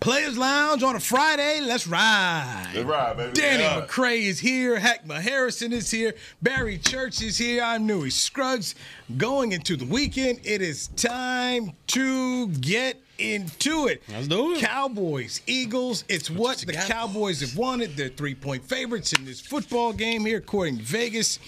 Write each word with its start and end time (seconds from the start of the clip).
Players 0.00 0.38
Lounge 0.38 0.84
on 0.84 0.94
a 0.94 1.00
Friday. 1.00 1.60
Let's 1.60 1.88
ride. 1.88 2.70
Let's 2.72 2.86
ride, 2.86 3.16
baby. 3.16 3.32
Danny 3.32 3.64
yeah. 3.64 3.80
McCray 3.80 4.22
is 4.22 4.38
here. 4.38 4.78
Heckma 4.78 5.20
Harrison 5.20 5.72
is 5.72 5.90
here. 5.90 6.14
Barry 6.40 6.78
Church 6.78 7.20
is 7.20 7.36
here. 7.36 7.62
I'm 7.64 7.84
Newy 7.84 8.10
Scruggs. 8.10 8.76
Going 9.16 9.50
into 9.50 9.76
the 9.76 9.84
weekend, 9.84 10.38
it 10.44 10.62
is 10.62 10.88
time 10.88 11.72
to 11.88 12.46
get 12.48 13.02
into 13.18 13.88
it. 13.88 14.02
Let's 14.08 14.28
do 14.28 14.52
it. 14.54 14.60
Cowboys, 14.60 15.40
Eagles. 15.48 16.04
It's 16.08 16.30
what, 16.30 16.38
what 16.38 16.58
the 16.58 16.74
Cowboys. 16.74 16.88
Cowboys 16.88 17.40
have 17.40 17.56
wanted. 17.56 17.96
They're 17.96 18.08
three 18.08 18.36
point 18.36 18.64
favorites 18.64 19.12
in 19.12 19.24
this 19.24 19.40
football 19.40 19.92
game 19.92 20.24
here, 20.24 20.38
according 20.38 20.78
to 20.78 20.84
Vegas. 20.84 21.40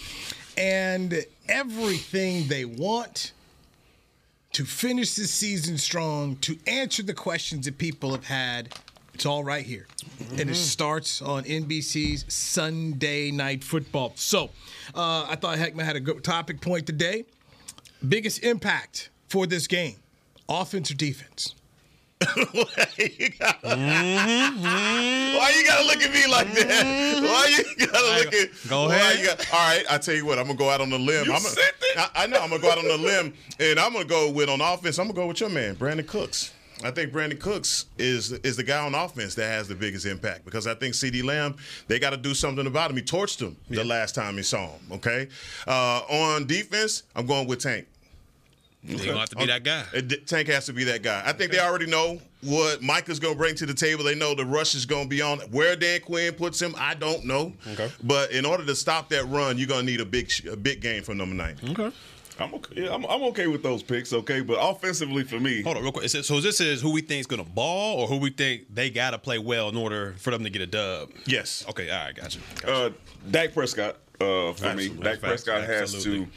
And 0.58 1.24
everything 1.48 2.48
they 2.48 2.64
want 2.64 3.32
to 4.52 4.64
finish 4.64 5.14
this 5.14 5.30
season 5.30 5.78
strong, 5.78 6.36
to 6.36 6.58
answer 6.66 7.02
the 7.02 7.14
questions 7.14 7.66
that 7.66 7.78
people 7.78 8.12
have 8.12 8.26
had. 8.26 8.74
It's 9.14 9.26
all 9.26 9.44
right 9.44 9.64
here. 9.64 9.86
Mm-hmm. 10.00 10.40
And 10.40 10.50
it 10.50 10.54
starts 10.54 11.20
on 11.20 11.44
NBC's 11.44 12.32
Sunday 12.32 13.30
Night 13.30 13.62
Football. 13.62 14.12
So 14.16 14.50
uh, 14.94 15.26
I 15.28 15.36
thought 15.36 15.58
Heckman 15.58 15.84
had 15.84 15.96
a 15.96 16.00
good 16.00 16.24
topic 16.24 16.60
point 16.60 16.86
today. 16.86 17.24
Biggest 18.06 18.42
impact 18.42 19.10
for 19.28 19.46
this 19.46 19.66
game 19.66 19.96
offense 20.48 20.90
or 20.90 20.94
defense? 20.94 21.54
Mm-hmm. 23.60 25.36
Why 25.36 25.52
you 25.56 25.64
gotta 25.66 25.84
look 25.86 26.02
at 26.02 26.12
me 26.12 26.26
like 26.30 26.52
that? 26.54 26.84
Mm-hmm. 26.84 27.24
Why 27.24 27.46
you 27.46 27.86
gotta 27.86 28.24
look 28.24 28.34
at? 28.34 28.50
Go 28.68 28.90
ahead. 28.90 29.24
Got, 29.24 29.52
all 29.52 29.68
right, 29.68 29.84
I 29.90 29.98
tell 29.98 30.14
you 30.14 30.26
what. 30.26 30.38
I'm 30.38 30.46
gonna 30.46 30.58
go 30.58 30.68
out 30.70 30.80
on 30.80 30.90
the 30.90 30.98
limb. 30.98 31.26
You 31.26 31.32
I'm 31.32 31.40
said 31.40 31.72
a, 31.96 32.00
I, 32.00 32.10
I 32.14 32.26
know. 32.26 32.40
I'm 32.40 32.50
gonna 32.50 32.62
go 32.62 32.70
out 32.70 32.78
on 32.78 32.88
the 32.88 32.98
limb, 32.98 33.32
and 33.58 33.78
I'm 33.78 33.92
gonna 33.92 34.04
go 34.04 34.30
with 34.30 34.48
on 34.48 34.60
offense. 34.60 34.98
I'm 34.98 35.06
gonna 35.06 35.16
go 35.16 35.26
with 35.28 35.40
your 35.40 35.50
man, 35.50 35.76
Brandin 35.76 36.06
Cooks. 36.06 36.52
I 36.82 36.90
think 36.90 37.12
Brandin 37.12 37.38
Cooks 37.38 37.86
is 37.98 38.32
is 38.32 38.56
the 38.56 38.62
guy 38.62 38.84
on 38.84 38.94
offense 38.94 39.34
that 39.34 39.46
has 39.46 39.68
the 39.68 39.74
biggest 39.74 40.06
impact 40.06 40.44
because 40.44 40.66
I 40.66 40.74
think 40.74 40.94
CeeDee 40.94 41.24
Lamb 41.24 41.56
they 41.88 41.98
got 41.98 42.10
to 42.10 42.16
do 42.16 42.34
something 42.34 42.66
about 42.66 42.90
him. 42.90 42.96
He 42.96 43.02
torched 43.02 43.40
him 43.40 43.56
yeah. 43.68 43.76
the 43.76 43.84
last 43.84 44.14
time 44.14 44.36
he 44.36 44.42
saw 44.42 44.68
him. 44.68 44.80
Okay, 44.92 45.28
uh, 45.66 46.00
on 46.08 46.46
defense, 46.46 47.02
I'm 47.14 47.26
going 47.26 47.46
with 47.46 47.60
Tank. 47.60 47.86
Okay. 48.82 48.94
He's 48.94 49.04
gonna 49.04 49.18
have 49.18 49.28
to 49.28 49.36
be 49.36 49.46
that 49.46 49.62
guy. 49.62 49.84
Tank 50.26 50.48
has 50.48 50.66
to 50.66 50.72
be 50.72 50.84
that 50.84 51.02
guy. 51.02 51.20
I 51.20 51.32
think 51.32 51.50
okay. 51.50 51.58
they 51.58 51.62
already 51.62 51.86
know 51.86 52.18
what 52.42 52.80
Micah's 52.80 53.20
gonna 53.20 53.34
bring 53.34 53.54
to 53.56 53.66
the 53.66 53.74
table. 53.74 54.04
They 54.04 54.14
know 54.14 54.34
the 54.34 54.46
rush 54.46 54.74
is 54.74 54.86
gonna 54.86 55.08
be 55.08 55.20
on. 55.20 55.40
Where 55.50 55.76
Dan 55.76 56.00
Quinn 56.00 56.32
puts 56.32 56.60
him, 56.60 56.74
I 56.78 56.94
don't 56.94 57.24
know. 57.26 57.52
Okay. 57.72 57.90
But 58.02 58.30
in 58.32 58.46
order 58.46 58.64
to 58.64 58.74
stop 58.74 59.10
that 59.10 59.26
run, 59.26 59.58
you're 59.58 59.68
gonna 59.68 59.82
need 59.82 60.00
a 60.00 60.06
big 60.06 60.32
a 60.50 60.56
big 60.56 60.80
game 60.80 61.02
from 61.02 61.18
number 61.18 61.34
nine. 61.34 61.56
Okay. 61.68 61.92
I'm 62.40 62.54
okay. 62.54 62.84
Yeah, 62.84 62.94
I'm, 62.94 63.04
I'm, 63.04 63.22
okay 63.24 63.48
with 63.48 63.62
those 63.62 63.82
picks. 63.82 64.12
Okay, 64.12 64.40
but 64.40 64.54
offensively 64.54 65.24
for 65.24 65.38
me, 65.38 65.62
hold 65.62 65.76
on 65.76 65.82
real 65.82 65.92
quick. 65.92 66.08
So 66.08 66.40
this 66.40 66.60
is 66.60 66.80
who 66.80 66.90
we 66.90 67.02
think 67.02 67.20
is 67.20 67.26
going 67.26 67.44
to 67.44 67.50
ball, 67.50 68.00
or 68.00 68.06
who 68.06 68.16
we 68.16 68.30
think 68.30 68.74
they 68.74 68.88
got 68.88 69.10
to 69.10 69.18
play 69.18 69.38
well 69.38 69.68
in 69.68 69.76
order 69.76 70.14
for 70.18 70.30
them 70.30 70.42
to 70.44 70.50
get 70.50 70.62
a 70.62 70.66
dub. 70.66 71.10
Yes. 71.26 71.66
Okay. 71.68 71.90
All 71.90 72.06
right. 72.06 72.16
Gotcha. 72.16 72.38
gotcha. 72.62 72.72
Uh, 72.72 72.90
Dak 73.30 73.52
Prescott. 73.52 73.96
Uh, 74.20 74.52
for 74.52 74.66
Absolutely. 74.66 74.88
me, 74.90 75.02
Dak 75.02 75.20
Prescott 75.20 75.62
Absolutely. 75.62 76.20
has 76.20 76.28
to 76.28 76.32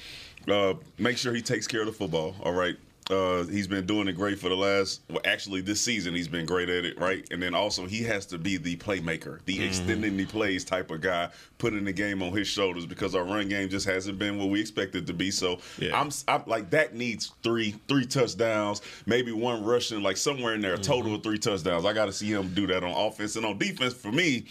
uh, 0.49 0.73
make 0.97 1.17
sure 1.17 1.33
he 1.33 1.41
takes 1.41 1.67
care 1.67 1.81
of 1.81 1.87
the 1.87 1.93
football. 1.93 2.35
All 2.43 2.53
right. 2.53 2.77
Uh, 3.09 3.43
he's 3.45 3.67
been 3.67 3.85
doing 3.85 4.07
it 4.07 4.13
great 4.13 4.39
for 4.39 4.49
the 4.49 4.55
last. 4.55 5.01
Well, 5.09 5.21
actually, 5.25 5.61
this 5.61 5.81
season 5.81 6.13
he's 6.13 6.27
been 6.27 6.45
great 6.45 6.69
at 6.69 6.85
it, 6.85 6.97
right? 6.99 7.27
And 7.31 7.41
then 7.41 7.53
also 7.53 7.85
he 7.85 8.01
has 8.03 8.25
to 8.27 8.37
be 8.37 8.57
the 8.57 8.77
playmaker, 8.77 9.43
the 9.45 9.55
mm-hmm. 9.55 9.63
extending 9.63 10.15
the 10.15 10.25
plays 10.25 10.63
type 10.63 10.89
of 10.89 11.01
guy, 11.01 11.29
putting 11.57 11.83
the 11.83 11.91
game 11.91 12.23
on 12.23 12.31
his 12.31 12.47
shoulders 12.47 12.85
because 12.85 13.13
our 13.13 13.23
run 13.23 13.49
game 13.49 13.67
just 13.67 13.85
hasn't 13.85 14.19
been 14.19 14.37
what 14.37 14.49
we 14.49 14.61
expected 14.61 15.05
to 15.07 15.13
be. 15.13 15.31
So 15.31 15.59
yeah. 15.77 15.99
I'm, 15.99 16.11
I'm, 16.27 16.43
like 16.45 16.69
that 16.69 16.95
needs 16.95 17.33
three 17.43 17.75
three 17.87 18.05
touchdowns, 18.05 18.81
maybe 19.05 19.31
one 19.31 19.63
rushing, 19.63 20.01
like 20.01 20.17
somewhere 20.17 20.53
in 20.53 20.61
there, 20.61 20.75
a 20.75 20.77
total 20.77 21.03
mm-hmm. 21.03 21.15
of 21.15 21.23
three 21.23 21.39
touchdowns. 21.39 21.85
I 21.85 21.91
got 21.93 22.05
to 22.05 22.13
see 22.13 22.31
him 22.31 22.53
do 22.53 22.67
that 22.67 22.83
on 22.83 22.91
offense 22.91 23.35
and 23.35 23.45
on 23.45 23.57
defense. 23.57 23.93
For 23.93 24.11
me, 24.11 24.45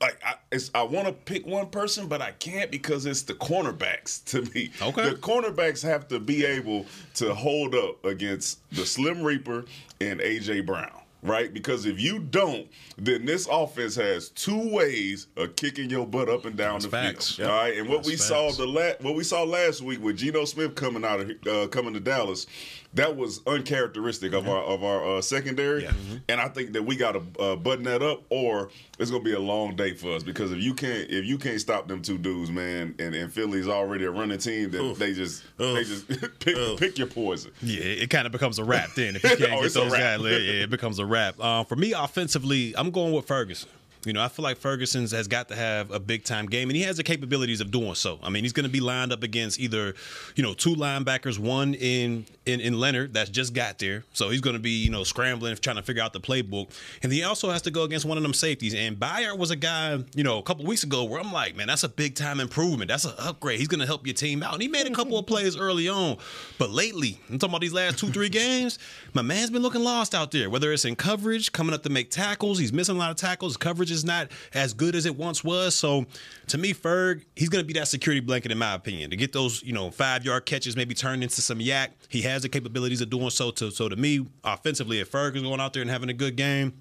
like 0.00 0.20
I, 0.24 0.34
I 0.74 0.82
want 0.82 1.06
to 1.06 1.12
pick 1.12 1.46
one 1.46 1.68
person, 1.68 2.06
but 2.06 2.20
I 2.20 2.32
can't 2.32 2.70
because 2.70 3.06
it's 3.06 3.22
the 3.22 3.34
cornerbacks 3.34 4.24
to 4.26 4.42
me. 4.54 4.70
Okay, 4.82 5.10
the 5.10 5.16
cornerbacks 5.16 5.82
have 5.82 6.08
to 6.08 6.18
be 6.20 6.44
able 6.44 6.86
to 7.14 7.34
hold 7.34 7.74
up 7.74 8.04
against 8.04 8.58
the 8.70 8.84
Slim 8.86 9.22
Reaper 9.22 9.64
and 10.00 10.20
AJ 10.20 10.66
Brown 10.66 10.90
right? 11.22 11.52
Because 11.52 11.86
if 11.86 12.00
you 12.00 12.18
don't, 12.18 12.66
then 12.96 13.24
this 13.24 13.48
offense 13.50 13.96
has 13.96 14.28
two 14.30 14.70
ways 14.70 15.26
of 15.36 15.56
kicking 15.56 15.90
your 15.90 16.06
butt 16.06 16.28
up 16.28 16.44
and 16.44 16.56
down 16.56 16.74
That's 16.74 16.84
the 16.84 16.90
facts. 16.90 17.34
field. 17.34 17.48
Yep. 17.48 17.50
All 17.50 17.62
right, 17.64 17.76
and 17.78 17.88
what 17.88 17.96
That's 17.98 18.08
we 18.08 18.12
facts. 18.16 18.26
saw 18.26 18.50
the 18.52 18.66
la- 18.66 18.92
what 19.00 19.14
we 19.16 19.24
saw 19.24 19.42
last 19.42 19.82
week 19.82 20.02
with 20.02 20.16
Geno 20.18 20.44
Smith 20.44 20.74
coming 20.74 21.04
out 21.04 21.20
of 21.20 21.30
uh, 21.48 21.66
coming 21.68 21.94
to 21.94 22.00
Dallas, 22.00 22.46
that 22.94 23.16
was 23.16 23.40
uncharacteristic 23.46 24.32
of 24.32 24.48
our 24.48 24.62
of 24.62 24.84
our 24.84 25.16
uh, 25.16 25.22
secondary, 25.22 25.82
yeah. 25.82 25.90
mm-hmm. 25.90 26.16
and 26.28 26.40
I 26.40 26.48
think 26.48 26.72
that 26.72 26.82
we 26.82 26.96
got 26.96 27.12
to 27.12 27.42
uh, 27.42 27.56
button 27.56 27.84
that 27.84 28.02
up, 28.02 28.22
or 28.30 28.70
it's 28.98 29.10
gonna 29.10 29.22
be 29.22 29.34
a 29.34 29.40
long 29.40 29.76
day 29.76 29.94
for 29.94 30.14
us 30.14 30.22
because 30.22 30.52
if 30.52 30.60
you 30.60 30.74
can't 30.74 31.10
if 31.10 31.24
you 31.24 31.38
can't 31.38 31.60
stop 31.60 31.88
them 31.88 32.02
two 32.02 32.18
dudes, 32.18 32.50
man, 32.50 32.94
and, 32.98 33.14
and 33.14 33.32
Philly's 33.32 33.68
already 33.68 34.04
a 34.04 34.10
running 34.10 34.38
team, 34.38 34.70
then 34.70 34.82
Oof. 34.82 34.98
they 34.98 35.12
just 35.12 35.44
Oof. 35.60 35.76
they 35.76 35.84
just 35.84 36.08
pick, 36.40 36.78
pick 36.78 36.98
your 36.98 37.08
poison. 37.08 37.52
Yeah, 37.62 37.82
it 37.82 38.10
kind 38.10 38.26
of 38.26 38.32
becomes 38.32 38.58
a 38.58 38.64
wrap 38.64 38.90
then 38.94 39.16
if 39.16 39.22
you 39.22 39.28
can't 39.36 39.52
oh, 39.52 39.62
get 39.62 39.72
those 39.72 39.92
guys. 39.92 40.20
Yeah, 40.20 40.62
it 40.62 40.70
becomes 40.70 40.98
a 40.98 41.06
wrap. 41.06 41.34
Uh, 41.38 41.64
for 41.64 41.76
me, 41.76 41.92
offensively, 41.92 42.74
I'm 42.76 42.90
going 42.90 43.12
with 43.12 43.26
Ferguson. 43.26 43.68
You 44.06 44.12
know, 44.12 44.22
I 44.22 44.28
feel 44.28 44.42
like 44.42 44.58
Ferguson's 44.58 45.12
has 45.12 45.28
got 45.28 45.48
to 45.48 45.56
have 45.56 45.90
a 45.90 46.00
big 46.00 46.24
time 46.24 46.46
game, 46.46 46.68
and 46.68 46.76
he 46.76 46.82
has 46.82 46.96
the 46.96 47.02
capabilities 47.02 47.60
of 47.60 47.70
doing 47.70 47.94
so. 47.94 48.18
I 48.22 48.30
mean, 48.30 48.44
he's 48.44 48.52
going 48.52 48.64
to 48.64 48.70
be 48.70 48.80
lined 48.80 49.12
up 49.12 49.22
against 49.22 49.60
either, 49.60 49.94
you 50.34 50.42
know, 50.42 50.54
two 50.54 50.74
linebackers, 50.74 51.38
one 51.38 51.74
in 51.74 52.26
in, 52.44 52.60
in 52.60 52.78
Leonard 52.78 53.14
that's 53.14 53.30
just 53.30 53.54
got 53.54 53.78
there, 53.78 54.04
so 54.12 54.30
he's 54.30 54.40
going 54.40 54.54
to 54.54 54.60
be 54.60 54.70
you 54.70 54.90
know 54.90 55.04
scrambling, 55.04 55.56
trying 55.56 55.76
to 55.76 55.82
figure 55.82 56.02
out 56.02 56.12
the 56.12 56.20
playbook, 56.20 56.70
and 57.02 57.12
he 57.12 57.22
also 57.22 57.50
has 57.50 57.62
to 57.62 57.70
go 57.70 57.84
against 57.84 58.04
one 58.04 58.16
of 58.16 58.22
them 58.22 58.34
safeties. 58.34 58.74
And 58.74 58.96
Byard 58.96 59.38
was 59.38 59.50
a 59.50 59.56
guy, 59.56 59.98
you 60.14 60.24
know, 60.24 60.38
a 60.38 60.42
couple 60.42 60.64
weeks 60.64 60.84
ago 60.84 61.04
where 61.04 61.20
I'm 61.20 61.32
like, 61.32 61.56
man, 61.56 61.66
that's 61.66 61.84
a 61.84 61.88
big 61.88 62.14
time 62.14 62.40
improvement. 62.40 62.88
That's 62.88 63.04
an 63.04 63.14
upgrade. 63.18 63.58
He's 63.58 63.68
going 63.68 63.80
to 63.80 63.86
help 63.86 64.06
your 64.06 64.14
team 64.14 64.42
out, 64.42 64.54
and 64.54 64.62
he 64.62 64.68
made 64.68 64.86
a 64.86 64.90
couple 64.90 65.18
of 65.18 65.26
plays 65.36 65.56
early 65.56 65.88
on, 65.88 66.18
but 66.58 66.70
lately, 66.70 67.20
I'm 67.28 67.38
talking 67.38 67.52
about 67.52 67.60
these 67.60 67.72
last 67.72 67.98
two 67.98 68.08
three 68.08 68.28
games, 68.28 68.78
my 69.12 69.22
man's 69.22 69.50
been 69.50 69.62
looking 69.62 69.82
lost 69.82 70.14
out 70.14 70.30
there. 70.30 70.48
Whether 70.48 70.72
it's 70.72 70.84
in 70.84 70.96
coverage, 70.96 71.52
coming 71.52 71.74
up 71.74 71.82
to 71.82 71.90
make 71.90 72.10
tackles, 72.10 72.58
he's 72.58 72.72
missing 72.72 72.96
a 72.96 72.98
lot 72.98 73.10
of 73.10 73.16
tackles. 73.16 73.56
Coverage 73.56 73.90
is 73.96 74.04
not 74.04 74.30
as 74.54 74.72
good 74.72 74.94
as 74.94 75.06
it 75.06 75.16
once 75.16 75.42
was. 75.42 75.74
So 75.74 76.06
to 76.48 76.58
me, 76.58 76.72
Ferg, 76.72 77.24
he's 77.34 77.48
going 77.48 77.62
to 77.62 77.66
be 77.66 77.78
that 77.78 77.88
security 77.88 78.20
blanket, 78.20 78.52
in 78.52 78.58
my 78.58 78.74
opinion, 78.74 79.10
to 79.10 79.16
get 79.16 79.32
those, 79.32 79.62
you 79.62 79.72
know, 79.72 79.90
five 79.90 80.24
yard 80.24 80.46
catches 80.46 80.76
maybe 80.76 80.94
turned 80.94 81.22
into 81.22 81.40
some 81.42 81.58
YAC. 81.58 81.88
He 82.08 82.22
has 82.22 82.42
the 82.42 82.48
capabilities 82.48 83.00
of 83.00 83.10
doing 83.10 83.30
so. 83.30 83.50
To, 83.50 83.70
so 83.70 83.88
to 83.88 83.96
me, 83.96 84.26
offensively, 84.44 85.00
if 85.00 85.10
Ferg 85.10 85.36
is 85.36 85.42
going 85.42 85.60
out 85.60 85.72
there 85.72 85.82
and 85.82 85.90
having 85.90 86.10
a 86.10 86.14
good 86.14 86.36
game, 86.36 86.74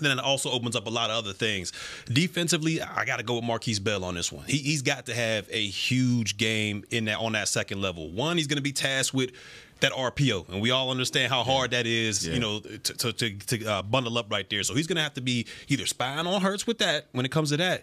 then 0.00 0.18
it 0.18 0.24
also 0.24 0.50
opens 0.50 0.74
up 0.74 0.86
a 0.86 0.90
lot 0.90 1.10
of 1.10 1.16
other 1.16 1.32
things. 1.32 1.72
Defensively, 2.06 2.82
I 2.82 3.04
got 3.04 3.18
to 3.18 3.22
go 3.22 3.36
with 3.36 3.44
Markquese 3.44 3.82
Bell 3.82 4.04
on 4.04 4.14
this 4.14 4.32
one. 4.32 4.44
He, 4.46 4.58
he's 4.58 4.82
got 4.82 5.06
to 5.06 5.14
have 5.14 5.48
a 5.50 5.64
huge 5.66 6.36
game 6.36 6.84
in 6.90 7.04
that 7.04 7.18
on 7.18 7.32
that 7.32 7.48
second 7.48 7.80
level. 7.80 8.10
One, 8.10 8.36
he's 8.36 8.48
going 8.48 8.56
to 8.56 8.62
be 8.62 8.72
tasked 8.72 9.14
with 9.14 9.30
that 9.84 9.92
RPO, 9.92 10.48
and 10.48 10.62
we 10.62 10.70
all 10.70 10.90
understand 10.90 11.30
how 11.30 11.42
hard 11.42 11.72
that 11.72 11.86
is, 11.86 12.26
you 12.26 12.40
know, 12.40 12.60
to 12.60 12.78
to, 12.78 13.12
to, 13.12 13.30
to 13.30 13.64
uh, 13.66 13.82
bundle 13.82 14.16
up 14.16 14.32
right 14.32 14.48
there. 14.48 14.62
So 14.62 14.74
he's 14.74 14.86
going 14.86 14.96
to 14.96 15.02
have 15.02 15.12
to 15.14 15.20
be 15.20 15.46
either 15.68 15.84
spying 15.84 16.26
on 16.26 16.40
Hurts 16.40 16.66
with 16.66 16.78
that 16.78 17.08
when 17.12 17.26
it 17.26 17.30
comes 17.30 17.50
to 17.50 17.58
that, 17.58 17.82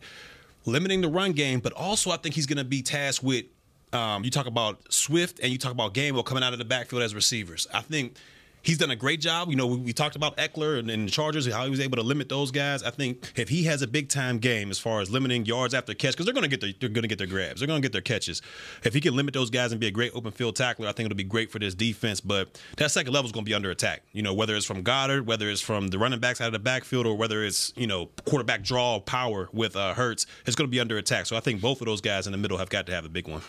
limiting 0.66 1.02
the 1.02 1.10
run 1.10 1.34
game, 1.34 1.60
but 1.60 1.74
also 1.74 2.10
I 2.10 2.18
think 2.18 2.34
he's 2.34 2.48
going 2.48 2.58
to 2.58 2.64
be 2.64 2.82
tasked 2.82 3.24
with. 3.24 3.46
Um, 3.94 4.24
you 4.24 4.32
talk 4.32 4.48
about 4.48 4.92
Swift 4.92 5.40
and 5.42 5.52
you 5.52 5.60
talk 5.60 5.74
about 5.74 5.94
Gainwell 5.94 6.26
coming 6.26 6.44
out 6.44 6.54
of 6.54 6.60
the 6.60 6.66
backfield 6.66 7.04
as 7.04 7.14
receivers. 7.14 7.68
I 7.74 7.82
think 7.82 8.16
he's 8.62 8.78
done 8.78 8.92
a 8.92 8.96
great 8.96 9.22
job. 9.22 9.50
You 9.50 9.56
know, 9.56 9.68
we, 9.68 9.78
we 9.78 9.94
talked 9.94 10.16
about 10.16 10.38
Ekeler 10.38 10.80
and, 10.80 10.90
and 10.90 11.08
the 11.08 11.12
Chargers, 11.12 11.46
and 11.46 11.56
how 11.56 11.64
he 11.64 11.70
was 11.70 11.80
able 11.80 11.98
to 11.98 12.04
limit 12.04 12.30
those 12.30 12.52
guys. 12.52 12.84
I 12.84 12.92
think 12.92 13.32
if 13.36 13.50
he 13.50 13.64
has 13.64 13.82
a 13.82 13.88
big 13.88 14.10
time 14.10 14.40
game 14.40 14.72
as 14.72 14.80
far 14.80 15.02
as 15.02 15.10
limiting 15.10 15.46
yards 15.46 15.74
after 15.74 15.94
catch, 15.94 16.14
because 16.14 16.26
they're 16.26 16.34
going 16.34 16.50
to 16.50 16.50
get 16.50 16.62
their 16.62 16.74
they're 16.80 16.90
going 16.90 17.04
to 17.04 17.08
get 17.08 17.18
their 17.18 17.28
grabs, 17.28 17.60
they're 17.60 17.68
going 17.68 17.82
to 17.82 17.86
get 17.86 17.94
their 17.94 18.02
catches. 18.02 18.42
If 18.84 18.94
he 18.94 19.02
can 19.02 19.16
limit 19.16 19.34
those 19.34 19.50
guys 19.50 19.72
and 19.72 19.80
be 19.80 19.88
a 19.88 19.92
great 19.92 20.12
open 20.16 20.32
field 20.32 20.56
tackler, 20.56 20.88
I 20.88 20.92
think 20.92 21.06
it'll 21.06 21.18
be 21.18 21.24
great 21.24 21.52
for 21.52 21.60
this 21.60 21.76
defense. 21.76 22.22
But 22.22 22.60
that 22.78 22.92
second 22.92 23.14
level 23.14 23.28
is 23.28 23.32
going 23.32 23.46
to 23.46 23.50
be 23.50 23.56
under 23.56 23.72
attack. 23.72 24.04
You 24.14 24.22
know, 24.22 24.34
whether 24.34 24.56
it's 24.56 24.66
from 24.66 24.84
Goedert, 24.84 25.26
whether 25.26 25.50
it's 25.50 25.62
from 25.62 25.88
the 25.88 26.00
running 26.00 26.20
backs 26.20 26.42
out 26.42 26.48
of 26.48 26.54
the 26.54 26.60
backfield, 26.60 27.06
or 27.06 27.16
whether 27.16 27.44
it's 27.44 27.74
you 27.76 27.88
know 27.88 28.08
quarterback 28.26 28.64
draw 28.64 29.00
power 29.00 29.50
with 29.52 29.76
uh, 29.76 29.94
Hurts, 29.94 30.26
it's 30.46 30.56
going 30.56 30.68
to 30.68 30.72
be 30.72 30.80
under 30.80 30.98
attack. 30.98 31.26
So 31.26 31.36
I 31.36 31.40
think 31.40 31.62
both 31.62 31.82
of 31.82 31.86
those 31.86 32.02
guys 32.02 32.26
in 32.26 32.32
the 32.32 32.38
middle 32.38 32.58
have 32.58 32.70
got 32.70 32.86
to 32.88 32.94
have 32.94 33.06
a 33.06 33.10
big 33.10 33.28
one 33.28 33.42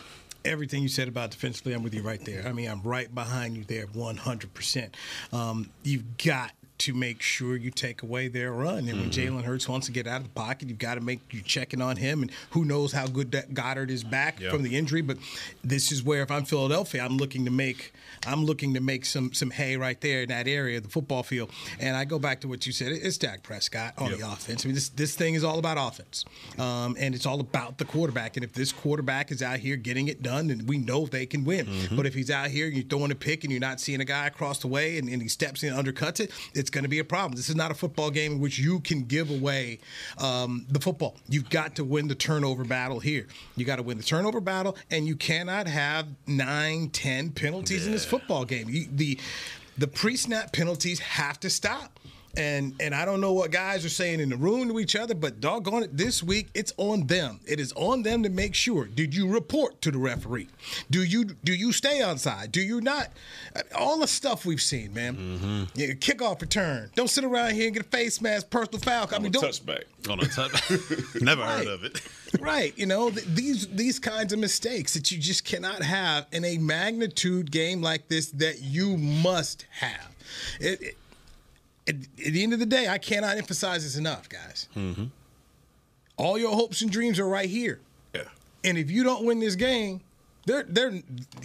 everything 0.45 0.83
you 0.83 0.89
said 0.89 1.07
about 1.07 1.31
defensively, 1.31 1.73
I'm 1.73 1.83
with 1.83 1.93
you 1.93 2.01
right 2.01 2.23
there. 2.23 2.47
I 2.47 2.51
mean, 2.53 2.69
I'm 2.69 2.81
right 2.81 3.13
behind 3.13 3.57
you 3.57 3.63
there 3.63 3.87
100%. 3.87 4.89
Um, 5.31 5.69
you've 5.83 6.17
got 6.17 6.51
to 6.79 6.93
make 6.93 7.21
sure 7.21 7.55
you 7.55 7.69
take 7.71 8.01
away 8.03 8.27
their 8.27 8.51
run. 8.51 8.87
And 8.89 8.99
when 8.99 9.09
Mm-hmm. 9.11 9.37
Jalen 9.37 9.43
Hurts 9.43 9.69
wants 9.69 9.85
to 9.87 9.91
get 9.93 10.07
out 10.07 10.17
of 10.17 10.23
the 10.23 10.29
pocket, 10.29 10.69
you've 10.69 10.79
got 10.79 10.95
to 10.95 11.01
make 11.01 11.19
you 11.31 11.41
checking 11.41 11.81
on 11.81 11.97
him. 11.97 12.21
And 12.23 12.31
who 12.51 12.65
knows 12.65 12.91
how 12.91 13.05
good 13.07 13.31
that 13.33 13.53
Goedert 13.53 13.89
is 13.89 14.03
back 14.03 14.39
Yeah. 14.39 14.49
from 14.49 14.63
the 14.63 14.75
injury. 14.75 15.01
But 15.01 15.17
this 15.63 15.91
is 15.91 16.01
where 16.03 16.23
if 16.23 16.31
I'm 16.31 16.45
Philadelphia, 16.45 17.03
I'm 17.05 17.17
looking 17.17 17.45
to 17.45 17.51
make 17.51 17.93
I'm 18.25 18.43
looking 18.45 18.73
to 18.73 18.79
make 18.79 19.05
some 19.05 19.33
some 19.33 19.51
hay 19.51 19.77
right 19.77 19.99
there 20.01 20.23
in 20.23 20.29
that 20.29 20.47
area 20.47 20.77
of 20.77 20.83
the 20.83 20.89
football 20.89 21.23
field. 21.23 21.51
And 21.79 21.95
I 21.95 22.05
go 22.05 22.17
back 22.19 22.41
to 22.41 22.47
what 22.47 22.65
you 22.65 22.71
said. 22.73 22.91
It's 22.91 23.17
Dak 23.17 23.43
Prescott 23.43 23.93
on 23.97 24.09
Yep. 24.09 24.19
the 24.19 24.27
offense. 24.31 24.65
I 24.65 24.67
mean, 24.67 24.75
this 24.75 24.89
this 24.89 25.15
thing 25.15 25.35
is 25.35 25.43
all 25.43 25.59
about 25.59 25.77
offense, 25.79 26.25
um, 26.57 26.95
and 26.99 27.13
it's 27.15 27.25
all 27.25 27.39
about 27.39 27.77
the 27.77 27.85
quarterback. 27.85 28.35
And 28.37 28.43
if 28.43 28.53
this 28.53 28.71
quarterback 28.71 29.31
is 29.31 29.41
out 29.43 29.59
here 29.59 29.75
getting 29.75 30.07
it 30.07 30.23
done, 30.23 30.47
then 30.47 30.65
we 30.65 30.77
know 30.77 31.05
they 31.05 31.25
can 31.25 31.43
win. 31.43 31.65
Mm-hmm. 31.67 31.95
But 31.95 32.05
if 32.05 32.13
he's 32.13 32.31
out 32.31 32.49
here, 32.49 32.67
you're 32.67 32.83
throwing 32.83 33.11
a 33.11 33.15
pick, 33.15 33.43
and 33.43 33.51
you're 33.51 33.59
not 33.59 33.79
seeing 33.79 34.01
a 34.01 34.05
guy 34.05 34.27
across 34.27 34.59
the 34.59 34.67
way, 34.67 34.97
and, 34.97 35.07
and 35.09 35.21
he 35.21 35.27
steps 35.27 35.61
in, 35.63 35.73
and 35.73 35.85
undercuts 35.87 36.19
it, 36.19 36.31
it's 36.63 36.69
going 36.69 36.83
to 36.83 36.89
be 36.89 36.99
a 36.99 37.03
problem. 37.03 37.33
This 37.33 37.49
is 37.49 37.57
not 37.57 37.71
a 37.71 37.73
football 37.73 38.09
game 38.09 38.33
in 38.33 38.39
which 38.39 38.57
you 38.57 38.79
can 38.79 39.03
give 39.03 39.29
away 39.29 39.79
um, 40.17 40.65
the 40.69 40.79
football. 40.79 41.17
You've 41.27 41.49
got 41.49 41.75
to 41.75 41.83
win 41.83 42.07
the 42.07 42.15
turnover 42.15 42.63
battle 42.63 43.01
here. 43.01 43.27
You 43.57 43.65
got 43.65 43.75
to 43.75 43.83
win 43.83 43.97
the 43.97 44.03
turnover 44.03 44.39
battle, 44.39 44.77
and 44.89 45.05
you 45.05 45.17
cannot 45.17 45.67
have 45.67 46.07
nine, 46.25 46.89
ten 46.89 47.31
penalties 47.31 47.85
in 47.85 47.91
this 47.91 48.05
football 48.05 48.45
game. 48.45 48.69
You, 48.69 48.87
the 48.89 49.19
the 49.77 49.87
pre-snap 49.87 50.53
penalties 50.53 50.99
have 50.99 51.37
to 51.41 51.49
stop. 51.49 51.99
And 52.35 52.73
and 52.79 52.95
I 52.95 53.05
don't 53.05 53.21
know 53.21 53.33
what 53.33 53.51
guys 53.51 53.85
are 53.85 53.89
saying 53.89 54.19
in 54.19 54.29
the 54.29 54.35
room 54.37 54.67
to 54.69 54.79
each 54.79 54.95
other, 54.95 55.13
but 55.13 55.39
doggone 55.39 55.83
it, 55.83 55.95
this 55.95 56.23
week 56.23 56.49
it's 56.55 56.73
on 56.77 57.05
them. 57.05 57.39
It 57.45 57.59
is 57.59 57.71
on 57.73 58.01
them 58.01 58.23
to 58.23 58.29
make 58.29 58.55
sure. 58.55 58.85
Did 58.85 59.13
you 59.13 59.27
report 59.29 59.81
to 59.83 59.91
the 59.91 59.99
referee? 59.99 60.49
Do 60.89 61.03
you 61.03 61.25
do 61.25 61.53
you 61.53 61.71
stay 61.71 62.01
on 62.01 62.17
side? 62.17 62.51
Do 62.51 62.59
you 62.61 62.81
not? 62.81 63.09
All 63.75 63.99
the 63.99 64.07
stuff 64.07 64.45
we've 64.45 64.61
seen, 64.61 64.93
man. 64.95 65.15
Mm-hmm. 65.15 65.63
Yeah, 65.79 65.87
kickoff 65.93 66.41
return. 66.41 66.89
Don't 66.95 67.09
sit 67.09 67.23
around 67.23 67.53
here 67.53 67.65
and 67.67 67.73
get 67.75 67.85
a 67.85 67.89
face 67.89 68.19
mask, 68.19 68.49
personal 68.49 68.79
foul. 68.79 69.07
I 69.11 69.19
mean, 69.19 69.27
a 69.27 69.29
don't 69.29 69.43
touchback. 69.43 69.83
On 70.09 70.19
a 70.19 70.25
touch. 70.25 70.71
Never 71.21 71.45
heard 71.45 71.67
of 71.67 71.83
it. 71.83 72.01
right 72.39 72.73
you 72.77 72.85
know 72.87 73.11
th- 73.11 73.25
these 73.27 73.67
these 73.67 73.99
kinds 73.99 74.33
of 74.33 74.39
mistakes 74.39 74.95
that 74.95 75.11
you 75.11 75.19
just 75.19 75.45
cannot 75.45 75.83
have 75.83 76.25
in 76.31 76.43
a 76.43 76.57
magnitude 76.57 77.51
game 77.51 77.79
like 77.81 78.07
this 78.07 78.31
that 78.31 78.59
you 78.59 78.97
must 78.97 79.67
have 79.69 80.15
it, 80.59 80.81
it- 80.81 80.97
at, 81.87 81.95
at 81.95 82.33
the 82.33 82.43
end 82.43 82.53
of 82.53 82.59
the 82.59 82.65
day 82.65 82.87
i 82.87 82.97
cannot 82.97 83.37
emphasize 83.37 83.83
this 83.83 83.97
enough 83.97 84.29
guys 84.29 84.67
mm-hmm. 84.75 85.05
all 86.17 86.37
your 86.37 86.53
hopes 86.53 86.81
and 86.81 86.91
dreams 86.91 87.19
are 87.19 87.27
right 87.27 87.49
here 87.49 87.79
Yeah. 88.13 88.23
and 88.63 88.77
if 88.77 88.89
you 88.91 89.03
don't 89.03 89.25
win 89.25 89.39
this 89.39 89.55
game 89.55 90.01
they're, 90.45 90.63
they're, 90.63 90.91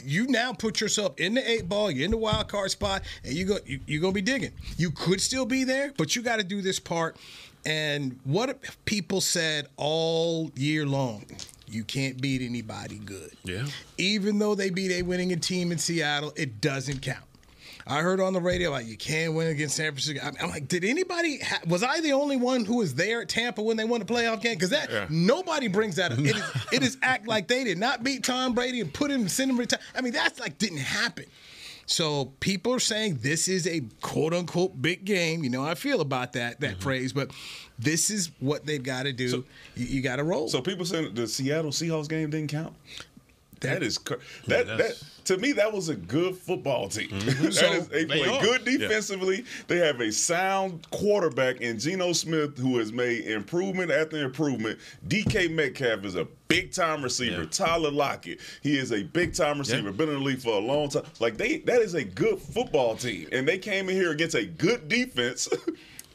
you 0.04 0.26
now 0.26 0.52
put 0.52 0.80
yourself 0.80 1.18
in 1.20 1.34
the 1.34 1.48
eight 1.48 1.68
ball, 1.68 1.90
you're 1.90 2.04
in 2.04 2.10
the 2.10 2.16
wild 2.16 2.48
card 2.48 2.70
spot, 2.70 3.02
and 3.24 3.32
you 3.32 3.44
go, 3.44 3.58
you, 3.64 3.80
you're 3.86 4.00
going 4.00 4.12
to 4.12 4.20
be 4.20 4.22
digging. 4.22 4.52
You 4.76 4.90
could 4.90 5.20
still 5.20 5.46
be 5.46 5.64
there, 5.64 5.92
but 5.96 6.16
you 6.16 6.22
got 6.22 6.38
to 6.38 6.44
do 6.44 6.60
this 6.62 6.80
part. 6.80 7.16
And 7.64 8.18
what 8.24 8.58
people 8.86 9.20
said 9.20 9.68
all 9.76 10.50
year 10.56 10.86
long? 10.86 11.26
You 11.66 11.84
can't 11.84 12.20
beat 12.20 12.40
anybody 12.42 12.96
good. 12.96 13.32
Yeah. 13.44 13.66
Even 13.98 14.38
though 14.38 14.54
they 14.54 14.70
beat 14.70 14.90
a 14.90 15.02
winning 15.02 15.32
a 15.32 15.36
team 15.36 15.70
in 15.70 15.78
Seattle, 15.78 16.32
it 16.34 16.60
doesn't 16.60 17.02
count. 17.02 17.24
I 17.88 18.02
heard 18.02 18.20
on 18.20 18.32
the 18.34 18.40
radio 18.40 18.70
like 18.70 18.86
you 18.86 18.96
can't 18.96 19.32
win 19.34 19.48
against 19.48 19.76
San 19.76 19.92
Francisco. 19.92 20.24
I'm- 20.24 20.36
I'm 20.40 20.50
like, 20.50 20.68
did 20.68 20.84
anybody? 20.84 21.38
Ha- 21.38 21.60
was 21.66 21.82
I 21.82 22.00
the 22.00 22.12
only 22.12 22.36
one 22.36 22.64
who 22.64 22.76
was 22.76 22.94
there 22.94 23.22
at 23.22 23.28
Tampa 23.28 23.62
when 23.62 23.76
they 23.76 23.84
won 23.84 24.00
the 24.00 24.06
playoff 24.06 24.42
game? 24.42 24.54
Because 24.54 24.70
that 24.70 25.10
nobody 25.10 25.68
brings 25.68 25.96
that 25.96 26.12
up. 26.12 26.18
It 26.18 26.36
is, 26.36 26.42
it 26.72 26.82
is 26.82 26.98
act 27.02 27.26
like 27.26 27.48
they 27.48 27.64
did 27.64 27.78
not 27.78 28.04
beat 28.04 28.24
Tom 28.24 28.54
Brady 28.54 28.80
and 28.80 28.92
put 28.92 29.10
him 29.10 29.26
send 29.28 29.50
him 29.50 29.58
retire. 29.58 29.80
I 29.96 30.02
mean, 30.02 30.12
that's 30.12 30.38
like 30.38 30.58
didn't 30.58 30.78
happen. 30.78 31.24
So 31.86 32.26
people 32.40 32.74
are 32.74 32.80
saying 32.80 33.20
this 33.22 33.48
is 33.48 33.66
a 33.66 33.80
quote 34.02 34.34
unquote 34.34 34.80
big 34.80 35.06
game. 35.06 35.42
You 35.42 35.48
know 35.48 35.64
how 35.64 35.70
I 35.70 35.74
feel 35.74 36.02
about 36.02 36.34
that 36.34 36.60
that 36.60 36.72
mm-hmm. 36.72 36.80
phrase, 36.80 37.14
but 37.14 37.30
this 37.78 38.10
is 38.10 38.30
what 38.40 38.66
they've 38.66 38.82
got 38.82 39.04
to 39.04 39.12
do. 39.14 39.44
you, 39.74 39.86
you 39.86 40.02
got 40.02 40.16
to 40.16 40.24
roll. 40.24 40.48
So 40.48 40.60
people 40.60 40.84
saying 40.84 41.14
the 41.14 41.26
Seattle 41.26 41.70
Seahawks 41.70 42.08
game 42.08 42.28
didn't 42.28 42.50
count. 42.50 42.74
That- 43.60 43.80
that 43.80 43.82
is 43.82 43.98
cr- 43.98 44.14
that 44.46 44.66
that 44.66 44.78
that's- 44.78 45.04
to 45.28 45.38
me 45.38 45.52
that 45.52 45.72
was 45.72 45.88
a 45.88 45.94
good 45.94 46.36
football 46.36 46.88
team. 46.88 47.08
Mm-hmm. 47.10 47.44
That 47.48 47.52
So, 47.54 47.72
is- 47.72 47.88
they 47.88 48.04
they 48.04 48.22
play 48.22 48.28
are. 48.36 48.42
good 48.42 48.64
defensively. 48.64 49.44
They 49.66 49.78
have 49.78 50.00
a 50.00 50.10
sound 50.10 50.86
quarterback 50.90 51.60
in 51.60 51.78
Geno 51.78 52.12
Smith 52.12 52.58
who 52.58 52.78
has 52.78 52.92
made 52.92 53.26
improvement 53.26 53.90
after 53.90 54.22
improvement. 54.24 54.78
DK 55.06 55.50
Metcalf 55.50 56.04
is 56.04 56.14
a 56.14 56.26
big 56.48 56.72
time 56.72 57.02
receiver. 57.02 57.42
Yeah. 57.42 57.48
Tyler 57.50 57.90
Lockett, 57.90 58.40
he 58.62 58.78
is 58.78 58.92
a 58.92 59.02
big 59.02 59.34
time 59.34 59.58
receiver. 59.58 59.92
Been 59.92 60.08
in 60.08 60.14
the 60.16 60.20
league 60.20 60.40
for 60.40 60.54
a 60.54 60.58
long 60.60 60.88
time. 60.88 61.04
Like 61.20 61.36
they 61.36 61.58
that 61.58 61.80
is 61.82 61.94
a 61.94 62.04
good 62.04 62.38
football 62.40 62.96
team, 62.96 63.28
and 63.32 63.46
they 63.46 63.58
came 63.58 63.88
in 63.88 63.94
here 63.96 64.10
against 64.12 64.34
a 64.34 64.44
good 64.46 64.88
defense. 64.88 65.48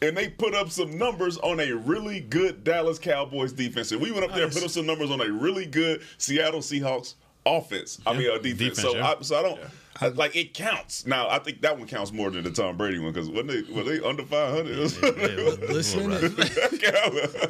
And 0.01 0.17
they 0.17 0.27
put 0.27 0.53
up 0.53 0.69
some 0.69 0.97
numbers 0.97 1.37
on 1.37 1.61
a 1.61 1.71
really 1.71 2.19
good 2.19 2.65
Dallas 2.65 2.99
Cowboys 2.99 3.53
defense. 3.53 3.93
And 3.93 4.01
we 4.01 4.11
went 4.11 4.25
up 4.25 4.33
there 4.35 4.43
and 4.43 4.51
put 4.51 4.61
up 4.61 4.69
some 4.69 4.85
numbers 4.85 5.09
on 5.09 5.21
a 5.21 5.31
really 5.31 5.65
good 5.65 6.01
Seattle 6.17 6.59
Seahawks 6.59 7.13
offense. 7.45 7.99
I 8.05 8.13
mean, 8.13 8.29
a 8.29 8.39
defense. 8.39 8.77
Defense, 8.77 8.81
so, 8.81 8.95
yeah. 8.95 9.07
I, 9.07 9.21
so 9.21 9.35
I 9.37 9.41
don't 9.41 9.59
I, 10.01 10.07
like 10.09 10.35
it 10.35 10.53
counts. 10.53 11.05
Now 11.05 11.29
I 11.29 11.39
think 11.39 11.61
that 11.61 11.77
one 11.77 11.87
counts 11.87 12.11
more 12.11 12.29
than 12.31 12.43
the 12.43 12.51
Tom 12.51 12.77
Brady 12.77 12.99
one 12.99 13.13
because 13.13 13.29
when 13.29 13.47
they 13.47 13.61
were 13.73 13.83
they 13.83 14.01
under 14.01 14.23
five 14.23 14.53
hundred. 14.55 14.77
Listen, 14.77 16.09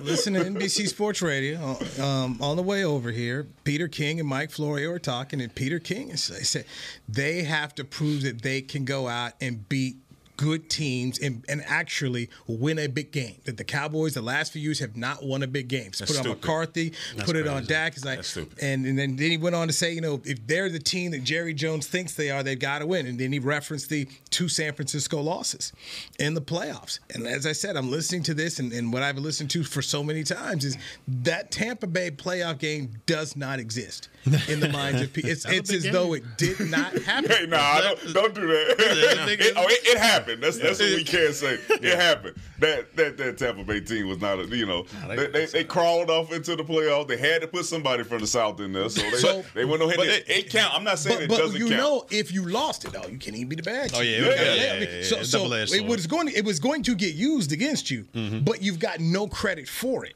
listen 0.04 0.34
to 0.34 0.40
NBC 0.42 0.88
Sports 0.88 1.22
Radio 1.22 1.78
um, 2.02 2.42
on 2.42 2.58
the 2.58 2.64
way 2.64 2.84
over 2.84 3.12
here. 3.12 3.48
Peter 3.64 3.88
King 3.88 4.20
and 4.20 4.28
Mike 4.28 4.52
Florio 4.52 4.92
are 4.92 5.00
talking, 5.00 5.42
and 5.42 5.54
Peter 5.54 5.80
King 5.80 6.10
is 6.10 6.28
they 6.28 6.44
said 6.44 6.66
they 7.08 7.44
have 7.44 7.74
to 7.76 7.84
prove 7.84 8.24
that 8.24 8.42
they 8.42 8.62
can 8.62 8.84
go 8.86 9.08
out 9.08 9.34
and 9.40 9.68
beat 9.70 9.98
good 10.38 10.70
teams 10.70 11.20
and, 11.20 11.44
and 11.48 11.64
actually 11.66 12.30
win 12.48 12.80
a 12.80 12.88
big 12.88 13.12
game. 13.12 13.36
That 13.46 13.58
the 13.58 13.64
Cowboys, 13.64 14.14
the 14.14 14.22
last 14.22 14.52
few 14.54 14.62
years, 14.62 14.80
have 14.80 14.96
not 14.96 15.24
won 15.24 15.44
a 15.44 15.48
big 15.48 15.68
game. 15.68 15.94
So 15.94 16.06
put 16.06 16.16
it 16.16 16.18
on 16.18 16.24
stupid. 16.24 16.42
McCarthy, 16.42 16.94
put 17.20 17.36
it 17.36 17.48
on 17.48 17.58
crazy. 17.58 17.68
Dak. 17.68 17.94
It's 17.96 18.06
like, 18.06 18.18
That's 18.18 18.28
stupid. 18.30 18.60
and, 18.62 18.86
and 18.86 18.98
then, 18.98 19.16
then 19.16 19.32
he 19.32 19.38
went 19.38 19.56
on 19.56 19.68
to 19.68 19.74
say, 19.74 19.94
you 19.94 20.02
know, 20.02 20.22
if 20.26 20.46
they're 20.48 20.70
the 20.70 20.80
team 20.80 21.12
that 21.12 21.24
Jerry 21.24 21.54
Jones 21.54 21.88
thinks 21.88 22.16
they 22.16 22.32
are, 22.32 22.44
they've 22.44 22.60
got 22.60 22.80
to 22.80 22.86
win. 22.86 23.06
And 23.08 23.20
then 23.20 23.32
he 23.32 23.40
referenced 23.40 23.90
the 23.90 24.08
two 24.30 24.50
San 24.50 24.74
Francisco 24.74 25.22
losses 25.22 25.74
in 26.20 26.34
the 26.34 26.42
playoffs. 26.42 27.00
And 27.14 27.28
as 27.28 27.46
I 27.46 27.52
said, 27.52 27.78
I'm 27.78 27.92
listening 27.92 28.24
to 28.24 28.34
this, 28.34 28.60
and, 28.60 28.72
and 28.74 28.92
what 28.92 29.04
I've 29.04 29.18
listened 29.18 29.50
to 29.52 29.64
for 29.64 29.82
so 29.82 30.04
many 30.04 30.24
times 30.24 30.66
is 30.66 30.78
that 31.08 31.52
Tampa 31.52 31.88
Bay 31.88 32.12
playoff 32.12 32.60
game 32.60 32.92
does 33.06 33.36
not 33.36 33.60
exist 33.60 34.10
in 34.48 34.60
the 34.60 34.70
minds 34.70 35.02
of 35.02 35.12
people. 35.12 35.24
It's, 35.34 35.46
it's 35.46 35.72
as 35.74 35.84
game. 35.84 35.94
though 35.94 36.14
it 36.14 36.24
did 36.38 36.60
not 36.60 36.94
happen. 37.04 37.32
Hey, 37.32 37.46
nah, 37.48 37.80
don't, 37.82 38.14
don't 38.14 38.36
do 38.36 38.46
that. 38.46 38.76
it, 39.40 39.54
oh, 39.56 39.64
it, 39.68 39.88
it 39.88 39.98
happened. 39.98 40.23
That's 40.26 40.58
that's 40.60 40.80
what 40.80 40.90
we 40.96 41.04
can't 41.04 41.34
say. 41.34 41.58
It 41.70 41.96
happened. 42.00 42.36
That 42.60 42.96
that 42.96 43.18
that 43.18 43.38
Tampa 43.38 43.64
Bay 43.64 43.82
team 43.82 44.08
was 44.08 44.20
not 44.22 44.40
a 44.40 44.46
you 44.46 44.66
know 44.66 44.84
they, 45.08 45.28
they, 45.28 45.46
they 45.46 45.64
crawled 45.64 46.10
off 46.10 46.32
into 46.32 46.56
the 46.56 46.64
playoffs. 46.64 47.08
They 47.08 47.18
had 47.18 47.42
to 47.42 47.48
put 47.48 47.66
somebody 47.66 48.04
from 48.04 48.20
the 48.20 48.28
South 48.28 48.60
in 48.62 48.74
there, 48.74 48.90
so 48.90 49.02
they 49.02 49.18
So- 49.18 49.44
they 49.54 49.66
went 49.66 49.82
ahead. 49.82 49.98
but 49.98 50.08
It, 50.08 50.24
it 50.30 50.50
count. 50.50 50.74
I'm 50.74 50.84
not 50.84 51.00
saying 51.00 51.18
But, 51.18 51.24
it 51.24 51.30
but 51.30 51.38
doesn't 51.38 51.58
you 51.60 51.68
count. 51.70 51.82
know, 51.82 52.06
if 52.12 52.32
you 52.32 52.48
lost 52.48 52.86
it, 52.86 52.96
oh, 52.98 53.08
you 53.08 53.18
can't 53.18 53.36
even 53.36 53.50
be 53.50 53.56
the 53.56 53.64
bad. 53.64 53.92
Oh, 53.94 54.02
yeah, 54.02 54.18
yeah, 54.18 54.20
yeah, 54.20 54.28
let 54.30 54.58
yeah, 54.58 54.80
me- 54.80 54.98
yeah, 55.00 55.04
So, 55.04 55.24
so 55.24 55.52
it 55.54 55.86
was 55.86 56.08
going. 56.08 56.30
It 56.30 56.46
was 56.46 56.60
going 56.60 56.84
to 56.84 56.96
get 56.96 57.16
used 57.16 57.52
against 57.52 57.92
you, 57.92 58.04
mm-hmm. 58.14 58.40
but 58.40 58.62
you've 58.62 58.80
got 58.80 59.00
no 59.00 59.28
credit 59.28 59.68
for 59.68 60.06
it. 60.06 60.16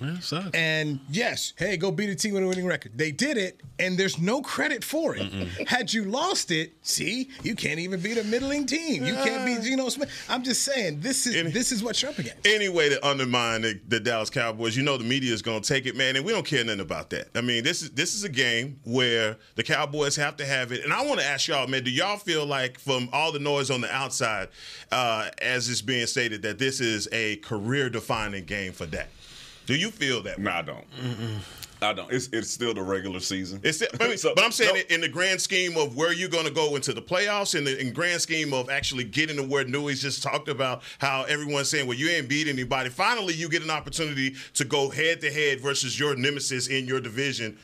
Yeah. 0.00 0.50
And 0.52 1.00
yes, 1.08 1.52
hey, 1.56 1.76
go 1.76 1.90
beat 1.90 2.10
a 2.10 2.14
team 2.14 2.34
with 2.34 2.42
a 2.42 2.46
winning 2.46 2.66
record. 2.66 2.98
They 2.98 3.12
did 3.12 3.36
it, 3.38 3.60
and 3.78 3.96
there's 3.96 4.18
no 4.18 4.42
credit 4.42 4.82
for 4.84 5.14
it. 5.16 5.22
Had 5.68 5.92
you 5.92 6.04
lost 6.04 6.50
it, 6.50 6.72
see, 6.82 7.30
you 7.42 7.54
can't 7.54 7.78
even 7.78 8.00
beat 8.00 8.18
a 8.18 8.24
middling 8.24 8.66
team. 8.66 9.04
You 9.06 9.14
can't 9.14 9.46
beat 9.46 9.62
Geno 9.62 9.88
Smith. 9.88 10.10
I'm 10.28 10.42
just 10.42 10.64
saying, 10.64 11.00
this 11.00 11.26
is 11.26 11.36
Any- 11.36 11.50
this 11.50 11.72
is 11.72 11.82
what 11.82 12.02
you're 12.02 12.10
up 12.10 12.18
against. 12.18 12.46
any 12.46 12.68
way 12.68 12.88
to 12.88 13.06
undermine 13.06 13.62
the, 13.62 13.80
the 13.88 14.00
Dallas 14.00 14.28
Cowboys, 14.28 14.76
you 14.76 14.82
know 14.82 14.96
the 14.96 15.04
media 15.04 15.32
is 15.32 15.40
going 15.42 15.62
to 15.62 15.68
take 15.68 15.86
it, 15.86 15.96
man, 15.96 16.16
and 16.16 16.24
we 16.24 16.32
don't 16.32 16.46
care 16.46 16.64
nothing 16.64 16.80
about 16.80 17.10
that. 17.10 17.28
I 17.34 17.40
mean, 17.40 17.64
this 17.64 17.80
is 17.82 17.90
this 17.92 18.14
is 18.14 18.24
a 18.24 18.28
game 18.28 18.80
where 18.84 19.36
the 19.54 19.62
Cowboys 19.62 20.16
have 20.16 20.36
to 20.38 20.46
have 20.46 20.72
it, 20.72 20.84
and 20.84 20.92
I 20.92 21.06
want 21.06 21.20
to 21.20 21.26
ask 21.26 21.48
y'all, 21.48 21.66
man, 21.68 21.84
do 21.84 21.90
y'all 21.90 22.18
feel 22.18 22.44
like 22.44 22.78
from 22.78 23.08
all 23.12 23.32
the 23.32 23.38
noise 23.38 23.70
on 23.70 23.80
the 23.80 23.92
outside, 23.94 24.48
uh, 24.92 25.30
as 25.40 25.68
it's 25.70 25.80
being 25.80 26.06
stated, 26.06 26.42
that 26.42 26.58
this 26.58 26.80
is 26.80 27.08
a 27.12 27.36
career-defining 27.36 28.44
game 28.44 28.72
for 28.72 28.84
Dak? 28.86 29.08
Do 29.66 29.74
you 29.74 29.90
feel 29.90 30.22
that? 30.22 30.38
No, 30.38 30.50
I 30.50 30.62
don't. 30.62 30.84
I 31.82 31.92
don't. 31.92 32.10
It's 32.10 32.28
it's 32.32 32.50
still 32.50 32.72
the 32.72 32.82
regular 32.82 33.20
season. 33.20 33.60
It's, 33.62 33.82
I 34.00 34.08
mean, 34.08 34.16
So- 34.16 34.34
but 34.34 34.44
I'm 34.44 34.50
saying 34.52 34.74
no, 34.88 34.94
in 34.94 35.00
the 35.02 35.08
grand 35.08 35.40
scheme 35.40 35.76
of 35.76 35.94
where 35.94 36.12
you're 36.12 36.28
going 36.30 36.46
to 36.46 36.50
go 36.52 36.74
into 36.74 36.94
the 36.94 37.02
playoffs, 37.02 37.54
in 37.54 37.64
the 37.64 37.78
in 37.78 37.92
grand 37.92 38.20
scheme 38.22 38.54
of 38.54 38.70
actually 38.70 39.04
getting 39.04 39.36
to 39.36 39.42
where 39.42 39.64
Newy's 39.64 40.00
just 40.00 40.22
talked 40.22 40.48
about 40.48 40.82
how 40.98 41.24
everyone's 41.24 41.68
saying, 41.68 41.86
well, 41.86 41.96
you 41.96 42.08
ain't 42.08 42.28
beat 42.28 42.48
anybody. 42.48 42.88
Finally, 42.88 43.34
you 43.34 43.48
get 43.48 43.62
an 43.62 43.70
opportunity 43.70 44.34
to 44.54 44.64
go 44.64 44.88
head 44.88 45.20
to 45.20 45.30
head 45.30 45.60
versus 45.60 45.98
your 46.00 46.16
nemesis 46.16 46.68
in 46.68 46.86
your 46.86 47.00
division. 47.00 47.58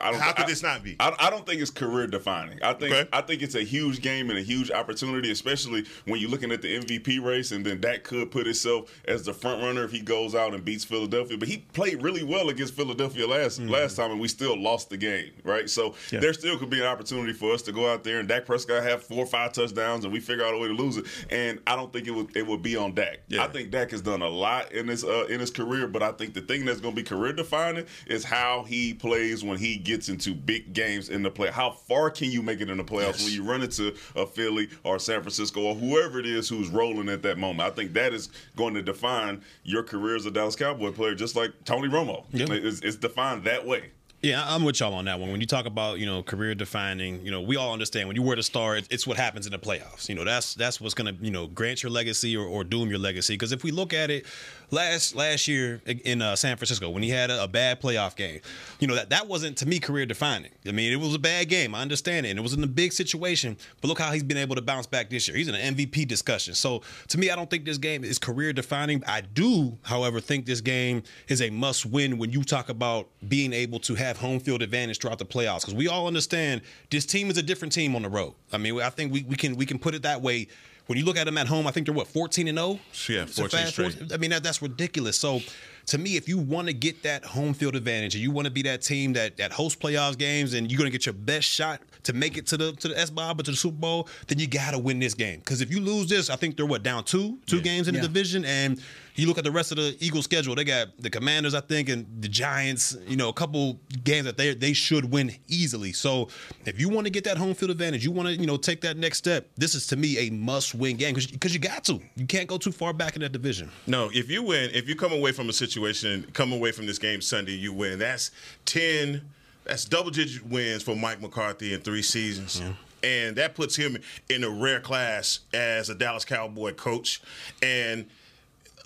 I 0.00 0.10
don't, 0.10 0.20
How 0.20 0.32
could 0.32 0.44
I, 0.46 0.48
this 0.48 0.62
not 0.62 0.82
be? 0.82 0.96
I, 1.00 1.14
I 1.18 1.30
don't 1.30 1.46
think 1.46 1.60
it's 1.60 1.70
career 1.70 2.06
defining. 2.06 2.62
I 2.62 2.72
think 2.72 2.94
Okay. 2.94 3.08
I 3.12 3.20
think 3.22 3.42
it's 3.42 3.54
a 3.54 3.62
huge 3.64 4.00
game 4.02 4.30
and 4.30 4.38
a 4.38 4.42
huge 4.42 4.70
opportunity, 4.70 5.30
especially 5.30 5.84
when 6.04 6.20
you're 6.20 6.30
looking 6.30 6.52
at 6.52 6.62
the 6.62 6.78
MVP 6.78 7.22
race, 7.24 7.52
and 7.52 7.64
then 7.64 7.80
that 7.82 8.04
could 8.04 8.30
put 8.30 8.46
itself 8.46 8.90
as 9.06 9.24
the 9.24 9.32
front 9.32 9.62
runner 9.62 9.84
if 9.84 9.90
he 9.90 10.00
goes 10.00 10.34
out 10.34 10.54
and 10.54 10.64
beats 10.64 10.84
Philadelphia. 10.84 11.36
But 11.38 11.48
he 11.48 11.58
played 11.72 12.02
really 12.02 12.22
well 12.22 12.48
against 12.48 12.74
Philadelphia 12.74 13.26
last 13.26 13.44
Mm-hmm. 13.54 13.68
last 13.68 13.96
time, 13.96 14.10
and 14.10 14.20
we 14.20 14.26
still 14.28 14.60
lost 14.60 14.90
the 14.90 14.96
game, 14.96 15.30
right? 15.44 15.68
So 15.70 15.94
there 16.10 16.32
still 16.32 16.58
could 16.58 16.70
be 16.70 16.80
an 16.80 16.86
opportunity 16.86 17.32
for 17.32 17.52
us 17.52 17.62
to 17.62 17.72
go 17.72 17.88
out 17.92 18.02
there 18.04 18.18
and 18.20 18.28
Dak 18.28 18.46
Prescott 18.46 18.82
have 18.82 19.02
four 19.02 19.18
or 19.24 19.26
five 19.26 19.52
touchdowns, 19.52 20.04
and 20.04 20.12
we 20.12 20.18
figure 20.20 20.44
out 20.44 20.54
a 20.54 20.58
way 20.58 20.68
to 20.68 20.74
lose 20.74 20.96
it. 20.96 21.04
And 21.30 21.60
I 21.66 21.76
don't 21.76 21.92
think 21.92 22.06
it 22.08 22.10
would 22.12 22.36
it 22.36 22.46
would 22.46 22.62
be 22.62 22.76
on 22.76 22.94
Dak. 22.94 23.20
Yeah. 23.28 23.44
I 23.44 23.48
think 23.48 23.70
Dak 23.70 23.90
has 23.90 24.00
done 24.00 24.22
a 24.22 24.28
lot 24.28 24.72
in 24.72 24.88
his 24.88 25.04
uh, 25.04 25.26
in 25.28 25.40
his 25.40 25.50
career, 25.50 25.86
but 25.86 26.02
I 26.02 26.12
think 26.12 26.34
the 26.34 26.40
thing 26.40 26.64
that's 26.64 26.80
going 26.80 26.94
to 26.94 27.00
be 27.02 27.06
career 27.06 27.32
defining 27.32 27.84
is 28.06 28.24
how 28.24 28.64
he 28.64 28.94
plays 28.94 29.44
when 29.44 29.58
he 29.58 29.76
gets 29.84 30.08
into 30.08 30.34
big 30.34 30.72
games 30.72 31.08
in 31.08 31.22
the 31.22 31.30
play. 31.30 31.50
How 31.50 31.70
far 31.70 32.10
can 32.10 32.30
you 32.30 32.42
make 32.42 32.60
it 32.60 32.70
in 32.70 32.78
the 32.78 32.84
playoffs 32.84 33.24
when 33.24 33.32
you 33.32 33.44
run 33.44 33.62
into 33.62 33.94
a 34.16 34.26
Philly 34.26 34.68
or 34.82 34.98
San 34.98 35.20
Francisco 35.20 35.60
or 35.62 35.74
whoever 35.74 36.18
it 36.18 36.26
is 36.26 36.48
who's 36.48 36.68
rolling 36.68 37.08
at 37.08 37.22
that 37.22 37.38
moment? 37.38 37.60
I 37.60 37.74
think 37.74 37.92
that 37.92 38.12
is 38.12 38.30
going 38.56 38.74
to 38.74 38.82
define 38.82 39.42
your 39.62 39.82
career 39.82 40.16
as 40.16 40.26
a 40.26 40.30
Dallas 40.30 40.56
Cowboy 40.56 40.92
player, 40.92 41.14
just 41.14 41.36
like 41.36 41.52
Tony 41.64 41.88
Romo. 41.88 42.24
Yeah. 42.32 42.46
It's, 42.50 42.80
it's 42.80 42.96
defined 42.96 43.44
that 43.44 43.66
way. 43.66 43.90
Yeah, 44.24 44.42
I'm 44.46 44.64
with 44.64 44.80
y'all 44.80 44.94
on 44.94 45.04
that 45.04 45.20
one. 45.20 45.30
When 45.30 45.42
you 45.42 45.46
talk 45.46 45.66
about 45.66 45.98
you 45.98 46.06
know 46.06 46.22
career 46.22 46.54
defining, 46.54 47.22
you 47.26 47.30
know 47.30 47.42
we 47.42 47.56
all 47.56 47.74
understand 47.74 48.08
when 48.08 48.16
you 48.16 48.22
were 48.22 48.34
the 48.34 48.42
star, 48.42 48.76
it's 48.76 49.06
what 49.06 49.18
happens 49.18 49.44
in 49.44 49.52
the 49.52 49.58
playoffs. 49.58 50.08
You 50.08 50.14
know 50.14 50.24
that's 50.24 50.54
that's 50.54 50.80
what's 50.80 50.94
gonna 50.94 51.14
you 51.20 51.30
know 51.30 51.46
grant 51.46 51.82
your 51.82 51.92
legacy 51.92 52.34
or, 52.34 52.46
or 52.46 52.64
doom 52.64 52.88
your 52.88 52.98
legacy. 52.98 53.34
Because 53.34 53.52
if 53.52 53.62
we 53.62 53.70
look 53.70 53.92
at 53.92 54.10
it, 54.10 54.24
last 54.70 55.14
last 55.14 55.48
year 55.48 55.82
in 55.86 56.22
uh, 56.22 56.36
San 56.36 56.56
Francisco 56.56 56.90
when 56.90 57.02
he 57.02 57.10
had 57.10 57.30
a, 57.30 57.44
a 57.44 57.48
bad 57.48 57.80
playoff 57.80 58.16
game, 58.16 58.40
you 58.80 58.86
know 58.86 58.94
that 58.94 59.10
that 59.10 59.26
wasn't 59.26 59.56
to 59.58 59.66
me 59.66 59.78
career 59.78 60.06
defining. 60.06 60.50
I 60.66 60.72
mean 60.72 60.92
it 60.92 60.96
was 60.96 61.14
a 61.14 61.18
bad 61.18 61.48
game. 61.48 61.74
I 61.74 61.82
understand 61.82 62.26
it, 62.26 62.30
and 62.30 62.38
it 62.38 62.42
was 62.42 62.52
in 62.52 62.62
a 62.64 62.68
big 62.68 62.92
situation. 62.92 63.56
But 63.80 63.88
look 63.88 63.98
how 63.98 64.12
he's 64.12 64.22
been 64.22 64.36
able 64.36 64.56
to 64.56 64.62
bounce 64.62 64.86
back 64.86 65.10
this 65.10 65.28
year. 65.28 65.36
He's 65.36 65.48
in 65.48 65.54
an 65.54 65.76
MVP 65.76 66.06
discussion. 66.08 66.54
So 66.54 66.82
to 67.08 67.18
me, 67.18 67.30
I 67.30 67.36
don't 67.36 67.50
think 67.50 67.64
this 67.64 67.78
game 67.78 68.04
is 68.04 68.18
career 68.18 68.52
defining. 68.52 69.02
I 69.06 69.20
do, 69.20 69.78
however, 69.82 70.20
think 70.20 70.46
this 70.46 70.60
game 70.60 71.02
is 71.28 71.42
a 71.42 71.50
must 71.50 71.86
win 71.86 72.18
when 72.18 72.30
you 72.30 72.42
talk 72.42 72.68
about 72.68 73.08
being 73.28 73.52
able 73.52 73.78
to 73.80 73.94
have 73.94 74.18
home 74.18 74.40
field 74.40 74.62
advantage 74.62 74.98
throughout 75.00 75.18
the 75.18 75.26
playoffs. 75.26 75.60
Because 75.60 75.74
we 75.74 75.88
all 75.88 76.06
understand 76.06 76.62
this 76.90 77.06
team 77.06 77.30
is 77.30 77.38
a 77.38 77.42
different 77.42 77.72
team 77.72 77.94
on 77.96 78.02
the 78.02 78.08
road. 78.08 78.34
I 78.52 78.58
mean, 78.58 78.80
I 78.80 78.90
think 78.90 79.12
we, 79.12 79.22
we 79.24 79.36
can 79.36 79.56
we 79.56 79.66
can 79.66 79.78
put 79.78 79.94
it 79.94 80.02
that 80.02 80.22
way. 80.22 80.48
When 80.86 80.98
you 80.98 81.04
look 81.04 81.16
at 81.16 81.24
them 81.24 81.38
at 81.38 81.46
home, 81.46 81.66
I 81.66 81.70
think 81.70 81.86
they're 81.86 81.94
what 81.94 82.08
14 82.08 82.46
and 82.48 82.58
0. 82.58 82.78
Yeah, 83.08 83.24
14 83.26 83.48
fast 83.48 83.72
straight. 83.72 83.92
14 83.94 84.12
I 84.12 84.16
mean, 84.18 84.30
that, 84.30 84.42
that's 84.42 84.60
ridiculous. 84.60 85.16
So, 85.16 85.40
to 85.86 85.98
me, 85.98 86.16
if 86.16 86.28
you 86.28 86.38
want 86.38 86.66
to 86.68 86.74
get 86.74 87.02
that 87.04 87.24
home 87.24 87.54
field 87.54 87.74
advantage 87.76 88.14
and 88.14 88.22
you 88.22 88.30
want 88.30 88.44
to 88.46 88.50
be 88.50 88.62
that 88.62 88.82
team 88.82 89.12
that 89.14 89.36
that 89.38 89.52
hosts 89.52 89.80
playoffs 89.80 90.18
games 90.18 90.52
and 90.54 90.70
you're 90.70 90.78
going 90.78 90.90
to 90.90 90.92
get 90.92 91.06
your 91.06 91.12
best 91.14 91.48
shot 91.48 91.80
to 92.02 92.12
make 92.12 92.36
it 92.36 92.46
to 92.48 92.56
the 92.58 92.72
to 92.72 92.88
the 92.88 92.98
S 92.98 93.08
Bob 93.10 93.40
or 93.40 93.42
to 93.44 93.50
the 93.50 93.56
Super 93.56 93.76
Bowl, 93.78 94.08
then 94.26 94.38
you 94.38 94.46
got 94.46 94.72
to 94.72 94.78
win 94.78 94.98
this 94.98 95.14
game. 95.14 95.38
Because 95.38 95.60
if 95.62 95.70
you 95.70 95.80
lose 95.80 96.08
this, 96.08 96.28
I 96.28 96.36
think 96.36 96.56
they're 96.56 96.66
what 96.66 96.82
down 96.82 97.04
two 97.04 97.38
two 97.46 97.60
games 97.62 97.88
in 97.88 97.94
Yeah. 97.94 98.02
the 98.02 98.08
division, 98.08 98.44
and 98.44 98.80
you 99.14 99.26
look 99.28 99.38
at 99.38 99.44
the 99.44 99.50
rest 99.50 99.70
of 99.70 99.76
the 99.76 99.96
Eagles 100.00 100.24
schedule. 100.24 100.54
They 100.54 100.64
got 100.64 100.88
the 100.98 101.10
Commanders, 101.10 101.54
I 101.54 101.60
think, 101.60 101.88
and 101.88 102.06
the 102.20 102.28
Giants. 102.28 102.96
You 103.06 103.16
know, 103.16 103.28
a 103.28 103.32
couple 103.32 103.78
games 104.02 104.24
that 104.24 104.36
they 104.36 104.54
they 104.54 104.72
should 104.72 105.10
win 105.10 105.32
easily. 105.48 105.92
So 105.92 106.28
if 106.64 106.80
you 106.80 106.88
want 106.88 107.06
to 107.06 107.10
get 107.10 107.24
that 107.24 107.36
home 107.36 107.54
field 107.54 107.70
advantage, 107.70 108.04
you 108.04 108.10
want 108.10 108.28
to 108.28 108.34
you 108.34 108.46
know 108.46 108.56
take 108.56 108.80
that 108.82 108.96
next 108.96 109.18
step. 109.18 109.48
This 109.56 109.74
is 109.74 109.86
to 109.88 109.96
me 109.96 110.18
a 110.18 110.30
must 110.30 110.74
win 110.74 110.96
game 110.96 111.14
because 111.14 111.54
you 111.54 111.60
got 111.60 111.84
to. 111.84 112.00
You 112.16 112.26
can't 112.26 112.48
go 112.48 112.58
too 112.58 112.72
far 112.72 112.92
back 112.92 113.16
in 113.16 113.22
that 113.22 113.32
division. 113.32 113.70
No, 113.86 114.10
if 114.12 114.30
you 114.30 114.42
win, 114.42 114.70
if 114.72 114.88
you 114.88 114.96
come 114.96 115.12
away 115.12 115.32
from 115.32 115.48
a 115.48 115.52
situation, 115.52 116.26
come 116.32 116.52
away 116.52 116.72
from 116.72 116.86
this 116.86 116.98
game 116.98 117.20
Sunday, 117.20 117.52
you 117.52 117.72
win. 117.72 117.98
That's 117.98 118.30
ten. 118.64 119.22
That's 119.64 119.84
double 119.86 120.10
digit 120.10 120.46
wins 120.46 120.82
for 120.82 120.94
Mike 120.94 121.22
McCarthy 121.22 121.72
in 121.72 121.80
three 121.80 122.02
seasons. 122.02 122.60
And 123.02 123.36
that 123.36 123.54
puts 123.54 123.76
him 123.76 123.98
in 124.28 124.44
a 124.44 124.50
rare 124.50 124.80
class 124.80 125.40
as 125.52 125.88
a 125.90 125.94
Dallas 125.94 126.24
Cowboy 126.24 126.72
coach. 126.74 127.22
And 127.62 128.06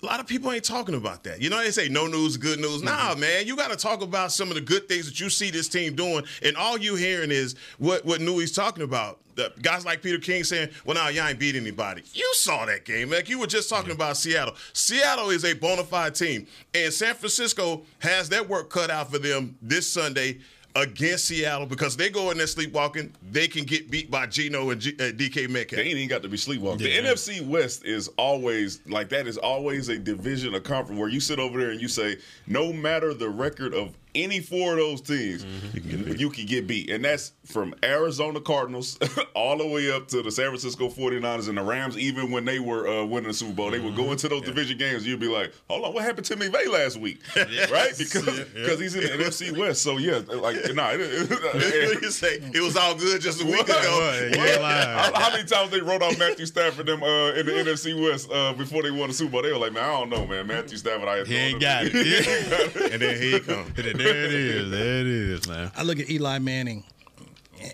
a 0.01 0.05
lot 0.05 0.19
of 0.19 0.27
people 0.27 0.51
ain't 0.51 0.63
talking 0.63 0.95
about 0.95 1.23
that. 1.25 1.41
You 1.41 1.49
know, 1.49 1.61
they 1.61 1.71
say 1.71 1.89
no 1.89 2.07
news, 2.07 2.37
good 2.37 2.59
news. 2.59 2.81
Nah, 2.81 3.11
mm-hmm. 3.11 3.19
man, 3.19 3.47
you 3.47 3.55
got 3.55 3.69
to 3.71 3.75
talk 3.75 4.01
about 4.01 4.31
some 4.31 4.49
of 4.49 4.55
the 4.55 4.61
good 4.61 4.87
things 4.87 5.05
that 5.07 5.19
you 5.19 5.29
see 5.29 5.51
this 5.51 5.67
team 5.67 5.95
doing, 5.95 6.23
and 6.41 6.55
all 6.55 6.77
you 6.77 6.95
hearing 6.95 7.31
is 7.31 7.55
what 7.77 8.05
what 8.05 8.21
Newy's 8.21 8.51
talking 8.51 8.83
about. 8.83 9.19
The 9.35 9.53
guys 9.61 9.85
like 9.85 10.01
Peter 10.01 10.17
King 10.17 10.43
saying, 10.43 10.69
"Well, 10.85 10.95
now 10.95 11.09
y'all 11.09 11.27
ain't 11.27 11.39
beat 11.39 11.55
anybody." 11.55 12.03
You 12.13 12.29
saw 12.33 12.65
that 12.65 12.85
game, 12.85 13.09
like 13.09 13.29
you 13.29 13.39
were 13.39 13.47
just 13.47 13.69
talking 13.69 13.91
about 13.91 14.17
Seattle. 14.17 14.55
Seattle 14.73 15.29
is 15.31 15.43
a 15.43 15.53
bona 15.53 15.83
fide 15.83 16.15
team, 16.15 16.47
and 16.73 16.93
San 16.93 17.15
Francisco 17.15 17.83
has 17.99 18.29
their 18.29 18.43
work 18.43 18.69
cut 18.69 18.89
out 18.89 19.11
for 19.11 19.19
them 19.19 19.57
this 19.61 19.91
Sunday 19.91 20.39
against 20.75 21.25
Seattle 21.25 21.65
because 21.65 21.97
they 21.97 22.09
go 22.09 22.31
in 22.31 22.37
there 22.37 22.47
sleepwalking. 22.47 23.13
They 23.31 23.47
can 23.47 23.65
get 23.65 23.89
beat 23.89 24.09
by 24.11 24.27
Geno 24.27 24.69
and 24.69 24.81
G, 24.81 24.93
uh, 24.99 25.11
DK 25.11 25.49
Metcalf. 25.49 25.77
They 25.77 25.83
ain't 25.83 25.97
even 25.97 26.09
got 26.09 26.21
to 26.23 26.29
be 26.29 26.37
sleepwalking. 26.37 26.83
The 26.83 26.97
NFC 26.97 27.45
West 27.45 27.85
is 27.85 28.07
always 28.17 28.81
like 28.87 29.09
that. 29.09 29.27
Is 29.27 29.37
always 29.37 29.89
a 29.89 29.97
division, 29.97 30.55
a 30.55 30.59
conference 30.59 30.99
where 30.99 31.09
you 31.09 31.19
sit 31.19 31.39
over 31.39 31.59
there 31.59 31.71
and 31.71 31.81
you 31.81 31.87
say, 31.87 32.17
no 32.47 32.71
matter 32.71 33.13
the 33.13 33.29
record 33.29 33.73
of 33.73 33.95
any 34.15 34.39
four 34.39 34.73
of 34.73 34.77
those 34.79 35.01
teams, 35.01 35.45
you, 35.73 36.29
can 36.29 36.45
get 36.45 36.67
beat. 36.67 36.89
And 36.89 37.03
that's 37.05 37.33
from 37.45 37.73
Arizona 37.83 38.39
Cardinals 38.41 38.97
all 39.35 39.57
the 39.57 39.67
way 39.67 39.91
up 39.91 40.07
to 40.09 40.21
the 40.21 40.31
San 40.31 40.47
Francisco 40.47 40.89
49ers 40.89 41.47
and 41.49 41.57
the 41.57 41.63
Rams. 41.63 41.97
Even 41.97 42.31
when 42.31 42.45
they 42.45 42.59
were 42.59 42.87
uh, 42.87 43.05
winning 43.05 43.27
the 43.29 43.33
Super 43.33 43.53
Bowl, 43.53 43.71
they 43.71 43.79
would 43.79 43.95
go 43.95 44.11
into 44.11 44.27
those 44.27 44.41
division 44.43 44.77
games. 44.77 45.05
You'd 45.05 45.19
be 45.19 45.27
like, 45.27 45.53
hold 45.69 45.85
on, 45.85 45.93
what 45.93 46.03
happened 46.03 46.25
to 46.27 46.35
McVay 46.35 46.67
last 46.71 46.97
week? 46.99 47.21
Right? 47.69 47.93
Because 47.97 48.25
because 48.53 48.79
he's 48.79 48.95
in 48.95 49.01
the 49.03 49.23
NFC 49.23 49.55
West. 49.55 49.83
So 49.83 49.97
yeah, 49.97 50.21
like 50.27 50.57
nah. 50.73 50.89
It, 50.93 50.99
it- 51.01 52.01
you 52.01 52.11
say 52.11 52.39
it 52.53 52.61
was 52.61 52.75
all 52.77 52.95
good 52.95 53.21
just 53.21 53.41
a 53.41 53.45
week 53.45 53.57
What? 53.57 53.69
ago. 53.69 53.99
What? 53.99 54.35
You 54.37 54.43
ain't 54.43 54.61
lying. 54.61 54.87
how, 54.97 55.19
how 55.19 55.31
many 55.31 55.43
times 55.47 55.69
they 55.71 55.81
wrote 55.81 56.01
out 56.01 56.17
Matthew 56.17 56.45
Stafford 56.45 56.85
them 56.85 57.03
uh, 57.03 57.31
in 57.33 57.45
the 57.45 57.51
NFC 57.51 57.99
West 58.01 58.29
uh, 58.31 58.53
before 58.53 58.81
they 58.83 58.91
won 58.91 59.09
the 59.09 59.13
Super 59.13 59.31
Bowl? 59.31 59.41
They 59.43 59.51
were 59.51 59.57
like, 59.59 59.73
man, 59.73 59.83
I 59.83 59.99
don't 59.99 60.09
know, 60.09 60.25
man. 60.25 60.47
Matthew 60.47 60.77
Stafford, 60.77 61.07
I 61.07 61.23
He 61.25 61.35
ain't 61.35 61.61
got 61.61 61.83
it. 61.85 61.93
Yeah. 61.93 62.85
And 62.91 63.01
then 63.01 63.21
here 63.21 63.33
he 63.33 63.39
comes. 63.39 63.69
There 63.99 64.25
it 64.25 64.33
is. 64.33 64.71
There 64.71 65.01
it 65.01 65.07
is, 65.07 65.47
man. 65.47 65.71
I 65.75 65.83
look 65.83 65.99
at 65.99 66.09
Eli 66.09 66.39
Manning, 66.39 66.83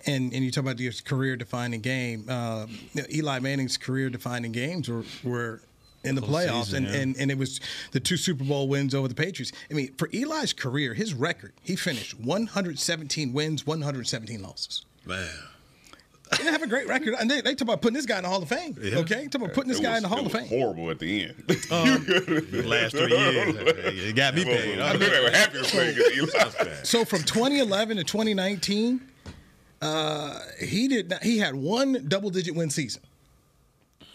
and 0.06 0.32
and 0.32 0.44
you 0.44 0.50
talk 0.50 0.62
about 0.62 0.78
your 0.78 0.92
career 1.04 1.36
defining 1.36 1.80
game. 1.80 2.26
Uh, 2.28 2.66
Eli 3.12 3.38
Manning's 3.38 3.76
career 3.76 4.10
defining 4.10 4.52
games 4.52 4.88
were 4.88 5.04
were 5.24 5.60
in 6.04 6.14
the 6.14 6.22
playoffs, 6.22 6.72
Postseason, 6.72 6.76
and, 6.76 6.86
yeah. 6.86 6.94
and 6.94 7.16
and 7.16 7.30
it 7.30 7.38
was 7.38 7.60
the 7.92 8.00
two 8.00 8.16
Super 8.16 8.44
Bowl 8.44 8.68
wins 8.68 8.94
over 8.94 9.08
the 9.08 9.14
Patriots. 9.14 9.52
I 9.70 9.74
mean, 9.74 9.94
for 9.96 10.08
Eli's 10.12 10.52
career, 10.52 10.94
his 10.94 11.14
record, 11.14 11.52
he 11.62 11.76
finished 11.76 12.18
117 12.18 13.32
wins, 13.32 13.66
117 13.66 14.42
losses. 14.42 14.84
Man. 15.04 15.28
He 16.32 16.38
didn't 16.38 16.52
have 16.52 16.62
a 16.62 16.66
great 16.66 16.88
record, 16.88 17.14
and 17.20 17.30
they, 17.30 17.40
they 17.40 17.54
talk 17.54 17.68
about 17.68 17.82
putting 17.82 17.94
this 17.94 18.04
guy 18.06 18.16
in 18.16 18.24
the 18.24 18.28
Hall 18.28 18.42
of 18.42 18.48
Fame. 18.48 18.76
Okay, 18.82 19.28
talk 19.28 19.42
about 19.42 19.54
putting 19.54 19.68
this 19.68 19.78
It 19.78 19.82
guy 19.84 19.90
was- 19.90 19.96
in 19.98 20.02
the 20.02 20.08
Hall 20.08 20.18
it 20.18 20.26
of 20.26 20.32
was 20.32 20.42
Fame. 20.42 20.48
Horrible 20.60 20.90
at 20.90 20.98
the 20.98 21.22
end. 21.24 21.34
The 21.46 22.64
last 22.66 22.96
three 22.96 23.16
years. 23.16 23.54
It 24.08 24.16
got 24.16 24.34
me 24.34 24.44
paid. 24.44 24.80
I 24.80 24.96
think 24.96 25.12
they 25.12 25.20
were 25.20 25.30
happy 25.30 25.58
to 25.62 25.64
play. 25.64 25.94
So 26.82 27.04
from 27.04 27.22
2011 27.22 27.96
to 27.98 28.04
2019, 28.04 29.00
uh, 29.82 30.40
he 30.60 30.88
did 30.88 31.10
not, 31.10 31.22
he 31.22 31.38
had 31.38 31.54
one 31.54 32.04
double 32.08 32.30
digit 32.30 32.54
win 32.56 32.70
season. 32.70 33.02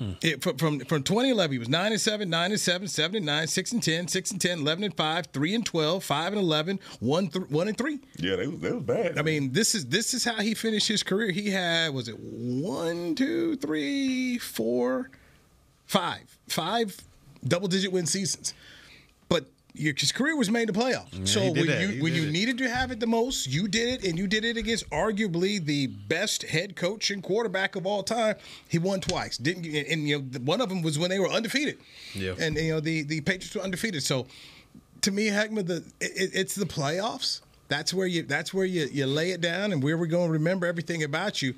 Hmm. 0.02 0.14
It, 0.24 0.42
from, 0.42 0.58
from 0.58 0.80
from 0.80 1.04
2011, 1.04 1.52
he 1.52 1.60
was 1.60 1.70
9 1.70 1.92
and 1.92 2.02
7, 2.02 2.28
9 2.28 2.52
and 2.52 2.60
7, 2.60 2.88
7 2.88 3.16
and 3.18 3.26
9, 3.28 3.46
6 3.48 3.72
and 3.74 3.84
10, 3.84 4.08
6 4.08 4.32
and 4.32 4.42
10, 4.42 4.60
11 4.62 4.84
and 4.86 4.98
5, 4.98 5.28
3 5.28 5.56
and 5.56 5.64
12, 5.64 6.04
5 6.04 6.34
and 6.34 6.42
11, 6.42 6.80
1, 7.02 7.28
th- 7.28 7.50
1 7.52 7.68
and 7.68 7.78
3. 7.78 8.00
Yeah, 8.18 8.36
they 8.36 8.48
was, 8.48 8.60
they 8.62 8.72
was 8.72 8.82
bad. 8.82 9.20
I 9.20 9.22
mean, 9.22 9.52
this 9.52 9.76
is 9.76 9.86
this 9.86 10.16
is 10.16 10.26
how 10.26 10.42
he 10.42 10.56
finished 10.56 10.88
his 10.88 11.04
career. 11.04 11.30
He 11.30 11.52
had 11.52 11.94
was 11.94 12.08
it 12.08 12.20
one, 12.20 13.14
two, 13.14 13.58
three, 13.58 14.40
four, 14.40 15.12
five, 15.86 16.36
five 16.48 17.00
double 17.48 17.68
digit 17.68 17.92
win 17.92 18.08
seasons. 18.08 18.56
But 19.30 19.46
his 19.74 20.12
career 20.12 20.36
was 20.36 20.50
made 20.50 20.68
the 20.70 20.74
playoffs. 20.74 21.28
so 21.28 21.52
when 21.52 21.68
that. 21.68 21.82
you 21.82 21.88
He 21.88 22.02
when 22.02 22.14
you 22.14 22.24
it. 22.24 22.32
needed 22.32 22.58
to 22.60 22.70
have 22.70 22.92
it 22.92 23.00
the 23.00 23.08
most, 23.08 23.48
you 23.48 23.68
did 23.68 23.90
it, 23.90 24.08
and 24.08 24.18
you 24.18 24.28
did 24.28 24.44
it 24.44 24.58
against 24.58 24.90
arguably 24.90 25.64
the 25.64 25.88
best 25.88 26.44
head 26.44 26.76
coach 26.76 27.10
and 27.12 27.24
quarterback 27.24 27.76
of 27.76 27.86
all 27.86 28.04
time. 28.04 28.36
He 28.68 28.78
won 28.78 29.00
twice, 29.02 29.38
didn't? 29.38 29.66
And, 29.66 29.88
and, 29.88 30.08
you 30.08 30.20
know, 30.20 30.40
one 30.40 30.62
of 30.62 30.70
them 30.70 30.82
was 30.82 31.00
when 31.00 31.10
they 31.10 31.20
were 31.20 31.30
undefeated. 31.30 31.78
Yeah. 32.14 32.34
And 32.40 32.56
you 32.58 32.74
know 32.74 32.80
the 32.80 33.04
the 33.04 33.22
Patriots 33.22 33.56
were 33.56 33.62
undefeated. 33.62 34.04
So 34.04 34.28
to 35.02 35.12
me, 35.12 35.28
Heckman, 35.28 35.68
the 35.68 35.78
it, 36.00 36.32
it's 36.34 36.56
the 36.56 36.66
playoffs. 36.66 37.42
That's 37.68 37.94
where 37.94 38.08
you 38.08 38.24
that's 38.24 38.54
where 38.54 38.66
you, 38.66 38.88
you 38.92 39.06
lay 39.06 39.32
it 39.32 39.40
down 39.42 39.72
and 39.72 39.82
where 39.82 39.98
we're 39.98 40.08
going 40.08 40.28
to 40.28 40.34
remember 40.34 40.66
everything 40.68 41.04
about 41.04 41.42
you. 41.42 41.56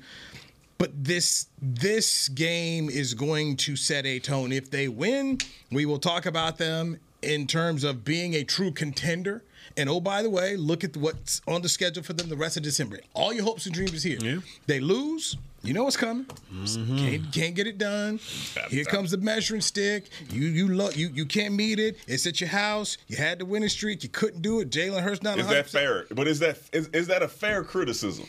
But 0.78 1.04
this 1.04 1.46
this 1.60 2.28
game 2.28 2.88
is 2.90 3.14
going 3.14 3.56
to 3.58 3.74
set 3.76 4.06
a 4.06 4.18
tone. 4.20 4.52
If 4.52 4.70
they 4.70 4.88
win, 4.88 5.38
we 5.72 5.86
will 5.86 5.98
talk 5.98 6.26
about 6.26 6.58
them 6.58 6.98
in 7.24 7.46
terms 7.46 7.84
of 7.84 8.04
being 8.04 8.34
a 8.34 8.44
true 8.44 8.70
contender. 8.70 9.42
And 9.76 9.88
oh, 9.88 9.98
by 10.00 10.22
the 10.22 10.30
way, 10.30 10.56
look 10.56 10.84
at 10.84 10.96
what's 10.96 11.40
on 11.48 11.62
the 11.62 11.68
schedule 11.68 12.02
for 12.02 12.12
them 12.12 12.28
the 12.28 12.36
rest 12.36 12.56
of 12.56 12.62
December. 12.62 13.00
All 13.14 13.32
your 13.32 13.44
hopes 13.44 13.66
and 13.66 13.74
dreams 13.74 13.92
is 13.94 14.02
here. 14.04 14.18
Yeah. 14.20 14.38
They 14.66 14.78
lose, 14.78 15.36
You 15.62 15.72
know 15.72 15.84
what's 15.84 15.96
coming. 15.96 16.26
Mm-hmm. 16.52 16.96
Can't, 16.98 17.32
can't 17.32 17.54
get 17.54 17.66
it 17.66 17.78
done. 17.78 18.20
Here 18.68 18.84
comes 18.84 19.10
the 19.10 19.16
measuring 19.16 19.62
stick. 19.62 20.10
You 20.30 20.46
you 20.46 20.68
lo- 20.68 20.90
you 20.94 21.08
you 21.08 21.24
can't 21.26 21.54
meet 21.54 21.78
it. 21.80 21.96
It's 22.06 22.26
at 22.26 22.40
your 22.40 22.50
house. 22.50 22.98
You 23.08 23.16
had 23.16 23.38
the 23.38 23.46
winning 23.46 23.70
streak. 23.70 24.02
You 24.02 24.10
couldn't 24.10 24.42
do 24.42 24.60
it. 24.60 24.70
Jalen 24.70 25.02
Hurts 25.02 25.22
not. 25.22 25.38
Is 25.38 25.46
100%. 25.46 25.50
that 25.50 25.68
fair? 25.70 26.04
But 26.10 26.28
is 26.28 26.38
that 26.40 26.58
is, 26.72 26.88
is 26.88 27.06
that 27.06 27.22
a 27.22 27.28
fair 27.28 27.64
criticism? 27.64 28.26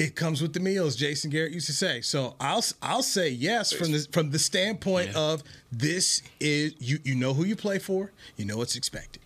It 0.00 0.16
comes 0.16 0.40
with 0.40 0.54
the 0.54 0.60
meals, 0.60 0.96
Jason 0.96 1.30
Garrett 1.30 1.52
used 1.52 1.66
to 1.66 1.74
say. 1.74 2.00
So 2.00 2.34
I'll 2.40 2.64
I'll 2.80 3.02
say 3.02 3.28
yes 3.28 3.70
from 3.70 3.92
the 3.92 4.06
from 4.10 4.30
the 4.30 4.38
standpoint 4.38 5.10
yeah. 5.12 5.18
of 5.18 5.42
this 5.70 6.22
is 6.40 6.74
you 6.78 7.00
you 7.04 7.14
know 7.14 7.34
who 7.34 7.44
you 7.44 7.54
play 7.54 7.78
for, 7.78 8.10
you 8.36 8.46
know 8.46 8.56
what's 8.56 8.76
expected. 8.76 9.20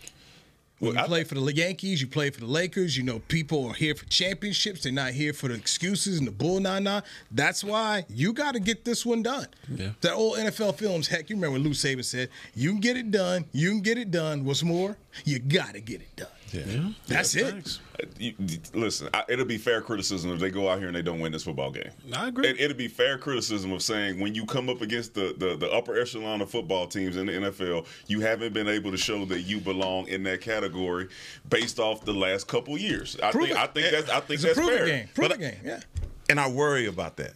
When 0.81 0.97
you 0.97 1.05
play 1.05 1.23
for 1.23 1.37
the 1.37 1.55
Yankees, 1.55 2.01
you 2.01 2.09
play 2.09 2.31
for 2.31 2.41
the 2.41 2.47
Lakers. 2.47 2.97
You 2.97 3.05
know, 3.05 3.21
people 3.29 3.69
are 3.69 3.75
here 3.75 3.95
for 3.95 4.05
championships. 4.07 4.83
They're 4.83 4.93
not 4.93 5.13
here 5.13 5.33
for 5.33 5.47
the 5.47 5.55
excuses 5.55 6.19
and 6.19 6.27
the 6.27 6.33
bull 6.33 6.59
nah 6.59 6.81
nah. 6.81 7.03
That's 7.31 7.63
why 7.63 8.05
you 8.09 8.33
got 8.33 8.55
to 8.55 8.61
get 8.61 8.85
this 8.85 9.07
one 9.07 9.23
done. 9.23 9.47
Yeah. 9.73 9.91
That 10.01 10.15
old 10.15 10.39
NFL 10.39 10.75
films, 10.75 11.07
heck, 11.07 11.31
you 11.31 11.37
remember 11.37 11.53
when 11.53 11.63
Lou 11.63 11.71
Saban 11.71 12.05
said, 12.05 12.31
"You 12.55 12.71
can 12.73 12.81
get 12.81 12.97
it 12.97 13.13
done. 13.13 13.45
You 13.53 13.71
can 13.71 13.81
get 13.81 13.97
it 13.97 14.11
done. 14.11 14.45
What's 14.45 14.65
more, 14.65 14.97
you 15.25 15.39
got 15.39 15.75
to 15.75 15.81
get 15.81 16.01
it 16.01 16.17
done." 16.17 16.29
Yeah. 16.55 16.63
yeah. 16.67 16.89
That's 17.07 17.35
yeah, 17.35 17.49
it. 17.49 17.79
You, 18.19 18.35
listen, 18.75 19.09
I, 19.15 19.25
it'll 19.29 19.45
be 19.45 19.59
fair 19.59 19.81
criticism 19.81 20.33
if 20.33 20.41
they 20.41 20.51
go 20.51 20.69
out 20.69 20.79
here 20.79 20.89
and 20.89 20.97
they 20.97 21.03
don't 21.03 21.21
win 21.21 21.33
this 21.33 21.45
football 21.45 21.71
game. 21.71 21.91
I 22.17 22.29
agree. 22.29 22.49
It, 22.49 22.69
will 22.69 22.75
be 22.77 22.89
fair 22.89 23.19
criticism 23.19 23.73
of 23.73 23.83
saying 23.83 24.21
when 24.21 24.35
you 24.35 24.47
come 24.47 24.69
up 24.69 24.81
against 24.81 25.15
the, 25.15 25.35
the, 25.37 25.57
the 25.57 25.71
upper 25.71 25.99
echelon 25.99 26.41
of 26.41 26.51
football 26.51 26.87
teams 26.87 27.17
in 27.17 27.27
the 27.27 27.33
NFL, 27.33 27.87
you 28.07 28.21
haven't 28.21 28.53
been 28.53 28.69
able 28.69 28.91
to 28.91 28.97
show 28.97 29.25
that 29.27 29.43
you 29.43 29.61
belong 29.61 30.09
in 30.09 30.23
that 30.25 30.41
category 30.41 31.09
based 31.49 31.79
off 31.79 32.05
the 32.05 32.15
last 32.15 32.49
couple 32.49 32.77
years. 32.79 33.17
I 33.23 33.31
prove 33.31 33.47
think 33.47 33.59
it. 33.59 33.63
I 33.63 33.67
think 33.67 33.91
that's 33.91 34.11
I 34.11 34.21
think 34.21 34.41
that's 34.41 34.59
fair. 34.59 34.87
Game. 34.87 35.09
Prove 35.15 35.29
but, 35.31 35.39
game. 35.39 35.57
Yeah. 35.65 35.81
And 36.29 36.41
I 36.41 36.49
worry 36.49 36.87
about 36.87 37.17
that. 37.19 37.35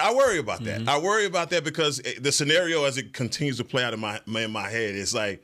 I 0.00 0.14
worry 0.14 0.38
about 0.38 0.62
that. 0.64 0.80
Mm-hmm. 0.80 0.88
I 0.88 0.98
worry 0.98 1.26
about 1.26 1.50
that 1.50 1.64
because 1.64 2.00
the 2.20 2.30
scenario 2.30 2.84
as 2.84 2.96
it 2.98 3.12
continues 3.12 3.56
to 3.56 3.64
play 3.64 3.82
out 3.82 3.94
in 3.94 4.00
my 4.00 4.20
in 4.26 4.50
my 4.50 4.68
head 4.68 4.94
is 4.94 5.14
like 5.14 5.42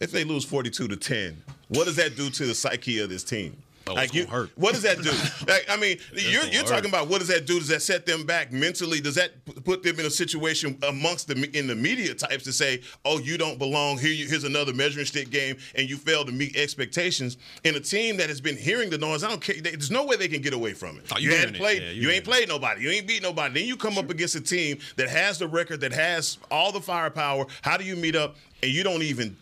if 0.00 0.10
they 0.10 0.24
lose 0.24 0.44
42 0.44 0.88
to 0.88 0.96
10, 0.96 1.42
what 1.68 1.84
does 1.84 1.96
that 1.96 2.16
do 2.16 2.30
to 2.30 2.46
the 2.46 2.54
psyche 2.54 2.98
of 3.00 3.10
this 3.10 3.22
team? 3.22 3.56
Oh, 3.88 3.94
like 3.94 4.14
you, 4.14 4.26
hurt. 4.26 4.50
What 4.56 4.74
does 4.74 4.82
that 4.82 4.98
do? 5.02 5.10
like, 5.52 5.66
I 5.68 5.76
mean, 5.76 5.98
you're, 6.12 6.44
you're 6.44 6.64
talking 6.64 6.88
about 6.88 7.08
what 7.08 7.18
does 7.18 7.28
that 7.28 7.46
do? 7.46 7.58
Does 7.58 7.68
that 7.68 7.82
set 7.82 8.06
them 8.06 8.24
back 8.24 8.52
mentally? 8.52 9.00
Does 9.00 9.16
that 9.16 9.32
put 9.64 9.82
them 9.82 9.98
in 9.98 10.06
a 10.06 10.10
situation 10.10 10.78
amongst 10.86 11.26
the 11.26 11.58
in 11.58 11.66
the 11.66 11.74
media 11.74 12.14
types 12.14 12.44
to 12.44 12.52
say, 12.52 12.82
"Oh, 13.04 13.18
you 13.18 13.36
don't 13.36 13.58
belong 13.58 13.98
here. 13.98 14.12
You, 14.12 14.28
here's 14.28 14.44
another 14.44 14.72
measuring 14.72 15.06
stick 15.06 15.30
game, 15.30 15.56
and 15.74 15.88
you 15.88 15.96
failed 15.96 16.28
to 16.28 16.32
meet 16.32 16.56
expectations." 16.56 17.38
In 17.64 17.74
a 17.74 17.80
team 17.80 18.16
that 18.18 18.28
has 18.28 18.40
been 18.40 18.56
hearing 18.56 18.90
the 18.90 18.98
noise, 18.98 19.24
I 19.24 19.28
don't 19.28 19.40
care. 19.40 19.56
There's 19.60 19.90
no 19.90 20.04
way 20.04 20.14
they 20.14 20.28
can 20.28 20.42
get 20.42 20.52
away 20.52 20.72
from 20.72 20.98
it. 20.98 21.06
Oh, 21.12 21.18
you, 21.18 21.30
you 21.30 21.36
ain't 21.36 21.56
played. 21.56 21.82
Yeah, 21.82 21.90
you, 21.90 22.10
ain't 22.10 22.24
played 22.24 22.48
nobody. 22.48 22.82
You 22.82 22.90
ain't 22.90 23.08
beat 23.08 23.22
nobody. 23.22 23.54
Then 23.54 23.66
you 23.66 23.76
come 23.76 23.94
sure. 23.94 24.04
up 24.04 24.10
against 24.10 24.36
a 24.36 24.40
team 24.40 24.78
that 24.96 25.08
has 25.08 25.38
the 25.38 25.48
record, 25.48 25.80
that 25.80 25.92
has 25.92 26.38
all 26.50 26.70
the 26.70 26.80
firepower. 26.80 27.46
How 27.62 27.76
do 27.76 27.84
you 27.84 27.96
meet 27.96 28.14
up? 28.14 28.36
And 28.62 28.70
you 28.70 28.84
don't 28.84 29.02
even 29.02 29.36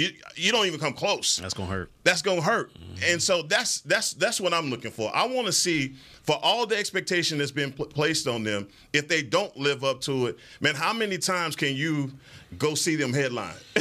you 0.00 0.10
you 0.34 0.52
don't 0.52 0.66
even 0.66 0.80
come 0.80 0.94
close. 0.94 1.36
That's 1.36 1.54
gonna 1.54 1.70
hurt. 1.70 1.90
That's 2.04 2.22
gonna 2.22 2.40
hurt. 2.40 2.72
Mm-hmm. 2.74 3.12
And 3.12 3.22
so 3.22 3.42
that's 3.42 3.80
that's 3.82 4.14
that's 4.14 4.40
what 4.40 4.54
I'm 4.54 4.70
looking 4.70 4.90
for. 4.90 5.14
I 5.14 5.26
want 5.26 5.46
to 5.46 5.52
see 5.52 5.94
for 6.30 6.38
all 6.44 6.64
the 6.64 6.76
expectation 6.76 7.38
that's 7.38 7.50
been 7.50 7.72
pl- 7.72 7.86
placed 7.86 8.28
on 8.28 8.44
them, 8.44 8.68
if 8.92 9.08
they 9.08 9.20
don't 9.20 9.56
live 9.56 9.82
up 9.82 10.00
to 10.02 10.28
it, 10.28 10.38
man, 10.60 10.76
how 10.76 10.92
many 10.92 11.18
times 11.18 11.56
can 11.56 11.74
you 11.74 12.12
go 12.56 12.76
see 12.76 12.94
them 12.94 13.12
headline? 13.12 13.54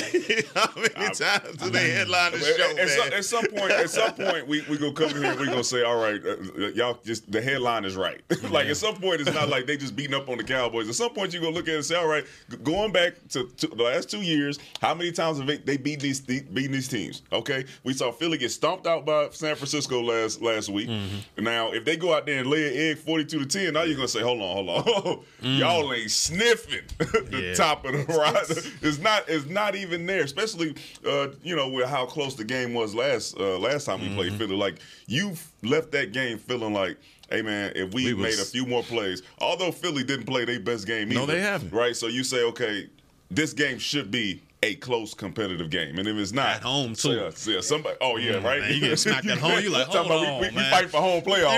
how 0.56 0.70
many 0.76 0.90
I, 0.96 1.10
times 1.10 1.58
do 1.58 1.66
I 1.66 1.70
they 1.70 1.92
headline 1.92 2.32
the 2.32 2.40
show? 2.40 2.78
At, 2.78 2.90
some, 2.90 3.14
at, 3.14 3.26
some 3.26 3.46
point, 3.48 3.72
at 3.72 3.90
some 3.90 4.14
point, 4.14 4.48
we 4.48 4.64
we 4.70 4.80
gonna 4.80 4.94
come 4.94 5.10
here. 5.10 5.26
and 5.26 5.40
We 5.40 5.46
gonna 5.46 5.64
say, 5.64 5.84
all 5.84 5.98
right, 5.98 6.20
uh, 6.26 6.30
uh 6.30 6.68
y'all, 6.70 7.00
just 7.04 7.32
the 7.32 7.40
headline 7.42 7.86
is 7.86 7.96
right. 7.96 8.22
like 8.50 8.68
at 8.68 8.78
some 8.78 8.96
point, 8.96 9.22
it's 9.22 9.34
not 9.34 9.50
like 9.50 9.68
they 9.68 9.78
just 9.78 9.96
beating 9.96 10.16
up 10.16 10.28
on 10.28 10.38
the 10.38 10.44
Cowboys. 10.44 10.90
At 10.90 10.96
some 10.96 11.12
point, 11.12 11.34
you 11.34 11.42
gonna 11.42 11.56
look 11.56 11.68
at 11.68 11.74
it 11.74 11.78
and 11.78 11.86
say, 11.86 11.96
all 11.96 12.08
right, 12.08 12.26
going 12.64 12.92
back 12.92 13.14
to, 13.30 13.48
to 13.58 13.68
the 13.68 13.84
last 13.84 14.10
two 14.10 14.22
years, 14.22 14.58
how 14.82 14.96
many 14.96 15.12
times 15.12 15.38
have 15.38 15.46
they, 15.48 15.58
they 15.58 15.78
beat 15.78 16.00
these 16.00 16.20
beating 16.22 16.72
these 16.72 16.88
teams? 16.88 17.22
Okay, 17.32 17.66
we 17.84 17.94
saw 17.94 18.12
Philly 18.12 18.40
get 18.40 18.50
stomped 18.50 18.88
out 18.88 19.06
by 19.06 19.30
San 19.32 19.56
Francisco 19.56 20.02
last 20.02 20.42
last 20.42 20.70
week. 20.70 20.90
Mm-hmm. 20.90 21.44
Now, 21.44 21.72
if 21.72 21.86
they 21.86 21.96
go 21.96 22.14
out 22.14 22.26
there 22.26 22.39
and 22.40 22.50
lay 22.50 22.68
an 22.68 22.92
egg 22.92 22.98
42 22.98 23.40
to 23.40 23.46
10, 23.46 23.74
now 23.74 23.84
you're 23.84 23.96
going 23.96 24.08
to 24.08 24.12
say, 24.12 24.22
hold 24.22 24.42
on, 24.42 24.66
hold 24.66 24.70
on. 24.70 25.24
mm. 25.42 25.60
Y'all 25.60 25.94
ain't 25.94 26.10
sniffing 26.10 26.86
the 26.98 27.48
yeah. 27.48 27.54
top 27.54 27.86
of 27.86 27.94
the 27.94 28.14
ride. 28.18 28.36
It's 28.82 29.00
not 29.00 29.26
it's 29.28 29.46
not 29.46 29.76
even 29.76 30.06
there, 30.06 30.24
especially, 30.24 30.76
uh, 31.06 31.30
you 31.44 31.56
know, 31.56 31.70
with 31.70 31.88
how 31.88 32.06
close 32.06 32.36
the 32.36 32.44
game 32.44 32.74
was 32.74 32.96
last 32.96 33.38
uh, 33.38 33.60
last 33.60 33.86
time 33.86 34.02
we 34.02 34.08
mm-hmm. 34.08 34.16
played 34.16 34.34
Philly. 34.34 34.56
Like, 34.56 34.80
you 35.08 35.34
left 35.64 35.92
that 35.92 36.14
game 36.14 36.38
feeling 36.38 36.74
like, 36.74 36.98
hey 37.30 37.42
man, 37.42 37.74
if 37.76 37.94
we, 37.94 38.06
we 38.06 38.14
was, 38.14 38.38
made 38.38 38.42
a 38.42 38.46
few 38.46 38.66
more 38.66 38.84
plays, 38.84 39.22
although 39.40 39.72
Philly 39.72 40.04
didn't 40.04 40.26
play 40.26 40.46
their 40.46 40.60
best 40.60 40.88
game 40.88 41.12
either. 41.12 41.20
No, 41.20 41.26
they 41.26 41.42
haven't. 41.42 41.74
Right? 41.74 41.96
So 41.96 42.08
you 42.08 42.24
say, 42.24 42.44
okay, 42.46 42.90
this 43.30 43.54
game 43.54 43.78
should 43.78 44.10
be 44.12 44.42
a 44.62 44.76
close 44.76 45.14
competitive 45.14 45.70
game. 45.70 45.98
And 45.98 46.08
if 46.08 46.18
it's 46.18 46.34
not 46.34 46.58
at 46.58 46.62
home 46.62 46.94
too, 46.94 47.12
yeah, 47.12 47.32
yeah 47.46 47.62
somebody. 47.62 47.96
Oh 48.02 48.18
yeah, 48.18 48.34
mm, 48.34 48.44
right. 48.44 48.60
Man, 48.60 48.74
you 48.74 48.82
get 48.82 49.00
smacked 49.00 49.28
at 49.28 49.38
home. 49.38 49.64
You 49.64 49.70
like, 49.70 49.88
hold 49.90 50.12
on, 50.12 50.42
we, 50.42 50.50
we, 50.50 50.56
we, 50.56 50.64
fight 50.64 50.90
for 50.90 50.98
home 50.98 51.22
playoff. 51.22 51.54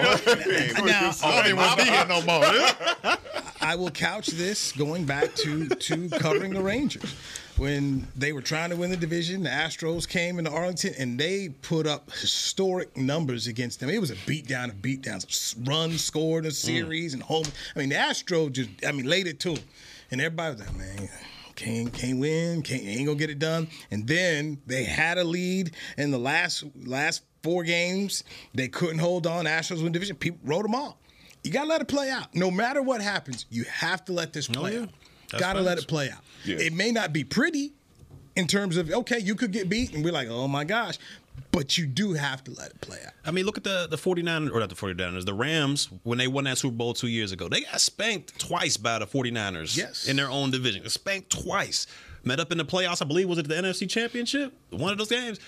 You 0.46 0.74
know, 0.74 0.86
now, 0.86 1.12
I 1.24 1.48
don't 1.48 1.58
want 1.58 1.80
to 1.80 1.86
be 1.86 1.92
here 1.92 2.06
no 2.08 2.22
more. 2.22 3.18
I 3.62 3.76
will 3.76 3.92
couch 3.92 4.28
this 4.28 4.72
going 4.72 5.06
back 5.06 5.34
to 5.36 5.70
to 5.70 6.10
covering 6.10 6.54
the 6.54 6.62
Rangers 6.62 7.16
when 7.58 8.08
they 8.16 8.34
were 8.34 8.42
trying 8.42 8.70
to 8.70 8.76
win 8.76 8.92
the 8.92 8.98
division. 8.98 9.44
The 9.44 9.50
Astros 9.50 10.08
came 10.08 10.38
into 10.38 10.52
Arlington 10.52 10.94
and 10.98 11.20
they 11.20 11.50
put 11.50 11.88
up 11.88 12.12
historic 12.12 12.96
numbers 12.96 13.48
against 13.48 13.80
them. 13.80 13.90
It 13.90 14.00
was 14.00 14.12
a 14.12 14.16
beatdown 14.16 14.70
of 14.70 14.76
beatdowns, 14.76 15.56
runs 15.68 16.04
scored 16.04 16.46
in 16.46 16.50
a 16.50 16.54
series 16.54 17.12
mm. 17.12 17.16
and 17.16 17.24
home. 17.24 17.46
I 17.76 17.80
mean, 17.80 17.90
the 17.90 17.96
Astros 17.96 18.52
just, 18.52 18.70
I 18.86 18.92
mean, 18.92 19.06
laid 19.06 19.28
it 19.28 19.40
to 19.42 19.54
them, 19.56 19.64
and 20.12 20.22
everybody 20.22 20.56
was 20.56 20.68
like, 20.68 20.78
man 20.78 21.10
can't 21.62 21.94
can't 21.94 22.20
win, 22.20 22.64
can't 22.64 22.84
ain't 22.84 23.06
gonna 23.06 23.18
get 23.18 23.30
it 23.30 23.40
done. 23.40 23.68
And 23.92 24.08
then 24.08 24.60
they 24.66 24.84
had 24.84 25.18
a 25.18 25.24
lead 25.24 25.72
in 25.98 26.10
the 26.10 26.18
last 26.18 26.64
last 26.86 27.24
four 27.44 27.64
games. 27.64 28.24
They 28.56 28.68
couldn't 28.68 29.00
hold 29.00 29.28
on. 29.28 29.46
Astros 29.46 29.84
win 29.84 29.92
division. 29.92 30.16
People 30.16 30.40
wrote 30.44 30.64
them 30.64 30.74
off. 30.74 30.96
You 31.44 31.52
gotta 31.52 31.70
let 31.70 31.82
it 31.82 31.88
play 31.88 32.10
out. 32.10 32.34
No 32.34 32.50
matter 32.50 32.82
what 32.82 33.02
happens, 33.02 33.46
you 33.50 33.64
have 33.66 34.04
to 34.06 34.14
let 34.14 34.34
this 34.34 34.48
play 34.48 34.72
oh, 34.72 34.76
yeah. 34.76 34.82
out. 34.84 34.90
That's 35.30 35.42
gotta 35.42 35.62
let 35.62 35.78
it 35.78 35.88
play 35.88 36.10
out. 36.10 36.22
Yeah. 36.46 36.58
It 36.58 36.74
may 36.74 36.92
not 36.92 37.14
be 37.14 37.24
pretty 37.24 37.74
in 38.36 38.48
terms 38.48 38.78
of 38.78 38.90
okay, 38.90 39.20
you 39.20 39.36
could 39.36 39.52
get 39.52 39.70
beat, 39.70 39.94
and 39.94 40.04
we're 40.04 40.14
like, 40.14 40.30
oh 40.30 40.48
my 40.48 40.64
gosh, 40.64 40.98
but 41.52 41.78
you 41.78 41.86
do 41.86 42.14
have 42.14 42.44
to 42.46 42.52
let 42.52 42.72
it 42.72 42.82
play 42.82 43.00
out. 43.06 43.14
I 43.26 43.32
mean, 43.32 43.46
look 43.46 43.58
at 43.58 43.64
the 43.64 43.88
the 43.90 43.98
49ers, 43.98 44.52
or 44.52 44.60
not 44.60 44.70
the 44.70 44.76
49ers, 44.76 45.26
the 45.26 45.34
Rams, 45.34 45.90
when 46.04 46.18
they 46.18 46.28
won 46.28 46.46
that 46.46 46.58
Super 46.58 46.76
Bowl 46.76 46.94
two 46.94 47.08
years 47.08 47.32
ago. 47.32 47.48
They 47.48 47.62
got 47.62 47.80
spanked 47.82 48.40
twice 48.40 48.78
by 48.78 49.00
the 49.00 49.08
49ers 49.08 49.76
yes. 49.78 50.08
in 50.08 50.16
their 50.16 50.30
own 50.30 50.52
division. 50.52 50.88
Spanked 50.90 51.30
twice. 51.30 51.88
Met 52.24 52.40
up 52.40 52.52
in 52.52 52.58
the 52.58 52.66
playoffs, 52.66 53.02
I 53.02 53.06
believe, 53.06 53.28
was 53.28 53.40
it 53.40 53.48
the 53.48 53.56
NFC 53.56 53.90
Championship? 53.90 54.54
One 54.70 54.92
of 54.92 54.98
those 54.98 55.10
games 55.10 55.40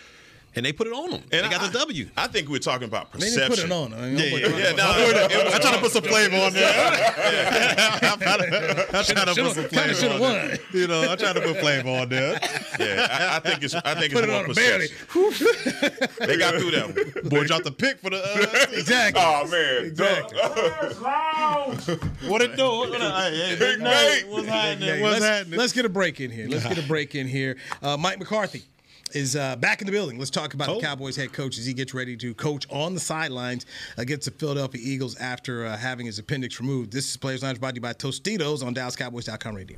and 0.56 0.66
they 0.66 0.74
put 0.74 0.88
it 0.88 0.94
on 0.94 1.12
them. 1.12 1.22
And 1.32 1.46
they 1.46 1.50
got 1.50 1.62
I, 1.62 1.68
the 1.68 1.80
W. 1.80 2.10
I 2.16 2.28
think 2.28 2.50
we're 2.50 2.60
talking 2.60 2.88
about 2.88 3.12
perception. 3.12 3.36
They 3.36 3.48
didn't 3.48 3.56
put 3.56 3.66
it 3.66 3.72
on. 3.72 3.94
I 3.94 4.10
mean, 4.10 4.18
yeah, 4.18 4.26
yeah, 4.26 4.58
yeah. 4.58 4.76
No, 4.76 5.52
I'm 5.54 5.62
trying 5.62 5.76
to 5.76 5.80
put 5.82 5.92
some 5.92 6.04
flavor 6.04 6.38
on 6.38 6.54
there. 6.54 6.70
I'm 8.04 8.20
trying 9.04 9.26
to, 9.26 9.36
put 9.36 9.56
some 9.56 9.66
flavor 9.66 10.13
on 10.13 10.20
there. 10.20 10.58
You 10.74 10.88
know, 10.88 11.02
I'm 11.10 11.18
trying 11.18 11.36
to 11.36 11.42
put 11.42 11.58
flavor 11.58 11.89
on 11.89 12.10
there. 12.10 12.39
Yeah, 12.80 13.08
I, 13.10 13.38
I 13.38 13.39
think 13.39 13.63
it's. 13.63 13.76
I 13.76 13.96
think 13.96 14.13
put 14.13 14.24
it's 14.24 14.32
it 14.32 14.36
more 14.36 14.44
perception. 14.46 14.96
they 16.28 16.38
got 16.38 16.56
through 16.56 16.72
that. 16.72 16.88
One. 16.96 17.30
Boy 17.30 17.44
dropped 17.46 17.66
the 17.66 17.72
pick 17.72 18.00
for 18.00 18.10
the. 18.10 18.18
Uh, 18.24 18.66
exactly. 18.74 19.22
Oh 19.24 19.48
man. 19.48 19.86
Exactly. 19.86 20.39
what 22.30 22.42
it 22.42 22.56
do? 22.56 22.92
Hey, 22.94 23.56
Big 23.58 23.82
Nate. 23.82 24.28
What's 24.28 24.48
happening? 24.48 25.02
What's 25.02 25.13
let's, 25.13 25.26
happening? 25.26 25.60
Let's 25.60 25.74
get 25.74 25.86
a 25.86 25.89
break 25.89 26.20
in 26.20 26.32
here. 26.32 26.48
Let's 26.48 26.66
get 26.66 26.78
a 26.78 26.88
break 26.88 27.16
in 27.16 27.28
here. 27.28 27.58
Uh, 27.82 27.98
Mike 27.98 28.20
McCarthy 28.20 28.63
is 29.15 29.36
uh, 29.36 29.56
back 29.56 29.82
in 29.82 29.86
the 29.86 29.91
building. 29.91 30.17
Let's 30.17 30.32
talk 30.32 30.54
about 30.54 30.69
oh. 30.69 30.76
the 30.76 30.82
Cowboys 30.82 31.15
head 31.15 31.34
coach 31.34 31.58
as 31.58 31.65
he 31.65 31.73
gets 31.73 31.93
ready 31.93 32.17
to 32.17 32.34
coach 32.34 32.65
on 32.69 32.93
the 32.93 32.99
sidelines 32.99 33.65
against 33.97 34.26
the 34.26 34.32
Philadelphia 34.32 34.82
Eagles 34.84 35.15
after 35.17 35.65
uh, 35.65 35.78
having 35.78 36.06
his 36.06 36.19
appendix 36.19 36.60
removed. 36.60 36.91
This 36.91 37.10
is 37.10 37.17
Players 37.17 37.43
Lounge 37.43 37.60
brought 37.60 37.71
to 37.71 37.76
you 37.76 37.82
by 37.82 37.93
Tostitos 37.93 38.65
on 38.65 38.73
DallasCowboys.com 38.73 39.56
radio. 39.56 39.78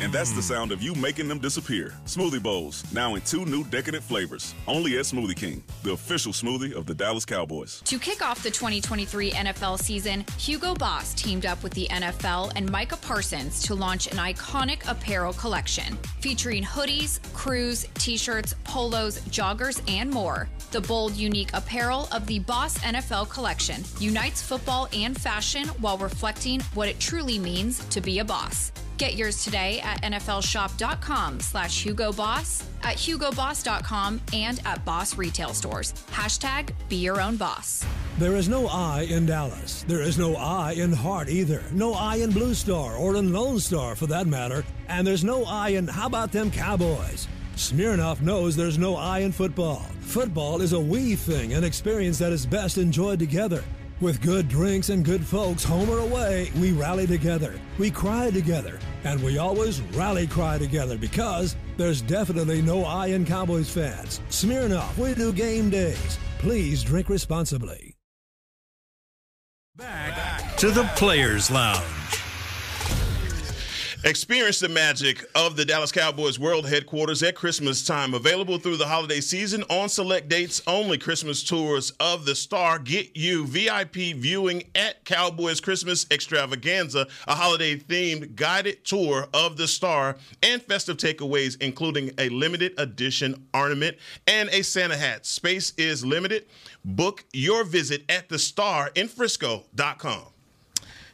And 0.00 0.12
that's 0.12 0.32
the 0.32 0.42
sound 0.42 0.72
of 0.72 0.82
you 0.82 0.94
making 0.94 1.28
them 1.28 1.38
disappear. 1.38 1.94
Smoothie 2.06 2.42
Bowls, 2.42 2.84
now 2.92 3.14
in 3.14 3.22
two 3.22 3.44
new 3.44 3.64
decadent 3.64 4.02
flavors. 4.02 4.54
Only 4.66 4.98
at 4.98 5.04
Smoothie 5.04 5.36
King, 5.36 5.62
the 5.82 5.92
official 5.92 6.32
smoothie 6.32 6.72
of 6.72 6.86
the 6.86 6.94
Dallas 6.94 7.24
Cowboys. 7.24 7.82
To 7.84 7.98
kick 7.98 8.22
off 8.22 8.42
the 8.42 8.50
2023 8.50 9.32
NFL 9.32 9.78
season, 9.78 10.24
Hugo 10.38 10.74
Boss 10.74 11.14
teamed 11.14 11.46
up 11.46 11.62
with 11.62 11.72
the 11.74 11.86
NFL 11.90 12.52
and 12.56 12.70
Micah 12.70 12.96
Parsons 12.96 13.62
to 13.64 13.74
launch 13.74 14.06
an 14.06 14.18
iconic 14.18 14.88
apparel 14.90 15.32
collection 15.32 15.96
featuring 16.20 16.62
hoodies, 16.62 17.20
crews, 17.32 17.86
t 17.94 18.16
shirts, 18.16 18.54
polos, 18.64 19.20
joggers, 19.22 19.82
and 19.90 20.10
more. 20.10 20.48
The 20.70 20.80
bold, 20.80 21.14
unique 21.14 21.50
apparel 21.52 22.08
of 22.12 22.26
the 22.26 22.38
Boss 22.38 22.78
NFL 22.78 23.28
collection 23.28 23.84
unites 23.98 24.40
football 24.42 24.88
and 24.92 25.20
fashion 25.20 25.68
while 25.80 25.98
reflecting 25.98 26.60
what 26.74 26.88
it 26.88 26.98
truly 26.98 27.38
means 27.38 27.84
to 27.90 28.00
be 28.00 28.20
a 28.20 28.24
boss. 28.24 28.72
Get 29.02 29.16
yours 29.16 29.42
today 29.42 29.80
at 29.80 30.00
nflshop.com 30.02 31.40
slash 31.40 31.84
hugoboss, 31.84 32.62
at 32.84 32.96
hugoboss.com, 32.96 34.20
and 34.32 34.60
at 34.64 34.84
Boss 34.84 35.18
retail 35.18 35.52
stores. 35.54 35.92
Hashtag 36.12 36.70
be 36.88 36.98
your 36.98 37.20
own 37.20 37.36
boss. 37.36 37.84
There 38.18 38.36
is 38.36 38.48
no 38.48 38.68
I 38.68 39.08
in 39.10 39.26
Dallas. 39.26 39.84
There 39.88 40.02
is 40.02 40.18
no 40.18 40.36
I 40.36 40.74
in 40.74 40.92
Hart 40.92 41.28
either. 41.28 41.64
No 41.72 41.94
I 41.94 42.18
in 42.18 42.30
Blue 42.30 42.54
Star 42.54 42.94
or 42.94 43.16
in 43.16 43.32
Lone 43.32 43.58
Star 43.58 43.96
for 43.96 44.06
that 44.06 44.28
matter. 44.28 44.62
And 44.86 45.04
there's 45.04 45.24
no 45.24 45.42
I 45.46 45.70
in 45.70 45.88
how 45.88 46.06
about 46.06 46.30
them 46.30 46.48
Cowboys? 46.52 47.26
Smirnoff 47.56 48.20
knows 48.20 48.54
there's 48.54 48.78
no 48.78 48.94
I 48.94 49.18
in 49.18 49.32
football. 49.32 49.84
Football 50.02 50.60
is 50.60 50.74
a 50.74 50.80
we 50.80 51.16
thing, 51.16 51.54
an 51.54 51.64
experience 51.64 52.20
that 52.20 52.30
is 52.30 52.46
best 52.46 52.78
enjoyed 52.78 53.18
together. 53.18 53.64
With 54.00 54.20
good 54.20 54.48
drinks 54.48 54.90
and 54.90 55.04
good 55.04 55.24
folks, 55.24 55.62
home 55.62 55.88
or 55.88 55.98
away, 55.98 56.50
we 56.56 56.70
rally 56.70 57.06
together. 57.08 57.58
We 57.78 57.90
cry 57.90 58.30
together. 58.30 58.78
And 59.04 59.22
we 59.22 59.38
always 59.38 59.80
rally 59.96 60.26
cry 60.26 60.58
together 60.58 60.96
because 60.96 61.56
there's 61.76 62.02
definitely 62.02 62.62
no 62.62 62.84
I 62.84 63.06
in 63.08 63.24
Cowboys 63.24 63.70
fans. 63.70 64.20
Smirnoff, 64.28 64.96
we 64.96 65.14
do 65.14 65.32
game 65.32 65.70
days. 65.70 66.18
Please 66.38 66.82
drink 66.82 67.08
responsibly. 67.08 67.96
Back 69.74 70.56
to 70.58 70.70
the 70.70 70.84
Players 70.96 71.50
Lounge. 71.50 72.01
Experience 74.04 74.58
the 74.58 74.68
magic 74.68 75.24
of 75.36 75.54
the 75.54 75.64
Dallas 75.64 75.92
Cowboys 75.92 76.36
World 76.36 76.68
Headquarters 76.68 77.22
at 77.22 77.36
Christmas 77.36 77.86
time. 77.86 78.14
Available 78.14 78.58
through 78.58 78.78
the 78.78 78.88
holiday 78.88 79.20
season 79.20 79.62
on 79.70 79.88
select 79.88 80.28
dates 80.28 80.60
only. 80.66 80.98
Christmas 80.98 81.44
tours 81.44 81.92
of 82.00 82.24
the 82.24 82.34
Star 82.34 82.80
get 82.80 83.16
you 83.16 83.46
VIP 83.46 84.16
viewing 84.16 84.64
at 84.74 85.04
Cowboys 85.04 85.60
Christmas 85.60 86.04
Extravaganza, 86.10 87.06
a 87.28 87.34
holiday 87.36 87.76
themed 87.76 88.34
guided 88.34 88.84
tour 88.84 89.28
of 89.32 89.56
the 89.56 89.68
Star, 89.68 90.16
and 90.42 90.60
festive 90.62 90.96
takeaways, 90.96 91.56
including 91.62 92.10
a 92.18 92.28
limited 92.30 92.74
edition 92.78 93.46
ornament 93.54 93.96
and 94.26 94.48
a 94.48 94.64
Santa 94.64 94.96
hat. 94.96 95.26
Space 95.26 95.74
is 95.76 96.04
limited. 96.04 96.46
Book 96.84 97.24
your 97.32 97.62
visit 97.62 98.02
at 98.08 98.28
thestarinfrisco.com. 98.28 100.31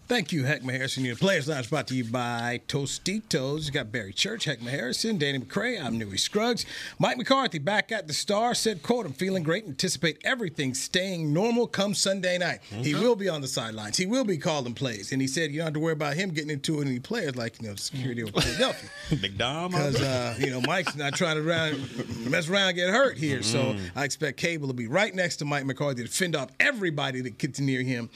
Thank 0.09 0.33
you, 0.33 0.45
Heckma 0.45 0.71
Harrison. 0.71 1.05
Your 1.05 1.17
Players 1.17 1.49
Lounge 1.49 1.69
brought 1.69 1.87
to 1.89 1.95
you 1.95 2.03
by 2.03 2.63
Tostitos. 2.67 3.67
You 3.67 3.73
got 3.73 3.93
Barry 3.93 4.15
Church, 4.15 4.47
Heckma 4.47 4.71
Harrison, 4.71 5.19
Danny 5.19 5.39
McCray. 5.39 5.79
I'm 5.79 5.99
Newy 5.99 6.17
Scruggs. 6.17 6.65
Mike 6.99 7.19
McCarthy 7.19 7.59
back 7.59 7.93
at 7.93 8.07
the 8.07 8.15
Star 8.15 8.55
said, 8.55 8.83
"quote 8.83 9.05
I'm 9.05 9.13
feeling 9.13 9.43
great. 9.43 9.67
Anticipate 9.67 10.17
everything 10.25 10.73
staying 10.73 11.35
normal 11.35 11.67
come 11.67 11.95
Sunday 11.95 12.39
night. 12.39 12.61
Mm-hmm. 12.71 12.85
He 12.85 12.95
will 12.95 13.17
be 13.17 13.29
on 13.29 13.43
the 13.43 13.49
sidelines. 13.49 13.99
He 13.99 14.07
will 14.07 14.25
be 14.25 14.39
calling 14.39 14.73
plays." 14.73 15.13
And 15.13 15.21
he 15.21 15.29
said, 15.29 15.51
"You 15.51 15.59
don't 15.59 15.67
have 15.67 15.75
to 15.75 15.81
worry 15.81 15.93
about 15.93 16.15
him 16.15 16.31
getting 16.31 16.53
into 16.53 16.81
any 16.81 17.01
players 17.01 17.37
like 17.37 17.61
you 17.61 17.69
know 17.69 17.75
security 17.75 18.23
of 18.23 18.31
Philadelphia, 18.31 18.89
Big 19.21 19.37
Dom, 19.37 19.73
because 19.73 20.01
uh, 20.01 20.35
you 20.39 20.49
know 20.49 20.63
Mike's 20.63 20.97
not 20.97 21.17
trying 21.17 21.37
to 21.37 21.43
mess 22.31 22.49
around, 22.49 22.69
and 22.69 22.77
get 22.77 22.89
hurt 22.89 23.19
here. 23.19 23.41
Mm-hmm. 23.41 23.77
So 23.77 23.91
I 23.95 24.05
expect 24.05 24.39
Cable 24.39 24.69
to 24.69 24.75
be 24.75 24.87
right 24.87 25.15
next 25.15 25.37
to 25.37 25.45
Mike 25.45 25.67
McCarthy 25.67 26.03
to 26.03 26.09
fend 26.09 26.35
off 26.35 26.49
everybody 26.59 27.21
that 27.21 27.37
gets 27.37 27.61
near 27.61 27.83
him 27.83 28.09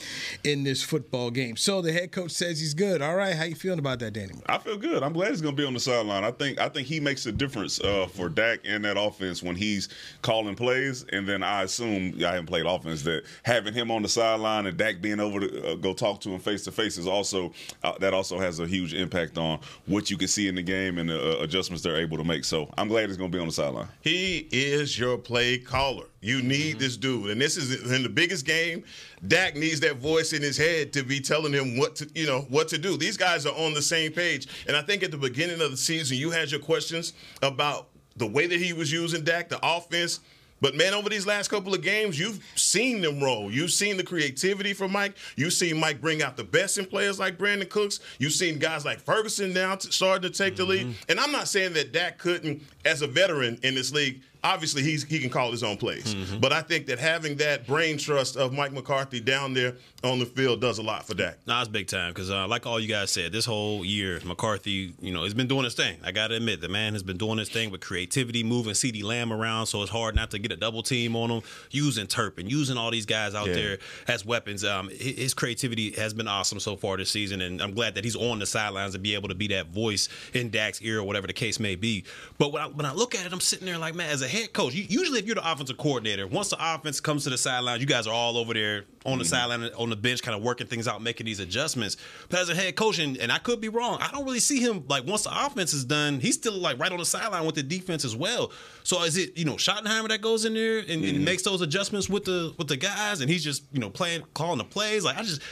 in 0.42 0.64
this 0.64 0.83
football 0.83 1.31
game. 1.31 1.59
So 1.59 1.81
the 1.82 1.92
head 1.92 2.12
coach 2.12 2.30
says 2.30 2.60
he's 2.60 2.74
good. 2.74 3.02
All 3.02 3.14
right, 3.14 3.34
how 3.34 3.44
you 3.44 3.54
feeling 3.54 3.78
about 3.78 3.98
that, 4.00 4.12
Danny? 4.12 4.34
I 4.46 4.58
feel 4.58 4.76
good. 4.78 5.02
I'm 5.02 5.12
glad 5.12 5.30
he's 5.30 5.40
going 5.40 5.56
to 5.56 5.60
be 5.60 5.66
on 5.66 5.74
the 5.74 5.80
sideline. 5.80 6.24
I 6.24 6.30
think 6.30 6.60
I 6.60 6.68
think 6.68 6.86
he 6.86 7.00
makes 7.00 7.26
a 7.26 7.32
difference 7.32 7.80
uh, 7.80 8.06
for 8.10 8.28
Dak 8.28 8.60
and 8.64 8.84
that 8.84 8.96
offense 8.98 9.42
when 9.42 9.56
he's 9.56 9.88
calling 10.22 10.54
plays. 10.54 11.04
And 11.12 11.28
then 11.28 11.42
I 11.42 11.62
assume 11.62 12.14
I 12.24 12.32
haven't 12.32 12.46
played 12.46 12.66
offense 12.66 13.02
that 13.02 13.24
having 13.42 13.74
him 13.74 13.90
on 13.90 14.02
the 14.02 14.08
sideline 14.08 14.66
and 14.66 14.76
Dak 14.76 15.00
being 15.00 15.20
over 15.20 15.40
to 15.40 15.72
uh, 15.72 15.74
go 15.76 15.92
talk 15.92 16.20
to 16.22 16.30
him 16.30 16.40
face 16.40 16.64
to 16.64 16.72
face 16.72 16.98
is 16.98 17.06
also 17.06 17.52
uh, 17.82 17.98
that 17.98 18.14
also 18.14 18.38
has 18.38 18.60
a 18.60 18.66
huge 18.66 18.94
impact 18.94 19.38
on 19.38 19.60
what 19.86 20.10
you 20.10 20.16
can 20.16 20.28
see 20.28 20.48
in 20.48 20.54
the 20.54 20.62
game 20.62 20.98
and 20.98 21.10
the 21.10 21.40
uh, 21.40 21.42
adjustments 21.42 21.82
they're 21.82 21.96
able 21.96 22.16
to 22.18 22.24
make. 22.24 22.44
So 22.44 22.72
I'm 22.78 22.88
glad 22.88 23.08
he's 23.08 23.16
going 23.16 23.30
to 23.30 23.36
be 23.36 23.40
on 23.40 23.48
the 23.48 23.52
sideline. 23.52 23.88
He 24.00 24.48
is 24.52 24.98
your 24.98 25.18
play 25.18 25.58
caller. 25.58 26.06
You 26.22 26.40
need 26.40 26.70
mm-hmm. 26.70 26.78
this 26.78 26.96
dude, 26.96 27.30
and 27.30 27.40
this 27.40 27.56
is 27.56 27.92
in 27.92 28.04
the 28.04 28.08
biggest 28.08 28.46
game. 28.46 28.85
Dak 29.26 29.56
needs 29.56 29.80
that 29.80 29.96
voice 29.96 30.32
in 30.32 30.40
his 30.40 30.56
head 30.56 30.92
to 30.92 31.02
be 31.02 31.20
telling 31.20 31.52
him 31.52 31.76
what 31.76 31.96
to, 31.96 32.08
you 32.14 32.26
know, 32.26 32.42
what 32.48 32.68
to 32.68 32.78
do. 32.78 32.96
These 32.96 33.16
guys 33.16 33.44
are 33.44 33.54
on 33.54 33.74
the 33.74 33.82
same 33.82 34.12
page, 34.12 34.46
and 34.68 34.76
I 34.76 34.82
think 34.82 35.02
at 35.02 35.11
the 35.11 35.18
beginning 35.18 35.61
of 35.61 35.72
the 35.72 35.76
season, 35.76 36.16
you 36.16 36.30
had 36.30 36.52
your 36.52 36.61
questions 36.61 37.12
about 37.42 37.88
the 38.16 38.26
way 38.26 38.46
that 38.46 38.61
he 38.61 38.72
was 38.72 38.92
using 38.92 39.24
Dak, 39.24 39.48
the 39.48 39.58
offense. 39.62 40.20
But 40.61 40.76
man, 40.76 40.94
over 40.94 41.08
these 41.08 41.26
last 41.26 41.48
couple 41.48 41.74
of 41.74 41.82
games, 41.82 42.16
you've 42.16 42.40
seen 42.54 43.00
them 43.00 43.20
roll. 43.20 43.50
You've 43.50 43.72
seen 43.72 43.96
the 43.96 44.04
creativity 44.04 44.74
from 44.74 44.92
Mike. 44.92 45.16
You've 45.35 45.54
seen 45.54 45.80
Mike 45.80 46.00
bring 46.00 46.22
out 46.22 46.37
the 46.37 46.44
best 46.44 46.78
in 46.78 46.87
players 46.87 47.18
like 47.18 47.37
Brandin 47.37 47.68
Cooks. 47.68 47.98
You've 48.20 48.32
seen 48.32 48.61
guys 48.61 48.85
like 48.85 49.00
Ferguson 49.00 49.52
now 49.52 49.76
starting 49.78 50.30
to 50.30 50.30
take 50.30 50.54
mm-hmm. 50.54 50.62
the 50.62 50.68
lead. 50.68 50.87
Mm-hmm. 50.87 51.11
And 51.11 51.18
I'm 51.18 51.32
not 51.32 51.48
saying 51.48 51.72
that 51.72 51.92
Dak 51.92 52.18
couldn't, 52.18 52.62
as 52.85 53.02
a 53.02 53.08
veteran 53.08 53.58
in 53.64 53.74
this 53.74 53.92
league, 53.92 54.22
obviously 54.44 54.83
he's 54.83 55.05
he 55.05 55.18
can 55.18 55.31
call 55.31 55.50
his 55.50 55.62
own 55.62 55.76
plays. 55.76 56.14
Mm-hmm. 56.14 56.38
But 56.38 56.52
I 56.52 56.62
think 56.62 56.87
that 56.87 56.98
having 56.98 57.37
that 57.37 57.66
brain 57.66 57.98
trust 57.98 58.37
of 58.37 58.52
Mike 58.52 58.72
McCarthy 58.72 59.20
down 59.20 59.55
there 59.55 59.76
on 60.05 60.18
the 60.18 60.26
field 60.26 60.61
does 60.61 60.78
a 60.78 60.83
lot 60.83 61.07
for 61.07 61.14
Dak. 61.14 61.38
Nah, 61.46 61.61
it's 61.61 61.68
big 61.68 61.87
time 61.87 62.12
because, 62.12 62.31
uh, 62.31 62.46
like 62.48 62.66
all 62.66 62.81
you 62.81 62.88
guys 62.88 63.11
said, 63.11 63.33
this 63.33 63.44
whole 63.44 63.85
year 63.85 64.20
McCarthy, 64.24 64.94
you 65.00 65.12
know, 65.12 65.24
has 65.24 65.35
been 65.35 65.46
doing 65.46 65.64
his 65.64 65.74
thing. 65.74 65.96
I 66.05 66.12
got 66.12 66.28
to 66.28 66.37
admit, 66.37 66.61
the 66.61 66.68
man 66.68 66.92
has 66.92 67.02
been 67.02 67.16
doing 67.18 67.38
his 67.38 67.48
thing 67.48 67.70
with 67.70 67.81
creativity, 67.81 68.42
moving 68.42 68.72
CeeDee 68.72 69.05
Lamb 69.05 69.33
around, 69.33 69.66
so 69.66 69.83
it's 69.83 69.90
hard 69.90 70.14
not 70.14 70.31
to 70.33 70.38
get 70.38 70.52
a 70.52 70.57
double 70.57 70.83
team 70.83 71.14
on 71.16 71.31
him. 71.31 71.42
Using 71.70 72.07
Turpin, 72.07 72.48
using 72.48 72.76
all 72.76 72.90
these 72.90 73.07
guys 73.07 73.35
out 73.35 73.48
yeah. 73.48 73.55
there 73.55 73.78
as 74.09 74.26
weapons. 74.26 74.64
Um, 74.64 74.88
his 74.88 75.35
creativity 75.35 75.92
has 75.92 76.14
been 76.14 76.28
awesome 76.28 76.61
so 76.61 76.76
far 76.76 76.96
this 76.96 77.11
season, 77.11 77.40
and 77.40 77.62
I'm 77.62 77.72
glad 77.72 77.94
that 77.94 78.05
he's 78.05 78.16
on 78.16 78.38
the 78.38 78.46
sidelines 78.46 78.92
to 78.92 78.98
be 78.98 79.14
able 79.14 79.28
to 79.28 79.35
be 79.35 79.48
that 79.48 79.68
voice 79.68 80.09
in 80.35 80.50
Dak's 80.50 80.81
ear 80.83 80.98
or 81.00 81.05
whatever 81.05 81.26
the 81.26 81.33
case 81.33 81.61
may 81.61 81.76
be. 81.76 82.05
But 82.38 82.52
when 82.52 82.62
I, 82.62 82.66
when 82.66 82.87
I 82.87 82.92
look 82.92 83.14
at 83.14 83.24
it, 83.26 83.33
I'm 83.33 83.40
sitting 83.40 83.66
there 83.66 83.78
like, 83.78 83.94
man, 83.94 84.11
as 84.11 84.22
a 84.22 84.28
head 84.32 84.52
coach, 84.52 84.74
you, 84.74 84.84
usually 84.88 85.18
if 85.18 85.26
you're 85.26 85.34
the 85.34 85.50
offensive 85.50 85.76
coordinator, 85.76 86.26
once 86.26 86.48
the 86.48 86.56
offense 86.58 87.00
comes 87.00 87.24
to 87.24 87.30
the 87.30 87.38
sidelines, 87.38 87.80
you 87.80 87.86
guys 87.86 88.06
are 88.06 88.14
all 88.14 88.36
over 88.36 88.54
there 88.54 88.84
on 89.04 89.18
the 89.18 89.24
mm-hmm. 89.24 89.30
sideline, 89.30 89.70
on 89.74 89.90
the 89.90 89.96
bench, 89.96 90.22
kind 90.22 90.36
of 90.36 90.42
working 90.42 90.66
things 90.66 90.88
out, 90.88 91.02
making 91.02 91.26
these 91.26 91.40
adjustments. 91.40 91.96
But 92.28 92.40
as 92.40 92.48
a 92.48 92.54
head 92.54 92.74
coach, 92.74 92.98
and, 92.98 93.16
and, 93.18 93.30
I 93.30 93.38
could 93.38 93.60
be 93.60 93.68
wrong, 93.68 93.98
I 94.00 94.10
don't 94.10 94.24
really 94.24 94.40
see 94.40 94.60
him 94.60 94.84
like 94.88 95.06
once 95.06 95.24
the 95.24 95.46
offense 95.46 95.72
is 95.72 95.84
done, 95.84 96.20
he's 96.20 96.34
still 96.34 96.54
like 96.54 96.78
right 96.78 96.90
on 96.90 96.98
the 96.98 97.04
sideline 97.04 97.44
with 97.44 97.54
the 97.54 97.62
defense 97.62 98.04
as 98.04 98.16
well. 98.16 98.52
So 98.84 99.02
is 99.04 99.16
it 99.16 99.36
you 99.36 99.44
know 99.44 99.54
Schottenheimer 99.54 100.08
that 100.08 100.20
goes 100.20 100.44
in 100.44 100.54
there 100.54 100.78
and, 100.78 100.88
mm-hmm. 100.88 101.16
and 101.16 101.24
makes 101.24 101.42
those 101.42 101.60
adjustments 101.60 102.08
with 102.08 102.24
the 102.24 102.54
with 102.58 102.68
the 102.68 102.76
guys, 102.76 103.20
and 103.20 103.30
he's 103.30 103.44
just 103.44 103.64
you 103.72 103.80
know 103.80 103.90
playing 103.90 104.22
calling 104.34 104.58
the 104.58 104.64
plays? 104.64 105.04
Like 105.04 105.18
I 105.18 105.22
just 105.22 105.42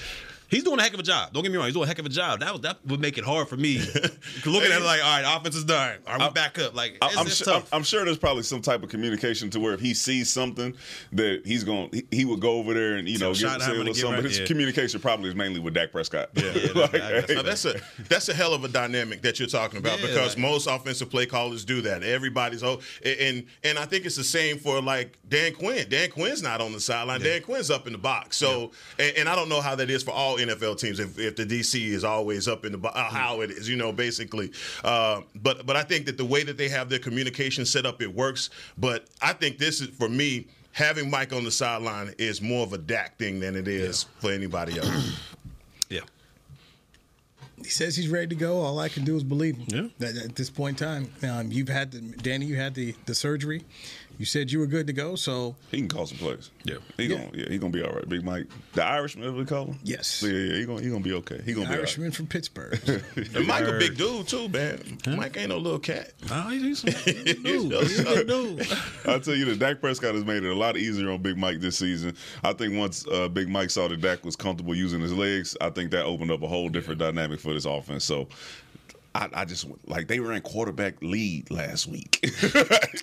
He's 0.51 0.65
doing 0.65 0.81
a 0.81 0.83
heck 0.83 0.95
of 0.95 1.01
a 1.01 1.05
job. 1.05 1.33
Don't 1.33 1.43
get 1.45 1.53
me 1.53 1.59
wrong. 1.59 1.67
He's 1.67 1.75
doing 1.75 1.85
a 1.85 1.87
heck 1.87 2.01
of 2.01 2.07
a 2.07 2.11
job. 2.11 2.41
That 2.41 2.53
was, 2.53 2.61
that 2.63 2.85
would 2.87 3.01
make 3.01 3.19
it 3.19 3.25
hard 3.25 3.49
for 3.49 3.57
me 3.57 3.79
looking 4.47 4.73
at 4.73 4.81
it 4.81 4.85
like, 4.85 5.03
all 5.05 5.23
right, 5.23 5.37
offense 5.37 5.55
is 5.55 5.65
done. 5.65 5.99
All 6.07 6.19
right, 6.19 6.29
we 6.29 6.35
back 6.35 6.59
up. 6.59 6.75
Like, 6.75 6.99
it's, 7.01 7.17
I'm, 7.17 7.27
it's 7.27 7.37
sure, 7.37 7.55
I'm, 7.55 7.63
I'm, 7.73 7.83
sure 7.85 8.05
there's 8.05 8.19
probably 8.19 8.43
some 8.43 8.61
type 8.61 8.83
of 8.83 8.89
communication 8.89 9.49
to 9.51 9.61
where 9.61 9.75
if 9.75 9.81
he 9.81 9.95
sees 9.95 10.29
something 10.29 10.75
that 11.13 11.43
he's 11.45 11.63
going, 11.63 11.91
he, 11.93 12.07
he 12.11 12.25
would 12.25 12.41
go 12.41 12.59
over 12.59 12.75
there 12.75 12.97
and 12.97 13.09
you 13.09 13.19
know 13.19 13.33
so 13.33 13.49
get, 13.49 13.63
say 13.63 13.71
a 13.71 13.75
little 13.75 13.95
something. 13.95 14.11
Right, 14.11 14.23
but 14.23 14.25
his 14.25 14.41
yeah. 14.41 14.47
communication 14.47 15.01
probably 15.01 15.29
is 15.29 15.37
mainly 15.37 15.61
with 15.61 15.75
Dak 15.75 15.93
Prescott. 15.93 16.31
Yeah, 16.35 16.53
yeah 16.53 16.73
like, 16.75 16.91
hey, 16.91 17.43
that's 17.43 17.65
a 17.65 17.81
that's 18.09 18.29
a 18.29 18.35
hell 18.35 18.53
of 18.53 18.65
a 18.65 18.69
dynamic 18.69 19.23
that 19.23 19.39
you're 19.39 19.49
talking 19.49 19.79
about 19.79 20.01
yeah, 20.01 20.07
because 20.07 20.35
like, 20.35 20.39
most 20.39 20.67
offensive 20.67 21.11
play 21.11 21.27
callers 21.27 21.65
do 21.65 21.81
that. 21.83 22.03
Everybody's 22.03 22.65
oh, 22.65 22.81
and 23.05 23.47
and 23.63 23.79
I 23.79 23.85
think 23.85 24.05
it's 24.05 24.17
the 24.17 24.25
same 24.25 24.59
for 24.59 24.83
like 24.83 25.17
Dan 25.29 25.55
Quinn. 25.55 25.87
Dan 25.89 26.11
Quinn's 26.11 26.43
not 26.43 26.61
on 26.61 26.73
the 26.73 26.81
sideline. 26.81 27.21
Dan 27.21 27.43
Quinn's 27.43 27.71
up 27.71 27.87
in 27.87 27.93
the 27.93 27.99
box. 27.99 28.37
So, 28.37 28.73
and, 28.99 29.17
and 29.17 29.29
I 29.29 29.37
don't 29.37 29.49
know 29.49 29.61
how 29.61 29.77
that 29.77 29.91
is 29.91 30.03
for 30.03 30.11
all 30.11 30.40
NFL 30.41 30.79
teams. 30.79 31.01
If 31.01 31.19
if 31.19 31.37
the 31.37 31.45
DC 31.45 31.89
is 31.89 32.05
always 32.05 32.49
up 32.49 32.65
in 32.65 32.73
the 32.73 32.89
uh, 32.89 33.11
how 33.11 33.41
it 33.41 33.51
is, 33.51 33.69
you 33.69 33.77
know, 33.77 33.93
basically. 33.93 34.53
Uh, 34.85 35.23
but 35.35 35.67
but 35.67 35.77
I 35.77 35.83
think 35.83 36.07
that 36.07 36.17
the 36.17 36.25
way 36.25 36.43
that 36.43 36.57
they 36.57 36.69
have 36.69 36.89
their 36.89 36.99
communication 36.99 37.65
set 37.65 37.87
up, 37.87 38.03
it 38.03 38.15
works. 38.15 38.51
But 38.79 39.07
I 39.23 39.33
think 39.33 39.59
this 39.59 39.81
is 39.81 39.89
for 39.89 40.09
me 40.09 40.47
having 40.73 41.11
Mike 41.11 41.33
on 41.33 41.45
the 41.45 41.51
sideline 41.51 42.15
is 42.19 42.41
more 42.41 42.63
of 42.65 42.73
a 42.73 42.79
Dak 42.79 43.19
thing 43.19 43.41
than 43.41 43.57
it 43.57 43.69
is 43.69 44.05
yeah. 44.05 44.21
for 44.21 44.33
anybody 44.33 44.79
else. 44.79 45.21
yeah. 45.89 46.01
He 47.59 47.69
says 47.69 47.97
he's 47.97 48.09
ready 48.09 48.29
to 48.29 48.35
go. 48.35 48.61
All 48.61 48.79
I 48.79 48.89
can 48.89 49.05
do 49.05 49.17
is 49.17 49.23
believe 49.23 49.57
him. 49.57 49.93
Yeah. 49.99 50.09
At, 50.09 50.17
at 50.17 50.37
this 50.37 50.49
point 50.49 50.81
in 50.81 50.87
time, 50.87 51.13
um, 51.31 51.53
you've 51.53 51.69
had 51.69 51.93
the 51.93 52.01
Danny. 52.01 52.47
You 52.47 52.57
had 52.57 52.75
the 52.75 52.95
the 53.07 53.15
surgery. 53.15 53.65
You 54.21 54.27
said 54.27 54.53
you 54.53 54.59
were 54.59 54.67
good 54.67 54.87
to 54.87 54.93
go, 54.93 55.15
so 55.15 55.57
he 55.71 55.79
can 55.79 55.89
call 55.89 56.05
some 56.05 56.19
plays. 56.19 56.51
Yeah, 56.65 56.75
he 56.99 57.05
yeah. 57.05 57.17
gonna 57.17 57.31
yeah 57.33 57.49
he 57.49 57.57
gonna 57.57 57.73
be 57.73 57.83
all 57.83 57.91
right. 57.91 58.07
Big 58.07 58.23
Mike, 58.23 58.49
the 58.75 58.85
Irishman, 58.85 59.35
we 59.35 59.47
call 59.47 59.65
him. 59.65 59.79
Yes. 59.83 60.23
Yeah, 60.23 60.31
yeah, 60.31 60.57
he 60.59 60.67
gonna 60.67 60.83
he 60.83 60.91
gonna 60.91 61.01
be 61.01 61.15
okay. 61.15 61.41
He 61.43 61.55
gonna 61.55 61.69
the 61.69 61.73
be 61.73 61.79
Irishman 61.79 62.09
right. 62.09 62.15
from 62.15 62.27
Pittsburgh. 62.27 62.79
and 63.17 63.47
Mike 63.47 63.67
a 63.67 63.79
big 63.79 63.97
dude 63.97 64.29
too, 64.29 64.51
man. 64.51 64.99
Huh? 65.07 65.17
Mike 65.17 65.39
ain't 65.39 65.49
no 65.49 65.57
little 65.57 65.79
cat. 65.79 66.13
Oh, 66.31 66.51
he's 66.51 66.85
a 66.85 66.91
dude. 67.35 67.73
he's 67.73 67.99
a 68.01 68.23
dude. 68.23 68.69
I'll 69.07 69.21
tell 69.21 69.35
you 69.35 69.47
the 69.47 69.57
Dak 69.57 69.81
Prescott 69.81 70.15
has 70.15 70.27
made 70.27 70.45
it 70.45 70.51
a 70.51 70.55
lot 70.55 70.77
easier 70.77 71.11
on 71.11 71.23
Big 71.23 71.39
Mike 71.39 71.61
this 71.61 71.79
season. 71.79 72.15
I 72.45 72.53
think 72.53 72.77
once 72.77 73.07
uh, 73.09 73.27
Big 73.29 73.49
Mike 73.49 73.71
saw 73.71 73.89
that 73.89 74.03
Dak 74.03 74.23
was 74.23 74.37
comfortable 74.37 74.75
using 74.75 75.01
his 75.01 75.15
legs, 75.15 75.57
I 75.63 75.71
think 75.71 75.93
that 75.93 76.05
opened 76.05 76.31
up 76.31 76.43
a 76.43 76.47
whole 76.47 76.69
different 76.69 77.01
dynamic 77.01 77.41
for 77.41 77.55
this 77.55 77.65
offense. 77.65 78.05
So 78.05 78.29
I, 79.15 79.29
I, 79.35 79.45
just 79.45 79.67
like 79.87 80.07
they 80.07 80.21
were 80.21 80.33
in 80.35 80.43
quarterback 80.43 81.03
lead 81.03 81.51
last 81.51 81.87
week. 81.87 82.19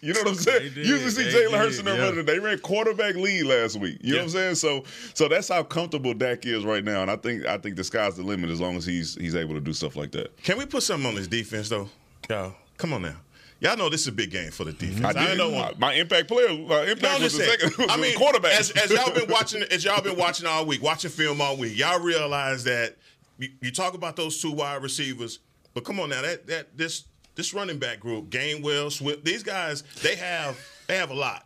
you 0.01 0.13
know 0.13 0.21
what 0.21 0.27
I'm 0.29 0.35
saying? 0.35 0.73
You 0.75 0.83
Usually 0.83 1.11
see 1.11 1.23
Jalen 1.23 1.57
Hurts 1.57 1.79
in 1.79 1.85
their 1.85 2.15
yeah. 2.15 2.21
They 2.21 2.39
ran 2.39 2.59
quarterback 2.59 3.15
lead 3.15 3.43
last 3.43 3.77
week. 3.77 3.99
You 4.01 4.13
yeah. 4.13 4.13
know 4.13 4.17
what 4.19 4.23
I'm 4.23 4.29
saying? 4.29 4.55
So 4.55 4.83
so 5.13 5.27
that's 5.27 5.49
how 5.49 5.63
comfortable 5.63 6.13
Dak 6.13 6.45
is 6.45 6.63
right 6.63 6.83
now. 6.83 7.01
And 7.01 7.11
I 7.11 7.17
think 7.17 7.45
I 7.45 7.57
think 7.57 7.75
the 7.75 7.83
sky's 7.83 8.15
the 8.15 8.23
limit 8.23 8.49
as 8.49 8.61
long 8.61 8.77
as 8.77 8.85
he's 8.85 9.15
he's 9.15 9.35
able 9.35 9.53
to 9.55 9.61
do 9.61 9.73
stuff 9.73 9.95
like 9.95 10.11
that. 10.11 10.35
Can 10.43 10.57
we 10.57 10.65
put 10.65 10.83
something 10.83 11.07
on 11.07 11.15
this 11.15 11.27
defense 11.27 11.69
though? 11.69 11.89
Y'all, 12.29 12.55
come 12.77 12.93
on 12.93 13.01
now. 13.01 13.15
Y'all 13.59 13.75
know 13.75 13.89
this 13.89 14.01
is 14.01 14.07
a 14.07 14.11
big 14.11 14.29
game 14.29 14.51
for 14.51 14.65
the 14.65 14.73
defense. 14.73 15.15
I, 15.15 15.31
I 15.31 15.35
know 15.35 15.49
my, 15.49 15.73
my, 15.79 15.93
impact 15.93 16.27
player. 16.27 16.49
My 16.49 16.83
impact 16.83 17.01
no, 17.01 17.19
was 17.23 17.35
the 17.35 17.43
second. 17.43 17.75
Was 17.77 17.87
I 17.89 17.97
mean, 17.97 18.15
quarterback. 18.15 18.53
As, 18.53 18.69
as, 18.71 18.91
y'all 18.91 19.11
been 19.11 19.27
watching, 19.29 19.63
as 19.71 19.83
y'all 19.83 20.01
been 20.01 20.15
watching 20.15 20.45
all 20.45 20.65
week, 20.67 20.83
watching 20.83 21.09
film 21.09 21.41
all 21.41 21.57
week, 21.57 21.75
y'all 21.75 21.99
realize 21.99 22.65
that 22.65 22.97
you, 23.39 23.49
you 23.61 23.71
talk 23.71 23.95
about 23.95 24.15
those 24.15 24.39
two 24.39 24.51
wide 24.51 24.83
receivers 24.83 25.39
but 25.77 25.83
come 25.83 25.99
on 25.99 26.09
now, 26.09 26.23
that 26.23 26.47
that 26.47 26.75
this 26.75 27.03
this 27.35 27.53
running 27.53 27.77
back 27.77 27.99
group, 27.99 28.31
Gainwell, 28.31 28.91
Swift, 28.91 29.23
these 29.23 29.43
guys, 29.43 29.83
they 30.01 30.15
have 30.15 30.59
they 30.87 30.97
have 30.97 31.11
a 31.11 31.13
lot 31.13 31.45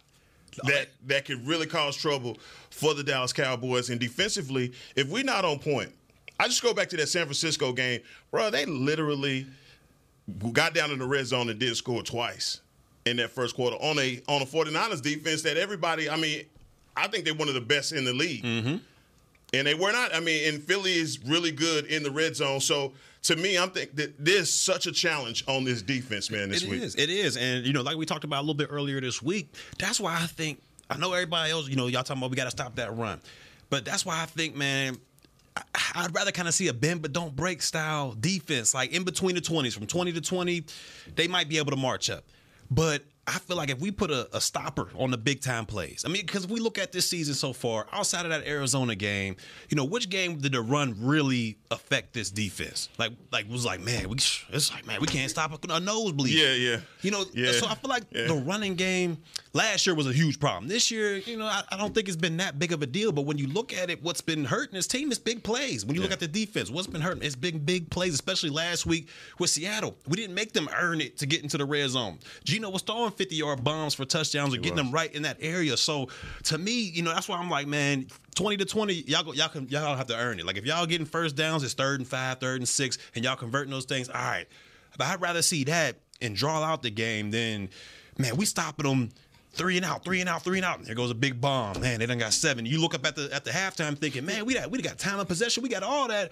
that 0.63 0.87
that 1.07 1.25
could 1.25 1.45
really 1.45 1.65
cause 1.65 1.97
trouble 1.97 2.37
for 2.69 2.93
the 2.93 3.03
Dallas 3.03 3.33
Cowboys. 3.33 3.89
And 3.89 3.99
defensively, 3.99 4.71
if 4.95 5.09
we're 5.09 5.25
not 5.25 5.43
on 5.43 5.59
point, 5.59 5.93
I 6.39 6.45
just 6.45 6.63
go 6.63 6.73
back 6.73 6.87
to 6.91 6.95
that 6.95 7.07
San 7.07 7.25
Francisco 7.25 7.73
game, 7.73 7.99
bro. 8.31 8.49
They 8.49 8.65
literally 8.65 9.47
got 10.53 10.73
down 10.73 10.91
in 10.91 10.99
the 10.99 11.05
red 11.05 11.25
zone 11.25 11.49
and 11.49 11.59
did 11.59 11.75
score 11.75 12.01
twice 12.01 12.61
in 13.03 13.17
that 13.17 13.31
first 13.31 13.53
quarter 13.53 13.75
on 13.81 13.99
a 13.99 14.21
on 14.29 14.41
a 14.41 14.45
49ers 14.45 15.01
defense 15.01 15.41
that 15.41 15.57
everybody, 15.57 16.09
I 16.09 16.15
mean, 16.15 16.45
I 16.95 17.09
think 17.09 17.25
they're 17.25 17.35
one 17.35 17.49
of 17.49 17.53
the 17.53 17.59
best 17.59 17.91
in 17.91 18.05
the 18.05 18.13
league. 18.13 18.45
Mm-hmm. 18.45 18.77
And 19.53 19.67
they 19.67 19.73
were 19.73 19.91
not. 19.91 20.15
I 20.15 20.21
mean, 20.21 20.53
and 20.53 20.63
Philly 20.63 20.93
is 20.93 21.19
really 21.25 21.51
good 21.51 21.83
in 21.87 22.03
the 22.03 22.11
red 22.11 22.37
zone. 22.37 22.61
So 22.61 22.93
to 23.23 23.35
me, 23.35 23.57
I'm 23.57 23.69
thinking 23.69 23.95
that 23.95 24.15
there's 24.17 24.51
such 24.51 24.87
a 24.87 24.91
challenge 24.91 25.43
on 25.47 25.63
this 25.63 25.81
defense, 25.81 26.31
man, 26.31 26.49
this 26.49 26.63
it 26.63 26.69
week. 26.69 26.81
Is, 26.81 26.95
it 26.95 27.09
is. 27.09 27.37
And, 27.37 27.65
you 27.65 27.73
know, 27.73 27.81
like 27.81 27.97
we 27.97 28.05
talked 28.05 28.23
about 28.23 28.39
a 28.39 28.41
little 28.41 28.55
bit 28.55 28.69
earlier 28.71 28.99
this 28.99 29.21
week, 29.21 29.53
that's 29.77 29.99
why 29.99 30.15
I 30.15 30.25
think, 30.25 30.61
I 30.89 30.97
know 30.97 31.13
everybody 31.13 31.51
else, 31.51 31.67
you 31.69 31.75
know, 31.75 31.87
y'all 31.87 32.03
talking 32.03 32.21
about 32.21 32.31
we 32.31 32.35
got 32.35 32.45
to 32.45 32.51
stop 32.51 32.75
that 32.75 32.95
run. 32.95 33.21
But 33.69 33.85
that's 33.85 34.05
why 34.05 34.21
I 34.21 34.25
think, 34.25 34.55
man, 34.55 34.97
I'd 35.95 36.13
rather 36.15 36.31
kind 36.31 36.47
of 36.47 36.53
see 36.53 36.67
a 36.67 36.73
bend 36.73 37.01
but 37.01 37.13
don't 37.13 37.35
break 37.35 37.61
style 37.61 38.15
defense, 38.19 38.73
like 38.73 38.91
in 38.91 39.03
between 39.03 39.35
the 39.35 39.41
20s, 39.41 39.73
from 39.73 39.85
20 39.85 40.13
to 40.13 40.21
20, 40.21 40.63
they 41.15 41.27
might 41.27 41.47
be 41.47 41.57
able 41.57 41.71
to 41.71 41.77
march 41.77 42.09
up. 42.09 42.23
But 42.69 43.03
I 43.27 43.37
feel 43.37 43.55
like 43.55 43.69
if 43.69 43.79
we 43.79 43.91
put 43.91 44.09
a, 44.09 44.27
a, 44.35 44.41
stopper 44.41 44.89
on 44.97 45.11
the 45.11 45.17
big 45.17 45.41
time 45.41 45.67
plays, 45.67 46.03
I 46.05 46.09
mean, 46.09 46.25
because 46.25 46.47
we 46.47 46.59
look 46.59 46.79
at 46.79 46.91
this 46.91 47.07
season 47.07 47.35
so 47.35 47.53
far, 47.53 47.85
outside 47.91 48.25
of 48.25 48.31
that 48.31 48.47
Arizona 48.47 48.95
game, 48.95 49.35
you 49.69 49.77
know, 49.77 49.85
which 49.85 50.09
game 50.09 50.39
did 50.39 50.53
the 50.53 50.61
run 50.61 50.95
really 50.99 51.57
affect 51.69 52.13
this 52.13 52.31
defense? 52.31 52.89
Like, 52.97 53.11
like 53.31 53.47
was 53.47 53.63
like, 53.63 53.79
man, 53.79 54.09
we 54.09 54.15
it's 54.15 54.71
like, 54.71 54.87
man, 54.87 54.99
we 54.99 55.07
can't 55.07 55.29
stop 55.29 55.51
a 55.63 55.79
nosebleed. 55.79 56.33
Yeah, 56.33 56.53
yeah. 56.53 56.77
You 57.03 57.11
know, 57.11 57.25
yeah. 57.33 57.51
so 57.51 57.67
I 57.67 57.75
feel 57.75 57.89
like 57.89 58.03
yeah. 58.11 58.25
the 58.27 58.33
running 58.33 58.73
game 58.73 59.19
last 59.53 59.85
year 59.85 59.95
was 59.95 60.07
a 60.07 60.13
huge 60.13 60.39
problem. 60.39 60.67
This 60.67 60.89
year, 60.89 61.17
you 61.17 61.37
know, 61.37 61.45
I, 61.45 61.63
I, 61.69 61.77
don't 61.77 61.93
think 61.93 62.07
it's 62.07 62.17
been 62.17 62.37
that 62.37 62.57
big 62.57 62.71
of 62.71 62.81
a 62.81 62.87
deal. 62.87 63.11
But 63.11 63.23
when 63.23 63.37
you 63.37 63.47
look 63.47 63.73
at 63.73 63.89
it, 63.89 64.01
what's 64.01 64.21
been 64.21 64.45
hurting 64.45 64.75
this 64.75 64.87
team 64.87 65.11
is 65.11 65.19
big 65.19 65.43
plays. 65.43 65.85
When 65.85 65.95
you 65.95 66.01
yeah. 66.01 66.05
look 66.05 66.13
at 66.13 66.19
the 66.19 66.27
defense, 66.27 66.69
what's 66.69 66.87
been 66.87 67.01
hurting? 67.01 67.23
It's 67.23 67.35
big, 67.35 67.65
big 67.65 67.89
plays, 67.89 68.13
especially 68.13 68.49
last 68.49 68.85
week 68.85 69.09
with 69.39 69.49
Seattle. 69.49 69.95
We 70.07 70.17
didn't 70.17 70.35
make 70.35 70.53
them 70.53 70.69
earn 70.75 71.01
it 71.01 71.17
to 71.19 71.25
get 71.25 71.43
into 71.43 71.57
the 71.57 71.65
red 71.65 71.89
zone. 71.89 72.19
Geno 72.43 72.69
was 72.69 72.81
throwing 72.81 73.10
50 73.11 73.35
yard 73.35 73.63
bombs 73.63 73.93
for 73.93 74.05
touchdowns 74.05 74.53
or 74.53 74.57
getting 74.57 74.77
them 74.77 74.91
right 74.91 75.13
in 75.13 75.23
that 75.23 75.37
area. 75.39 75.77
So 75.77 76.09
to 76.43 76.57
me, 76.57 76.81
you 76.81 77.03
know, 77.03 77.13
that's 77.13 77.27
why 77.27 77.37
I'm 77.37 77.49
like, 77.49 77.67
man, 77.67 78.07
20 78.35 78.57
to 78.57 78.65
20, 78.65 78.93
y'all 78.93 79.23
go, 79.23 79.33
y'all 79.33 79.49
can 79.49 79.67
y'all 79.67 79.95
have 79.95 80.07
to 80.07 80.17
earn 80.17 80.39
it. 80.39 80.45
Like 80.45 80.57
if 80.57 80.65
y'all 80.65 80.85
getting 80.85 81.05
first 81.05 81.35
downs, 81.35 81.63
it's 81.63 81.73
third 81.73 81.99
and 81.99 82.07
five, 82.07 82.39
third 82.39 82.59
and 82.59 82.67
six, 82.67 82.97
and 83.15 83.23
y'all 83.23 83.35
converting 83.35 83.71
those 83.71 83.85
things. 83.85 84.09
All 84.09 84.15
right. 84.15 84.47
But 84.97 85.07
I'd 85.07 85.21
rather 85.21 85.41
see 85.41 85.63
that 85.65 85.97
and 86.21 86.35
draw 86.35 86.61
out 86.63 86.81
the 86.81 86.89
game 86.89 87.31
than, 87.31 87.69
man, 88.17 88.35
we 88.35 88.45
stopping 88.45 88.87
them 88.87 89.09
three 89.53 89.77
and 89.77 89.85
out, 89.85 90.03
three 90.03 90.19
and 90.19 90.29
out, 90.29 90.43
three 90.43 90.57
and 90.57 90.65
out. 90.65 90.79
And 90.79 90.87
there 90.87 90.95
goes 90.95 91.11
a 91.11 91.15
big 91.15 91.41
bomb. 91.41 91.79
Man, 91.81 91.99
they 91.99 92.05
done 92.05 92.17
got 92.17 92.33
seven. 92.33 92.65
You 92.65 92.79
look 92.79 92.93
up 92.93 93.05
at 93.05 93.15
the 93.15 93.29
at 93.33 93.43
the 93.43 93.51
halftime 93.51 93.97
thinking, 93.97 94.25
man, 94.25 94.45
we 94.45 94.53
got 94.53 94.71
we 94.71 94.81
got 94.81 94.97
time 94.97 95.19
of 95.19 95.27
possession, 95.27 95.63
we 95.63 95.69
got 95.69 95.83
all 95.83 96.07
that. 96.07 96.31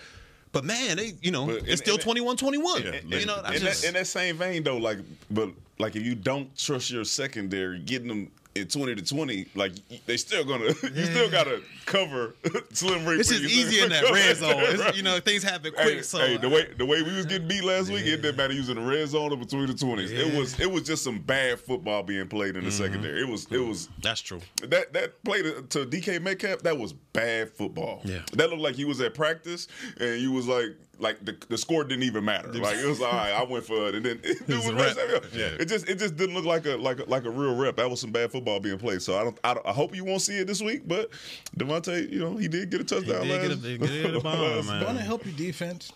But 0.51 0.65
man, 0.65 0.97
they 0.97 1.13
you 1.21 1.31
know, 1.31 1.45
but, 1.45 1.67
it's 1.67 1.81
still 1.81 1.97
21-21. 1.97 2.83
Yeah, 2.83 3.19
you 3.19 3.25
know, 3.25 3.41
in, 3.43 3.53
just, 3.59 3.81
that, 3.81 3.87
in 3.87 3.93
that 3.93 4.07
same 4.07 4.37
vein 4.37 4.63
though, 4.63 4.77
like 4.77 4.99
but 5.29 5.49
like 5.77 5.95
if 5.95 6.03
you 6.03 6.15
don't 6.15 6.55
trust 6.57 6.91
your 6.91 7.05
secondary, 7.05 7.79
getting 7.79 8.07
them 8.07 8.31
in 8.55 8.67
20 8.67 8.95
to 8.95 9.05
20, 9.05 9.47
like 9.55 9.73
they 10.05 10.17
still 10.17 10.43
gonna 10.43 10.65
yeah. 10.83 10.89
you 10.93 11.05
still 11.05 11.29
gotta 11.29 11.61
cover 11.85 12.35
Slim 12.73 13.05
Reaper. 13.05 13.19
It's 13.19 13.29
just 13.29 13.43
easy 13.43 13.81
in 13.83 13.89
that 13.89 14.03
red 14.11 14.37
zone. 14.37 14.79
Right. 14.79 14.95
You 14.95 15.03
know, 15.03 15.19
things 15.19 15.43
happen 15.43 15.71
quick. 15.73 15.97
Hey, 15.97 16.01
so 16.01 16.17
hey, 16.17 16.37
the 16.37 16.49
way 16.49 16.67
the 16.77 16.85
way 16.85 17.01
we 17.03 17.15
was 17.15 17.25
getting 17.25 17.47
beat 17.47 17.63
last 17.63 17.91
week, 17.91 18.05
it 18.05 18.21
didn't 18.21 18.37
matter 18.37 18.53
using 18.53 18.75
the 18.75 18.81
red 18.81 19.07
zone 19.07 19.31
or 19.31 19.37
between 19.37 19.67
the 19.67 19.73
20s. 19.73 20.09
Yeah. 20.09 20.25
It 20.25 20.37
was 20.37 20.59
it 20.59 20.71
was 20.71 20.83
just 20.83 21.03
some 21.03 21.19
bad 21.19 21.59
football 21.59 22.03
being 22.03 22.27
played 22.27 22.55
in 22.55 22.63
the 22.63 22.69
mm-hmm. 22.69 22.83
secondary. 22.83 23.21
It 23.21 23.27
was 23.27 23.47
it 23.51 23.59
was 23.59 23.89
That's 24.01 24.21
true. 24.21 24.41
That 24.63 24.93
that 24.93 25.23
play 25.23 25.43
to, 25.43 25.61
to 25.61 25.85
DK 25.85 26.21
Metcalf, 26.21 26.63
that 26.63 26.77
was 26.77 26.93
bad 26.93 27.51
football. 27.51 28.01
Yeah. 28.03 28.21
That 28.33 28.49
looked 28.49 28.61
like 28.61 28.75
he 28.75 28.85
was 28.85 28.99
at 29.01 29.13
practice 29.13 29.67
and 29.99 30.19
you 30.19 30.31
was 30.31 30.47
like 30.47 30.75
like 30.99 31.23
the, 31.23 31.37
the 31.47 31.57
score 31.57 31.83
didn't 31.83 32.03
even 32.03 32.25
matter. 32.25 32.51
Like 32.53 32.77
it 32.77 32.85
was 32.85 33.01
all 33.01 33.11
right. 33.11 33.31
I 33.31 33.43
went 33.43 33.65
for 33.65 33.87
it, 33.87 33.95
and 33.95 34.05
then 34.05 34.19
it, 34.23 34.41
it 34.47 34.75
was 34.75 35.33
yeah. 35.33 35.45
it 35.59 35.65
just 35.65 35.87
it 35.89 35.97
just 35.97 36.17
didn't 36.17 36.35
look 36.35 36.45
like 36.45 36.65
a 36.65 36.75
like 36.75 36.99
a, 36.99 37.03
like 37.05 37.25
a 37.25 37.29
real 37.29 37.55
rep. 37.55 37.77
That 37.77 37.89
was 37.89 38.01
some 38.01 38.11
bad 38.11 38.31
football 38.31 38.59
being 38.59 38.77
played. 38.77 39.01
So 39.01 39.17
I 39.17 39.23
don't 39.23 39.39
I, 39.43 39.53
don't, 39.53 39.65
I 39.65 39.71
hope 39.71 39.95
you 39.95 40.03
won't 40.03 40.21
see 40.21 40.37
it 40.37 40.47
this 40.47 40.61
week. 40.61 40.87
But 40.87 41.09
Davante, 41.57 42.11
you 42.11 42.19
know, 42.19 42.37
he 42.37 42.47
did 42.47 42.69
get 42.69 42.81
a 42.81 42.83
touchdown. 42.83 43.23
He 43.23 43.29
did 43.29 43.49
last, 43.49 43.61
get 43.61 43.73
a, 43.73 44.03
get 44.03 44.15
a 44.15 44.19
bomb, 44.19 44.65
man. 44.67 44.83
Going 44.83 44.97
to 44.97 45.01
help 45.01 45.25
your 45.25 45.35
defense 45.35 45.91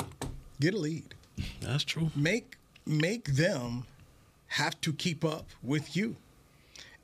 get 0.59 0.73
a 0.73 0.77
lead. 0.77 1.13
That's 1.61 1.83
true. 1.83 2.11
Make 2.15 2.57
make 2.85 3.25
them 3.25 3.85
have 4.47 4.79
to 4.81 4.93
keep 4.93 5.25
up 5.25 5.47
with 5.61 5.95
you. 5.95 6.15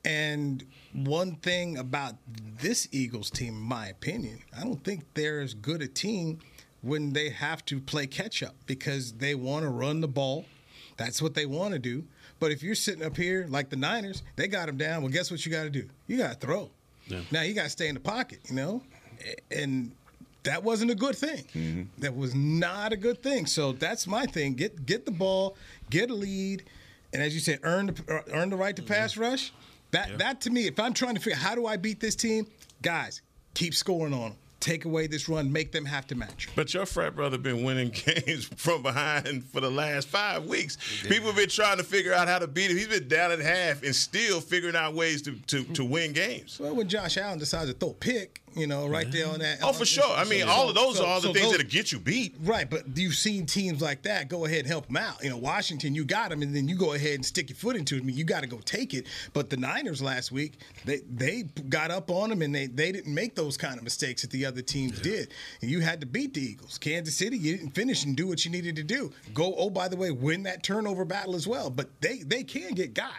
And 0.05 0.63
one 0.93 1.35
thing 1.35 1.77
about 1.77 2.15
this 2.62 2.88
Eagles 2.91 3.29
team, 3.29 3.55
in 3.55 3.62
my 3.62 3.88
opinion, 3.88 4.39
I 4.57 4.63
don't 4.63 4.81
think 4.83 5.03
they're 5.13 5.41
as 5.41 5.53
good 5.53 5.81
a 5.81 5.88
team 5.88 6.39
when 6.82 7.13
they 7.13 7.30
have 7.30 7.65
to 7.65 7.80
play 7.80 8.08
catch 8.08 8.42
up 8.44 8.56
because 8.65 9.13
they 9.13 9.36
want 9.36 9.63
to 9.63 9.70
run 9.70 10.02
the 10.02 10.08
ball. 10.08 10.46
That's 10.98 11.22
what 11.22 11.34
they 11.34 11.46
want 11.46 11.74
to 11.74 11.80
do. 11.80 12.04
But 12.39 12.52
if 12.52 12.63
you're 12.63 12.76
sitting 12.76 13.04
up 13.04 13.18
here 13.18 13.46
like 13.50 13.70
the 13.70 13.76
Niners, 13.76 14.24
they 14.36 14.48
got 14.48 14.68
them 14.68 14.78
down. 14.78 15.02
Well, 15.02 15.12
guess 15.12 15.30
what 15.32 15.46
you 15.46 15.52
got 15.52 15.63
to 15.63 15.70
do? 15.70 15.88
You 16.08 16.18
got 16.18 16.39
to 16.39 16.48
throw. 16.48 16.70
Yeah. 17.08 17.22
Now 17.32 17.42
you 17.42 17.54
got 17.54 17.63
to 17.63 17.70
stay 17.70 17.88
in 17.88 17.96
the 17.96 18.02
pocket, 18.02 18.39
you 18.50 18.56
know? 18.56 18.82
And 19.52 19.92
that 20.44 20.63
wasn't 20.63 20.92
a 20.92 20.96
good 20.96 21.15
thing. 21.15 21.44
Mm-hmm. 21.54 21.84
That 22.00 22.15
was 22.15 22.34
not 22.34 22.94
a 22.94 22.98
good 22.98 23.22
thing. 23.22 23.46
So 23.46 23.74
that's 23.74 24.08
my 24.08 24.26
thing. 24.26 24.54
Get 24.54 24.86
get 24.86 25.06
the 25.06 25.12
ball, 25.12 25.58
get 25.89 26.10
a 26.10 26.13
lead, 26.13 26.63
and 27.13 27.22
as 27.22 27.34
you 27.34 27.42
said, 27.42 27.60
earn 27.63 27.88
the 27.88 28.15
uh, 28.15 28.22
earn 28.32 28.50
the 28.50 28.56
right 28.56 28.76
to 28.76 28.82
pass 28.82 29.13
mm-hmm. 29.13 29.24
rush. 29.24 29.52
That 29.92 30.12
yeah. 30.12 30.18
that 30.18 30.42
to 30.42 30.50
me, 30.50 30.68
if 30.68 30.80
I'm 30.80 30.94
trying 30.94 31.15
to 31.15 31.22
figure 31.22 31.36
out 31.36 31.44
how 31.44 31.56
do 31.56 31.65
I 31.65 31.76
beat 31.76 32.00
this 32.00 32.15
team, 32.15 32.48
guys, 32.82 33.22
keep 33.54 33.76
scoring 33.76 34.13
on 34.13 34.30
them 34.30 34.38
take 34.60 34.86
away 34.86 35.08
this 35.08 35.30
run, 35.30 35.52
make 35.52 35.72
them 35.72 35.86
have 35.86 36.08
to 36.08 36.15
match. 36.15 36.50
But 36.56 36.74
your 36.74 36.86
frat 36.86 37.15
brother 37.15 37.38
been 37.38 37.63
winning 37.63 37.89
games 38.06 38.45
from 38.56 38.82
behind 38.82 39.45
for 39.45 39.62
the 39.62 39.69
last 39.69 40.08
five 40.08 40.45
weeks. 40.45 40.78
Yeah. 41.04 41.10
People 41.10 41.28
have 41.28 41.36
been 41.36 41.50
trying 41.50 41.78
to 41.78 41.84
figure 41.84 42.13
out 42.13 42.28
how 42.28 42.39
to 42.39 42.48
beat 42.48 42.72
him. 42.72 42.78
He's 42.78 42.88
been 42.88 43.08
down 43.08 43.32
at 43.32 43.39
half 43.39 43.84
and 43.84 43.95
still 43.95 44.41
figuring 44.41 44.76
out 44.76 44.93
ways 44.93 45.22
to, 45.24 45.34
to, 45.48 45.63
to 45.74 45.86
win 45.86 46.13
games. 46.13 46.60
Well, 46.60 46.76
when 46.76 46.88
Josh 46.88 47.17
Allen 47.17 47.39
decides 47.39 47.72
to 47.72 47.78
throw 47.78 47.91
a 47.91 47.93
pick, 47.93 48.41
you 48.55 48.67
know, 48.67 48.88
right 48.88 49.12
there 49.12 49.27
on 49.27 49.39
that. 49.39 49.59
Oh, 49.62 49.73
for 49.73 49.85
sure. 49.85 50.12
I 50.15 50.23
mean, 50.23 50.41
so, 50.41 50.47
all 50.47 50.69
of 50.69 50.75
those 50.75 50.97
so, 50.97 51.05
are 51.05 51.07
all 51.07 51.21
the 51.21 51.27
so 51.27 51.33
things 51.33 51.55
that 51.55 51.69
get 51.69 51.91
you 51.91 51.99
beat. 51.99 52.35
Right, 52.41 52.69
but 52.69 52.97
you've 52.97 53.15
seen 53.15 53.45
teams 53.45 53.81
like 53.81 54.03
that 54.03 54.29
go 54.29 54.45
ahead 54.45 54.59
and 54.59 54.67
help 54.67 54.88
them 54.88 54.97
out. 54.97 55.23
You 55.23 55.29
know, 55.29 55.38
Washington, 55.38 55.95
you 55.95 56.05
got 56.05 56.29
them, 56.29 56.41
and 56.41 56.55
then 56.55 56.67
you 56.67 56.75
go 56.75 56.93
ahead 56.93 57.15
and 57.15 57.25
stick 57.25 57.49
your 57.49 57.55
foot 57.57 57.75
into 57.75 57.95
it. 57.95 58.01
I 58.01 58.03
mean, 58.03 58.15
you 58.15 58.23
got 58.23 58.41
to 58.41 58.47
go 58.47 58.59
take 58.59 58.93
it. 58.93 59.07
But 59.33 59.49
the 59.49 59.57
Niners 59.57 60.01
last 60.01 60.31
week, 60.31 60.59
they 60.85 61.01
they 61.09 61.43
got 61.43 61.91
up 61.91 62.09
on 62.09 62.29
them, 62.29 62.41
and 62.41 62.53
they 62.53 62.67
they 62.67 62.91
didn't 62.91 63.13
make 63.13 63.35
those 63.35 63.57
kind 63.57 63.77
of 63.77 63.83
mistakes 63.83 64.21
that 64.21 64.31
the 64.31 64.45
other 64.45 64.62
teams 64.62 64.97
yeah. 64.97 65.03
did. 65.03 65.33
And 65.62 65.69
you 65.69 65.81
had 65.81 66.01
to 66.01 66.07
beat 66.07 66.33
the 66.33 66.41
Eagles. 66.41 66.77
Kansas 66.77 67.15
City, 67.15 67.38
you 67.38 67.57
didn't 67.57 67.71
finish 67.71 68.03
and 68.05 68.15
do 68.15 68.27
what 68.27 68.45
you 68.45 68.51
needed 68.51 68.75
to 68.77 68.83
do. 68.83 69.12
Go, 69.33 69.53
oh, 69.55 69.69
by 69.69 69.88
the 69.88 69.95
way, 69.95 70.12
win 70.12 70.43
that 70.43 70.63
turnover 70.63 71.05
battle 71.05 71.35
as 71.35 71.47
well. 71.47 71.69
But 71.69 72.01
they 72.01 72.19
they 72.19 72.43
can 72.43 72.73
get 72.73 72.93
got. 72.93 73.13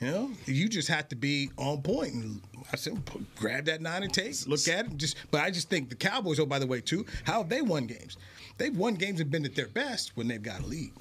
You 0.00 0.10
know, 0.10 0.30
you 0.44 0.68
just 0.68 0.88
have 0.88 1.08
to 1.08 1.16
be 1.16 1.50
on 1.56 1.80
point. 1.80 2.12
And 2.12 2.42
I 2.70 2.76
said, 2.76 3.00
grab 3.34 3.64
that 3.64 3.80
nine 3.80 4.02
and 4.02 4.12
take, 4.12 4.46
look 4.46 4.68
at 4.68 4.86
it. 4.86 4.96
Just, 4.98 5.16
but 5.30 5.40
I 5.40 5.50
just 5.50 5.70
think 5.70 5.88
the 5.88 5.94
Cowboys. 5.94 6.38
Oh, 6.38 6.44
by 6.44 6.58
the 6.58 6.66
way, 6.66 6.82
too, 6.82 7.06
how 7.24 7.38
have 7.38 7.48
they 7.48 7.62
won 7.62 7.86
games? 7.86 8.18
They've 8.58 8.76
won 8.76 8.94
games 8.94 9.20
and 9.20 9.30
been 9.30 9.44
at 9.44 9.54
their 9.54 9.68
best 9.68 10.16
when 10.16 10.28
they've 10.28 10.42
got 10.42 10.62
a 10.62 10.66
lead. 10.66 10.92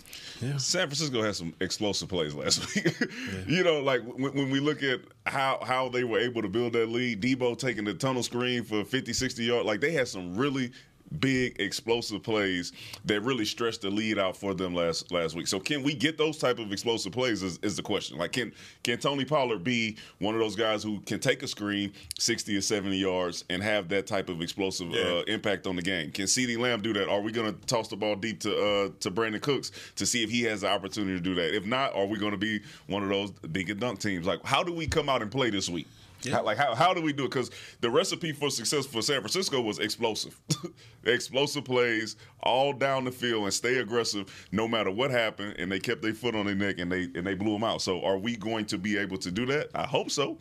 Yeah. 0.42 0.58
San 0.58 0.88
Francisco 0.88 1.22
had 1.22 1.36
some 1.36 1.54
explosive 1.62 2.10
plays 2.10 2.34
last 2.34 2.76
week. 2.76 2.96
yeah. 3.00 3.44
You 3.48 3.64
know, 3.64 3.82
like 3.82 4.02
when, 4.04 4.34
when, 4.34 4.50
we 4.50 4.60
look 4.60 4.84
at 4.84 5.02
how 5.26 5.60
how 5.62 5.88
they 5.88 6.04
were 6.04 6.20
able 6.20 6.42
to 6.42 6.50
build 6.50 6.74
that 6.74 6.90
lead, 6.90 7.22
Deebo 7.22 7.58
taking 7.58 7.86
the 7.86 7.94
tunnel 7.94 8.24
screen 8.24 8.64
for 8.64 8.84
50, 8.84 9.14
60 9.14 9.44
yards, 9.44 9.66
like 9.66 9.80
they 9.80 9.92
had 9.92 10.08
some 10.08 10.36
really 10.36 10.72
big 11.20 11.60
explosive 11.60 12.24
plays 12.24 12.74
that 13.06 13.22
really 13.22 13.46
stretched 13.46 13.82
the 13.82 13.90
lead 13.90 14.20
out 14.20 14.38
for 14.38 14.54
them 14.54 14.74
last 14.74 15.12
last 15.12 15.36
week. 15.36 15.48
So 15.48 15.60
can 15.60 15.84
we 15.84 15.94
get 15.94 16.18
those 16.18 16.38
type 16.38 16.60
of 16.60 16.72
explosive 16.72 17.12
plays 17.12 17.44
is, 17.44 17.60
is 17.62 17.76
the 17.76 17.82
question. 17.82 18.18
Like 18.18 18.32
can 18.32 18.52
can 18.84 18.98
Tony 18.98 19.26
Pollard 19.26 19.64
be 19.64 19.98
one 20.20 20.36
of 20.36 20.42
those 20.42 20.56
guys 20.56 20.84
who 20.84 21.00
can 21.02 21.20
take 21.20 21.44
a 21.44 21.48
screen 21.48 21.94
60 22.20 22.56
or 22.58 22.62
70 22.62 22.98
yards 22.98 23.46
and 23.50 23.62
have 23.64 23.90
that 23.90 24.08
type 24.08 24.30
of 24.30 24.42
explosive 24.42 24.90
yeah. 24.90 25.02
uh, 25.02 25.24
impact 25.28 25.68
on 25.68 25.76
the 25.76 25.82
game? 25.82 26.12
Can 26.12 26.26
CeeDee 26.26 26.58
Lamb 26.58 26.82
do 26.82 26.94
that? 26.94 27.10
Are 27.10 27.22
we 27.22 27.32
going 27.32 27.54
to 27.54 27.66
toss 27.66 27.88
the 27.88 27.96
ball 27.96 28.16
deep 28.16 28.40
to 28.42 28.56
uh, 28.56 28.90
to 29.00 29.12
Brandin 29.12 29.42
Cooks 29.42 29.72
to 29.96 30.06
see 30.06 30.24
if 30.24 30.30
he 30.30 30.44
has 30.44 30.62
the 30.62 30.70
opportunity 30.70 31.14
to 31.14 31.24
do 31.24 31.36
that? 31.36 31.56
If 31.56 31.66
not, 31.66 31.96
are 31.96 32.06
we 32.06 32.18
going 32.18 32.32
to 32.32 32.38
be 32.38 32.62
one 32.88 33.04
of 33.04 33.10
those 33.10 33.32
dink 33.52 33.70
and 33.70 33.80
dunk 33.80 34.00
teams? 34.00 34.26
Like 34.26 34.44
how 34.44 34.64
do 34.64 34.74
we 34.74 34.88
come 34.88 35.10
out 35.10 35.22
and 35.22 35.32
play 35.32 35.50
this 35.50 35.70
week? 35.70 35.88
Yeah. 36.26 36.36
How, 36.36 36.44
like 36.44 36.58
how, 36.58 36.76
how 36.76 36.94
do 36.94 37.02
we 37.02 37.14
do 37.14 37.26
it? 37.26 37.30
Because 37.30 37.52
the 37.82 37.90
recipe 37.90 38.32
for 38.32 38.50
success 38.50 38.86
for 38.86 39.02
San 39.02 39.20
Francisco 39.22 39.62
was 39.62 39.80
explosive, 39.80 40.40
explosive 41.04 41.66
plays 41.66 42.16
all 42.42 42.74
down 42.74 43.06
the 43.06 43.12
field 43.12 43.44
and 43.44 43.54
stay 43.54 43.78
aggressive 43.78 44.48
no 44.52 44.68
matter 44.68 44.92
what 44.92 45.12
happened. 45.12 45.56
And 45.58 45.72
they 45.72 45.80
kept 45.80 46.02
their 46.02 46.14
foot 46.14 46.36
on 46.36 46.46
their 46.46 46.56
neck 46.56 46.80
and 46.80 46.92
they 46.92 47.04
and 47.16 47.26
they 47.26 47.34
blew 47.36 47.54
them 47.54 47.64
out. 47.64 47.82
So 47.82 48.04
are 48.04 48.18
we 48.18 48.36
going 48.36 48.66
to 48.66 48.78
be 48.78 48.98
able 48.98 49.18
to 49.18 49.32
do 49.32 49.46
that? 49.48 49.70
I 49.76 49.86
hope 49.86 50.12
so. 50.12 50.38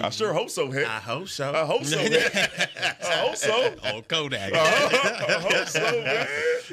I 0.00 0.10
sure 0.10 0.32
hope 0.32 0.50
so, 0.50 0.70
Heck. 0.70 0.86
I 0.86 1.00
hope 1.00 1.28
so. 1.28 1.52
I 1.52 1.64
hope 1.64 1.84
so, 1.84 1.98
I 1.98 3.16
hope 3.20 3.36
so. 3.36 3.74
Oh, 3.84 4.02
Kodak. 4.02 4.52
Uh-huh. 4.52 5.26
I 5.28 5.40
hope 5.40 5.68
so, 5.68 5.80
man. 6.04 6.26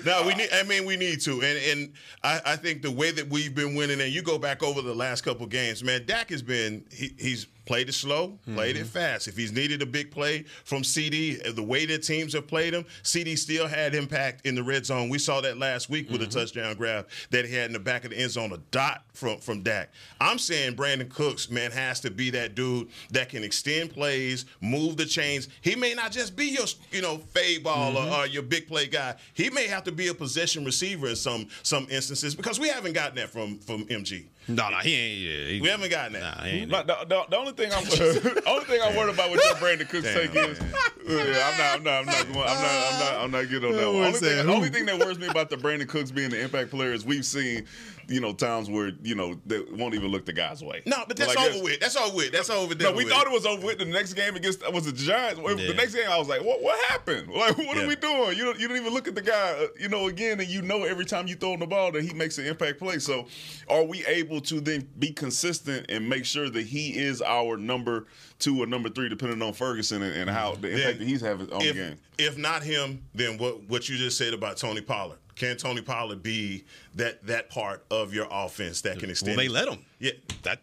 No, 0.05 0.27
we 0.27 0.35
need. 0.35 0.49
I 0.53 0.63
mean, 0.63 0.85
we 0.85 0.95
need 0.95 1.21
to, 1.21 1.41
and 1.41 1.57
and 1.57 1.93
I, 2.23 2.41
I 2.45 2.55
think 2.55 2.81
the 2.81 2.91
way 2.91 3.11
that 3.11 3.27
we've 3.27 3.55
been 3.55 3.75
winning, 3.75 4.01
and 4.01 4.11
you 4.11 4.21
go 4.21 4.37
back 4.37 4.61
over 4.61 4.81
the 4.81 4.93
last 4.93 5.21
couple 5.21 5.45
games, 5.47 5.83
man. 5.83 6.05
Dak 6.05 6.29
has 6.29 6.41
been 6.41 6.85
he, 6.91 7.15
he's 7.17 7.47
played 7.65 7.89
it 7.89 7.93
slow, 7.93 8.37
played 8.53 8.75
mm-hmm. 8.75 8.85
it 8.85 8.87
fast. 8.87 9.27
If 9.27 9.35
he's 9.35 9.51
needed 9.51 9.81
a 9.81 9.85
big 9.85 10.11
play 10.11 10.43
from 10.63 10.83
CeeDee, 10.83 11.55
the 11.55 11.63
way 11.63 11.85
that 11.85 12.03
teams 12.03 12.33
have 12.33 12.47
played 12.47 12.73
him, 12.73 12.85
CeeDee 13.03 13.37
still 13.37 13.67
had 13.67 13.95
impact 13.95 14.45
in 14.45 14.55
the 14.55 14.63
red 14.63 14.85
zone. 14.85 15.09
We 15.09 15.19
saw 15.19 15.41
that 15.41 15.57
last 15.57 15.89
week 15.89 16.09
with 16.09 16.21
mm-hmm. 16.21 16.29
a 16.29 16.41
touchdown 16.41 16.75
grab 16.75 17.07
that 17.31 17.45
he 17.45 17.53
had 17.53 17.67
in 17.67 17.73
the 17.73 17.79
back 17.79 18.05
of 18.05 18.11
the 18.11 18.17
end 18.17 18.31
zone, 18.31 18.51
a 18.53 18.57
dot 18.71 19.03
from 19.13 19.39
from 19.39 19.63
Dak. 19.63 19.89
I'm 20.19 20.37
saying 20.37 20.75
Brandin 20.75 21.09
Cooks, 21.09 21.49
man, 21.49 21.71
has 21.71 21.99
to 22.01 22.11
be 22.11 22.29
that 22.31 22.55
dude 22.55 22.89
that 23.11 23.29
can 23.29 23.43
extend 23.43 23.91
plays, 23.91 24.45
move 24.61 24.97
the 24.97 25.05
chains. 25.05 25.49
He 25.61 25.75
may 25.75 25.93
not 25.93 26.11
just 26.11 26.35
be 26.35 26.45
your, 26.45 26.65
you 26.91 27.01
know, 27.01 27.17
fade 27.17 27.63
ball 27.63 27.93
mm-hmm. 27.93 28.13
or, 28.13 28.23
or, 28.23 28.27
your 28.27 28.43
big 28.43 28.67
play 28.67 28.87
guy. 28.87 29.15
He 29.33 29.49
may 29.49 29.67
have 29.67 29.83
to 29.85 29.91
be 29.91 30.07
a 30.07 30.13
possession 30.13 30.65
receiver 30.65 31.07
in 31.07 31.15
some 31.15 31.47
some 31.63 31.87
instances 31.89 32.35
because 32.35 32.59
we 32.59 32.69
haven't 32.69 32.93
gotten 32.93 33.15
that 33.15 33.29
from 33.29 33.59
from 33.59 33.85
MG. 33.85 34.25
No, 34.47 34.69
no, 34.69 34.77
he 34.77 34.93
ain't. 34.93 35.21
Yeah, 35.21 35.53
he, 35.53 35.61
we 35.61 35.69
haven't 35.69 35.89
gotten 35.89 36.13
that. 36.13 36.37
Nah, 36.37 36.43
he 36.43 36.59
ain't 36.59 36.69
the, 36.69 36.83
the, 36.83 37.25
the, 37.29 37.37
only 37.37 37.53
thing 37.53 37.71
I'm, 37.73 37.83
only 38.47 38.65
thing 38.65 38.79
I'm 38.83 38.95
worried 38.95 39.13
about 39.13 39.31
with 39.31 39.43
your 39.43 39.55
Brandin 39.55 39.89
Cooks 39.89 40.03
Damn, 40.03 40.13
take 40.13 40.35
is, 40.35 40.59
yeah, 41.07 41.51
I'm 41.51 41.57
not, 41.57 41.75
I'm 41.75 41.83
not, 41.83 41.99
I'm 41.99 42.05
not, 42.05 42.33
going, 42.33 42.47
I'm 42.47 42.61
not, 42.61 42.93
I'm 42.93 42.99
not, 42.99 43.23
I'm 43.23 43.31
not 43.31 43.49
getting 43.49 43.69
on 43.69 43.75
that 43.75 43.91
one. 43.91 44.05
Only 44.05 44.19
thing, 44.19 44.45
the 44.45 44.53
only 44.53 44.69
thing 44.69 44.85
that 44.85 44.99
worries 44.99 45.17
me 45.17 45.27
about 45.27 45.49
the 45.49 45.57
Brandin 45.57 45.87
Cooks 45.87 46.11
being 46.11 46.29
the 46.29 46.39
impact 46.39 46.69
player 46.69 46.93
is 46.93 47.05
we've 47.05 47.25
seen 47.25 47.65
you 48.07 48.21
know, 48.21 48.33
times 48.33 48.69
where 48.69 48.91
you 49.01 49.15
know 49.15 49.39
they 49.45 49.61
won't 49.71 49.95
even 49.95 50.11
look 50.11 50.25
the 50.25 50.33
guy's 50.33 50.63
way. 50.63 50.81
No, 50.85 51.03
but 51.07 51.17
that's 51.17 51.35
like, 51.35 51.53
over 51.53 51.63
with. 51.63 51.79
That's 51.79 51.95
over 51.95 52.15
with. 52.15 52.31
That's 52.31 52.49
over. 52.49 52.67
With 52.69 52.81
no, 52.81 52.91
we 52.91 53.05
with. 53.05 53.13
thought 53.13 53.25
it 53.27 53.31
was 53.31 53.45
over 53.45 53.65
with. 53.65 53.79
The 53.79 53.85
next 53.85 54.13
game 54.13 54.35
against 54.35 54.61
was 54.71 54.85
the 54.85 54.91
Giants. 54.91 55.39
Yeah. 55.43 55.53
The 55.55 55.73
next 55.73 55.95
game, 55.95 56.07
I 56.09 56.17
was 56.17 56.27
like, 56.27 56.43
what 56.43 56.61
What 56.61 56.79
happened? 56.85 57.29
Like, 57.35 57.57
what 57.57 57.75
yeah. 57.75 57.83
are 57.83 57.87
we 57.87 57.95
doing? 57.95 58.37
You 58.37 58.45
don't, 58.45 58.59
you 58.59 58.67
don't 58.67 58.77
even 58.77 58.93
look 58.93 59.07
at 59.07 59.13
the 59.13 59.21
guy. 59.21 59.55
Uh, 59.59 59.67
you 59.77 59.89
know, 59.89 60.07
again, 60.07 60.39
and 60.39 60.49
you 60.49 60.61
know 60.61 60.83
every 60.83 61.05
time 61.05 61.27
you 61.27 61.35
throw 61.35 61.53
him 61.53 61.59
the 61.59 61.67
ball 61.67 61.91
that 61.91 62.01
he 62.01 62.13
makes 62.13 62.37
an 62.37 62.45
impact 62.45 62.79
play. 62.79 62.97
So, 62.97 63.27
are 63.69 63.83
we 63.83 64.05
able 64.05 64.41
to 64.41 64.61
then 64.61 64.87
be 64.97 65.11
consistent 65.11 65.85
and 65.89 66.07
make 66.09 66.25
sure 66.25 66.49
that 66.49 66.65
he 66.65 66.97
is 66.97 67.21
our 67.21 67.57
number 67.57 68.07
two 68.39 68.63
or 68.63 68.65
number 68.65 68.89
three, 68.89 69.09
depending 69.09 69.41
on 69.41 69.53
Ferguson 69.53 70.01
and, 70.01 70.15
and 70.15 70.29
how 70.29 70.55
the 70.55 70.71
impact 70.71 70.99
that 70.99 71.07
he's 71.07 71.21
having 71.21 71.51
on 71.51 71.61
if, 71.61 71.75
the 71.75 71.81
game? 71.81 71.97
If 72.17 72.37
not 72.37 72.63
him, 72.63 73.03
then 73.13 73.37
what 73.37 73.63
what 73.69 73.89
you 73.89 73.97
just 73.97 74.17
said 74.17 74.33
about 74.33 74.57
Tony 74.57 74.81
Pollard. 74.81 75.19
Can 75.35 75.57
Tony 75.57 75.81
Pollard 75.81 76.23
be 76.23 76.63
that 76.95 77.25
that 77.27 77.49
part 77.49 77.85
of 77.91 78.13
your 78.13 78.27
offense 78.31 78.81
that 78.81 78.99
can 78.99 79.09
extend? 79.09 79.35
Well, 79.35 79.45
they 79.45 79.49
let 79.49 79.67
him. 79.67 79.79
Yeah, 79.99 80.11
that. 80.43 80.59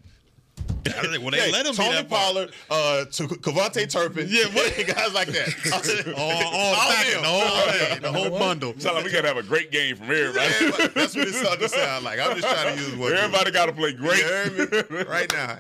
well, 0.87 1.31
they 1.31 1.37
hey, 1.41 1.53
let 1.53 1.67
him 1.67 1.75
Tony 1.75 2.03
Pollard 2.05 2.53
uh, 2.71 3.05
to 3.05 3.25
KaVontae 3.25 3.91
Turpin. 3.91 4.29
Yeah, 4.31 4.45
what? 4.47 4.75
guys 4.87 5.13
like 5.13 5.29
that. 5.29 6.15
all, 6.17 6.23
all, 6.23 6.75
all 6.75 6.91
packet, 6.91 7.21
the 7.21 7.29
whole, 7.29 8.01
the 8.01 8.13
whole 8.19 8.39
bundle. 8.39 8.73
Sound 8.79 8.97
like 8.97 9.05
we 9.05 9.13
gotta 9.13 9.29
have 9.29 9.37
a 9.37 9.43
great 9.43 9.71
game 9.71 9.97
from 9.97 10.07
everybody. 10.07 10.55
Yeah, 10.63 10.89
that's 10.95 11.15
what 11.15 11.29
it 11.29 11.35
started 11.35 11.61
to 11.61 11.69
sound 11.69 12.05
like. 12.07 12.19
I'm 12.19 12.41
just 12.41 12.49
trying 12.49 12.75
to 12.75 12.83
use 12.83 12.97
what 12.97 13.13
everybody 13.13 13.51
got 13.51 13.67
to 13.67 13.73
play 13.73 13.93
great 13.93 14.25
right 15.07 15.31
now. 15.35 15.59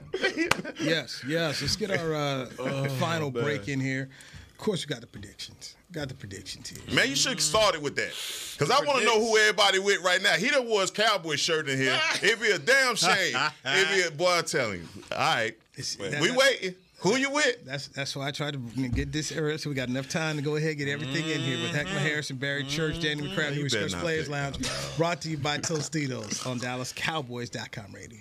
yes, 0.80 1.22
yes. 1.28 1.60
Let's 1.60 1.76
get 1.76 1.90
our 1.90 2.14
uh, 2.14 2.50
oh, 2.58 2.88
final 2.98 3.30
man. 3.30 3.44
break 3.44 3.68
in 3.68 3.78
here. 3.78 4.08
Of 4.52 4.56
course, 4.56 4.86
we 4.86 4.94
got 4.94 5.02
the 5.02 5.06
predictions. 5.06 5.76
Got 5.92 6.08
the 6.08 6.14
predictions 6.14 6.70
here. 6.70 6.94
Man, 6.94 7.10
you 7.10 7.16
should 7.16 7.32
have 7.32 7.40
started 7.42 7.82
with 7.82 7.96
that. 7.96 8.14
Because 8.62 8.82
I 8.82 8.84
want 8.86 9.00
to 9.00 9.04
know 9.04 9.20
who 9.20 9.36
everybody 9.38 9.78
with 9.78 10.02
right 10.02 10.22
now. 10.22 10.32
He 10.32 10.50
done 10.50 10.66
wore 10.66 10.80
his 10.82 10.90
cowboy 10.90 11.36
shirt 11.36 11.68
in 11.68 11.78
here. 11.78 11.98
It'd 12.22 12.40
be 12.40 12.50
a 12.50 12.58
damn 12.58 12.96
shame. 12.96 13.36
It'd 13.64 13.88
be 13.94 14.02
a 14.02 14.10
boy, 14.10 14.38
I'm 14.38 14.44
telling 14.44 14.80
you. 14.80 14.88
All 15.12 15.18
right. 15.18 15.54
we 15.98 16.30
waiting. 16.30 16.74
Who 17.02 17.16
you 17.16 17.30
with? 17.30 17.64
That's 17.64 17.88
that's 17.88 18.14
why 18.14 18.28
I 18.28 18.30
tried 18.30 18.52
to 18.52 18.88
get 18.88 19.10
this 19.10 19.32
early 19.32 19.58
so 19.58 19.68
we 19.68 19.74
got 19.74 19.88
enough 19.88 20.08
time 20.08 20.36
to 20.36 20.42
go 20.42 20.54
ahead 20.54 20.70
and 20.70 20.78
get 20.78 20.88
everything 20.88 21.28
in 21.28 21.40
here 21.40 21.60
with 21.60 21.72
Heckma 21.72 21.86
mm-hmm. 21.88 21.98
Harrison, 21.98 22.36
Barry 22.36 22.62
Church, 22.62 23.00
Danny 23.00 23.22
New 23.22 23.64
Express 23.64 23.92
Players 23.94 24.28
Lounge, 24.28 24.56
brought 24.96 25.20
to 25.22 25.28
you 25.28 25.36
by 25.36 25.58
Tostitos 25.58 26.46
on 26.46 26.60
DallasCowboys.com 26.60 27.92
radio. 27.92 28.20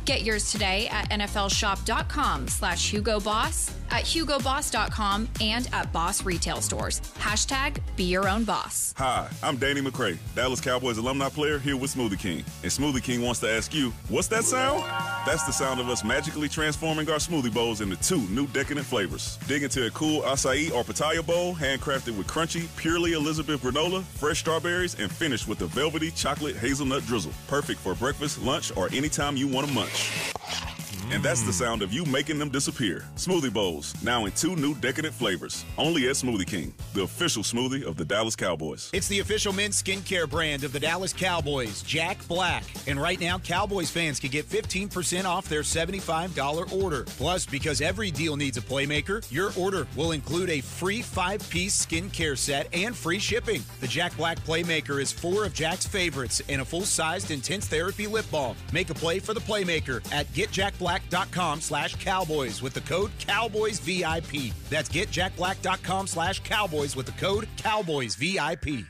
Get 0.11 0.23
yours 0.23 0.51
today 0.51 0.89
at 0.89 1.09
nflshop.com 1.09 2.49
slash 2.49 2.91
Hugo 2.91 3.21
Boss, 3.21 3.73
at 3.91 4.03
hugoboss.com, 4.03 5.29
and 5.39 5.69
at 5.71 5.93
Boss 5.93 6.25
retail 6.25 6.59
stores. 6.59 6.99
Hashtag 7.15 7.79
be 7.95 8.03
your 8.03 8.27
own 8.27 8.43
boss. 8.43 8.93
Hi, 8.97 9.29
I'm 9.41 9.55
Danny 9.55 9.79
McCray, 9.79 10.17
Dallas 10.35 10.59
Cowboys 10.59 10.97
alumni 10.97 11.29
player 11.29 11.59
here 11.59 11.77
with 11.77 11.95
Smoothie 11.95 12.19
King. 12.19 12.43
And 12.61 12.69
Smoothie 12.69 13.01
King 13.01 13.21
wants 13.21 13.39
to 13.39 13.49
ask 13.49 13.73
you, 13.73 13.91
what's 14.09 14.27
that 14.27 14.43
sound? 14.43 14.81
That's 15.25 15.45
the 15.45 15.53
sound 15.53 15.79
of 15.79 15.87
us 15.87 16.03
magically 16.03 16.49
transforming 16.49 17.09
our 17.09 17.19
smoothie 17.19 17.53
bowls 17.53 17.79
into 17.79 17.95
two 18.01 18.19
new 18.31 18.47
decadent 18.47 18.85
flavors. 18.85 19.39
Dig 19.47 19.63
into 19.63 19.85
a 19.85 19.91
cool 19.91 20.23
acai 20.23 20.73
or 20.73 20.83
pitaya 20.83 21.25
bowl, 21.25 21.55
handcrafted 21.55 22.17
with 22.17 22.27
crunchy, 22.27 22.67
purely 22.75 23.13
Elizabeth 23.13 23.61
granola, 23.61 24.03
fresh 24.03 24.39
strawberries, 24.39 24.99
and 24.99 25.09
finished 25.09 25.47
with 25.47 25.61
a 25.61 25.67
velvety 25.67 26.11
chocolate 26.11 26.57
hazelnut 26.57 27.05
drizzle. 27.05 27.31
Perfect 27.47 27.79
for 27.79 27.95
breakfast, 27.95 28.41
lunch, 28.41 28.75
or 28.75 28.89
anytime 28.91 29.37
you 29.37 29.47
want 29.47 29.67
to 29.67 29.73
munch 29.73 30.00
much. 30.01 30.80
And 31.11 31.21
that's 31.21 31.41
the 31.41 31.51
sound 31.51 31.81
of 31.81 31.91
you 31.91 32.05
making 32.05 32.39
them 32.39 32.47
disappear. 32.47 33.03
Smoothie 33.17 33.51
Bowls, 33.51 33.93
now 34.01 34.23
in 34.23 34.31
two 34.31 34.55
new 34.55 34.73
decadent 34.75 35.13
flavors. 35.13 35.65
Only 35.77 36.07
at 36.07 36.15
Smoothie 36.15 36.47
King, 36.47 36.73
the 36.93 37.01
official 37.01 37.43
smoothie 37.43 37.83
of 37.83 37.97
the 37.97 38.05
Dallas 38.05 38.33
Cowboys. 38.33 38.89
It's 38.93 39.09
the 39.09 39.19
official 39.19 39.51
men's 39.51 39.83
skincare 39.83 40.29
brand 40.29 40.63
of 40.63 40.71
the 40.71 40.79
Dallas 40.79 41.11
Cowboys, 41.11 41.83
Jack 41.83 42.25
Black. 42.29 42.63
And 42.87 42.99
right 42.99 43.19
now, 43.19 43.39
Cowboys 43.39 43.89
fans 43.89 44.21
can 44.21 44.29
get 44.29 44.47
15% 44.47 45.25
off 45.25 45.49
their 45.49 45.63
$75 45.63 46.81
order. 46.81 47.03
Plus, 47.03 47.45
because 47.45 47.81
every 47.81 48.09
deal 48.09 48.37
needs 48.37 48.55
a 48.55 48.61
playmaker, 48.61 49.29
your 49.29 49.51
order 49.57 49.87
will 49.97 50.13
include 50.13 50.49
a 50.49 50.61
free 50.61 51.01
five 51.01 51.47
piece 51.49 51.85
skincare 51.85 52.37
set 52.37 52.73
and 52.73 52.95
free 52.95 53.19
shipping. 53.19 53.61
The 53.81 53.87
Jack 53.87 54.15
Black 54.15 54.39
Playmaker 54.45 55.01
is 55.01 55.11
four 55.11 55.43
of 55.43 55.53
Jack's 55.53 55.85
favorites 55.85 56.41
and 56.47 56.61
a 56.61 56.65
full 56.65 56.83
sized 56.83 57.31
intense 57.31 57.67
therapy 57.67 58.07
lip 58.07 58.31
balm. 58.31 58.55
Make 58.71 58.89
a 58.89 58.93
play 58.93 59.19
for 59.19 59.33
the 59.33 59.41
Playmaker 59.41 60.01
at 60.13 60.25
GetJackBlack 60.27 61.00
getjackblack.com 61.09 61.61
slash 61.61 61.95
cowboys 61.95 62.61
with 62.61 62.73
the 62.73 62.81
code 62.81 63.11
cowboysvip. 63.19 64.53
That's 64.69 64.89
getjackblack.com 64.89 66.07
slash 66.07 66.41
cowboys 66.41 66.95
with 66.95 67.05
the 67.05 67.11
code 67.13 67.47
cowboysvip. 67.57 68.85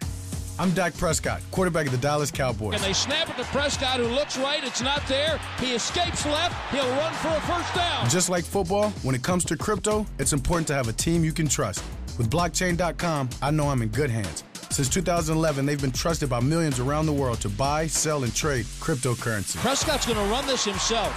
I'm 0.60 0.72
Dak 0.72 0.96
Prescott, 0.96 1.42
quarterback 1.50 1.88
of 1.88 1.92
the 1.92 1.98
Dallas 1.98 2.30
Cowboys. 2.30 2.76
And 2.76 2.84
they 2.84 2.94
snap 2.94 3.30
it 3.30 3.38
to 3.38 3.44
Prescott, 3.46 4.00
who 4.00 4.08
looks 4.08 4.38
right. 4.38 4.64
It's 4.64 4.82
not 4.82 5.02
there. 5.08 5.40
He 5.60 5.74
escapes 5.74 6.26
left. 6.26 6.72
He'll 6.72 6.88
run 6.98 7.14
for 7.14 7.30
a 7.30 7.42
first 7.42 7.74
down. 7.74 8.10
Just 8.10 8.30
like 8.30 8.44
football, 8.44 8.92
when 9.02 9.16
it 9.16 9.24
comes 9.24 9.44
to 9.46 9.58
crypto, 9.58 10.06
it's 10.20 10.34
important 10.34 10.68
to 10.68 10.74
have 10.74 10.88
a 10.88 10.94
team 10.94 11.24
you 11.24 11.32
can 11.32 11.48
trust. 11.48 11.84
With 12.18 12.30
blockchain.com, 12.30 13.30
I 13.42 13.52
know 13.52 13.70
I'm 13.70 13.82
in 13.82 13.90
good 13.90 14.12
hands 14.12 14.44
Since 14.72 14.88
2011, 14.88 15.66
they've 15.66 15.82
been 15.82 15.92
trusted 15.92 16.30
by 16.30 16.40
millions 16.40 16.80
around 16.80 17.06
the 17.06 17.12
world 17.12 17.42
to 17.42 17.50
buy, 17.50 17.88
sell, 17.88 18.24
and 18.24 18.34
trade 18.34 18.66
cryptocurrency. 18.80 19.58
Prescott's 19.58 20.06
going 20.06 20.18
to 20.18 20.34
run 20.34 20.48
this 20.48 20.64
himself. 20.64 21.14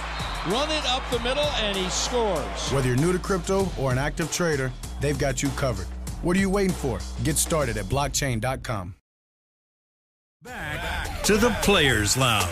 Run 0.47 0.69
it 0.71 0.85
up 0.87 1.01
the 1.09 1.19
middle, 1.19 1.47
and 1.61 1.77
he 1.77 1.89
scores. 1.89 2.69
Whether 2.71 2.89
you're 2.89 2.97
new 2.97 3.13
to 3.13 3.19
crypto 3.19 3.69
or 3.79 3.93
an 3.93 3.97
active 3.97 4.29
trader, 4.29 4.73
they've 4.99 5.17
got 5.17 5.41
you 5.41 5.47
covered. 5.51 5.87
What 6.21 6.35
are 6.35 6.39
you 6.41 6.49
waiting 6.49 6.73
for? 6.73 6.99
Get 7.23 7.37
started 7.37 7.77
at 7.77 7.85
blockchain.com. 7.85 8.95
Back 10.41 11.23
to 11.23 11.37
the 11.37 11.51
Players 11.61 12.17
Lounge. 12.17 12.51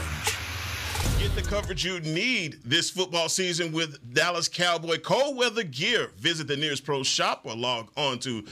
Get 1.20 1.36
the 1.36 1.41
coverage 1.41 1.84
you 1.84 1.99
need 1.99 2.60
this 2.64 2.89
football 2.89 3.28
season 3.28 3.74
with 3.74 4.14
Dallas 4.14 4.47
Cowboy 4.47 4.99
cold 4.99 5.36
weather 5.36 5.64
gear. 5.64 6.12
Visit 6.18 6.47
the 6.47 6.56
nearest 6.56 6.86
pro 6.86 7.04
shop 7.04 7.41
or 7.43 7.56
log 7.56 7.91
on 7.97 8.20
to 8.20 8.45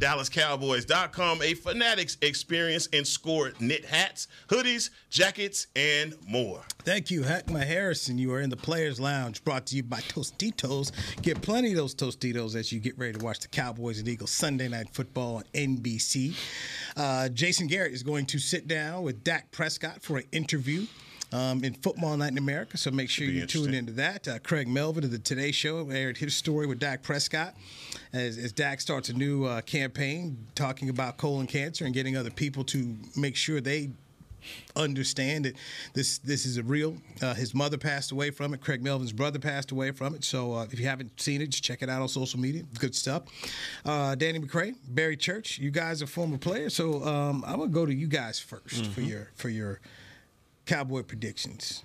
shop.dallascowboys.com. 0.00 1.42
A 1.42 1.54
Fanatics 1.54 2.16
experience 2.22 2.88
and 2.92 3.06
score 3.06 3.52
knit 3.60 3.84
hats, 3.84 4.28
hoodies, 4.48 4.90
jackets, 5.10 5.66
and 5.76 6.14
more. 6.26 6.62
Thank 6.80 7.10
you, 7.10 7.22
Hackma 7.22 7.64
Harrison. 7.64 8.18
You 8.18 8.32
are 8.32 8.40
in 8.40 8.50
the 8.50 8.56
Players 8.56 8.98
Lounge, 8.98 9.44
brought 9.44 9.66
to 9.66 9.76
you 9.76 9.82
by 9.82 10.00
Tostitos. 10.00 10.92
Get 11.22 11.40
plenty 11.42 11.70
of 11.70 11.76
those 11.76 11.94
Tostitos 11.94 12.54
as 12.56 12.72
you 12.72 12.80
get 12.80 12.98
ready 12.98 13.18
to 13.18 13.24
watch 13.24 13.40
the 13.40 13.48
Cowboys 13.48 13.98
and 13.98 14.08
Eagles 14.08 14.30
Sunday 14.30 14.68
Night 14.68 14.88
Football 14.92 15.36
on 15.36 15.44
NBC. 15.54 16.34
Uh, 16.96 17.28
Jason 17.28 17.66
Garrett 17.66 17.92
is 17.92 18.02
going 18.02 18.26
to 18.26 18.38
sit 18.38 18.66
down 18.66 19.02
with 19.02 19.22
Dak 19.22 19.50
Prescott 19.50 20.02
for 20.02 20.18
an 20.18 20.24
interview. 20.32 20.86
Um, 21.32 21.62
in 21.62 21.74
Football 21.74 22.16
Night 22.16 22.32
in 22.32 22.38
America, 22.38 22.76
so 22.76 22.90
make 22.90 23.08
sure 23.08 23.24
you 23.24 23.46
tune 23.46 23.72
into 23.72 23.92
that. 23.92 24.26
Uh, 24.26 24.38
Craig 24.40 24.66
Melvin 24.66 25.04
of 25.04 25.12
the 25.12 25.18
Today 25.18 25.52
Show 25.52 25.88
aired 25.88 26.16
his 26.18 26.34
story 26.34 26.66
with 26.66 26.80
Dak 26.80 27.02
Prescott 27.04 27.54
as, 28.12 28.36
as 28.36 28.50
Dak 28.52 28.80
starts 28.80 29.10
a 29.10 29.12
new 29.12 29.44
uh, 29.44 29.60
campaign 29.60 30.36
talking 30.56 30.88
about 30.88 31.18
colon 31.18 31.46
cancer 31.46 31.84
and 31.84 31.94
getting 31.94 32.16
other 32.16 32.30
people 32.30 32.64
to 32.64 32.96
make 33.16 33.36
sure 33.36 33.60
they 33.60 33.90
understand 34.74 35.44
that 35.44 35.54
this 35.94 36.18
this 36.18 36.46
is 36.46 36.56
a 36.56 36.62
real. 36.62 36.96
Uh, 37.22 37.34
his 37.34 37.54
mother 37.54 37.78
passed 37.78 38.10
away 38.10 38.30
from 38.30 38.52
it. 38.54 38.60
Craig 38.60 38.82
Melvin's 38.82 39.12
brother 39.12 39.38
passed 39.38 39.70
away 39.70 39.90
from 39.92 40.14
it. 40.14 40.24
So 40.24 40.54
uh, 40.54 40.66
if 40.72 40.80
you 40.80 40.86
haven't 40.86 41.20
seen 41.20 41.40
it, 41.42 41.50
just 41.50 41.62
check 41.62 41.82
it 41.82 41.88
out 41.88 42.02
on 42.02 42.08
social 42.08 42.40
media. 42.40 42.64
Good 42.78 42.94
stuff. 42.94 43.22
Uh, 43.84 44.14
Danny 44.16 44.40
McCray, 44.40 44.74
Barry 44.88 45.16
Church, 45.16 45.58
you 45.58 45.70
guys 45.70 46.02
are 46.02 46.06
former 46.06 46.38
players, 46.38 46.74
so 46.74 47.04
um, 47.04 47.44
I'm 47.46 47.58
gonna 47.58 47.70
go 47.70 47.86
to 47.86 47.94
you 47.94 48.06
guys 48.08 48.40
1st 48.40 48.86
for 48.88 49.00
Mhm. 49.00 49.08
your 49.08 49.28
for 49.36 49.48
your 49.48 49.80
Cowboy 50.70 51.02
predictions. 51.02 51.82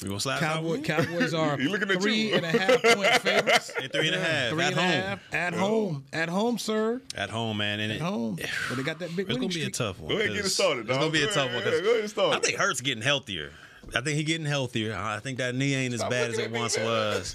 You 0.00 0.06
gonna 0.08 0.20
slap 0.20 0.38
Cowboy, 0.38 0.80
Cowboy? 0.82 1.04
Cowboys 1.06 1.34
are 1.34 1.56
He 1.58 1.66
looking 1.66 1.90
at 1.90 2.00
three 2.00 2.32
and 2.32 2.46
a 2.46 2.48
half 2.56 2.80
point 2.94 3.08
favorites. 3.22 3.72
Hey, 3.76 3.88
three 3.88 4.06
and 4.06 4.14
a 4.16 4.20
half, 4.20 4.50
Three 4.52 4.62
at 4.62 4.72
and 4.72 4.78
a 4.78 4.82
home. 4.82 4.90
half, 5.02 5.34
at 5.34 5.54
home. 5.54 6.04
At 6.12 6.28
home, 6.28 6.58
sir. 6.58 7.02
At 7.16 7.30
home, 7.30 7.56
man. 7.56 7.80
And 7.80 7.90
At 7.90 7.96
it, 7.96 8.00
home. 8.02 8.38
But 8.68 8.76
they 8.76 8.84
got 8.84 9.00
that 9.00 9.16
big 9.16 9.26
It's 9.28 9.36
gonna 9.36 9.48
winning 9.48 9.62
be 9.62 9.64
a 9.64 9.70
tough 9.70 9.98
one. 9.98 10.10
Go 10.10 10.20
ahead, 10.20 10.28
get 10.28 10.38
it 10.38 10.42
'cause 10.42 10.54
started, 10.54 10.88
It's 10.88 10.96
gonna 10.98 11.10
be 11.10 11.22
a 11.24 11.26
tough 11.26 11.36
ahead, 11.48 11.54
one. 11.54 11.64
go 11.64 11.70
'cause 11.70 11.80
ahead, 11.80 12.00
get 12.02 12.10
started. 12.10 12.36
I 12.36 12.40
think 12.40 12.58
Hurts 12.58 12.80
getting 12.80 13.02
healthier. 13.02 13.50
I 13.92 14.00
think 14.02 14.16
he 14.18 14.22
getting 14.22 14.46
healthier. 14.46 14.94
I 14.94 15.18
think 15.18 15.38
that 15.38 15.54
knee 15.56 15.74
ain't 15.74 15.94
as 15.94 16.00
Stop 16.00 16.10
bad 16.10 16.30
as 16.30 16.38
it 16.38 16.44
at 16.44 16.52
me, 16.52 16.58
once 16.60 16.78
was. 16.78 17.34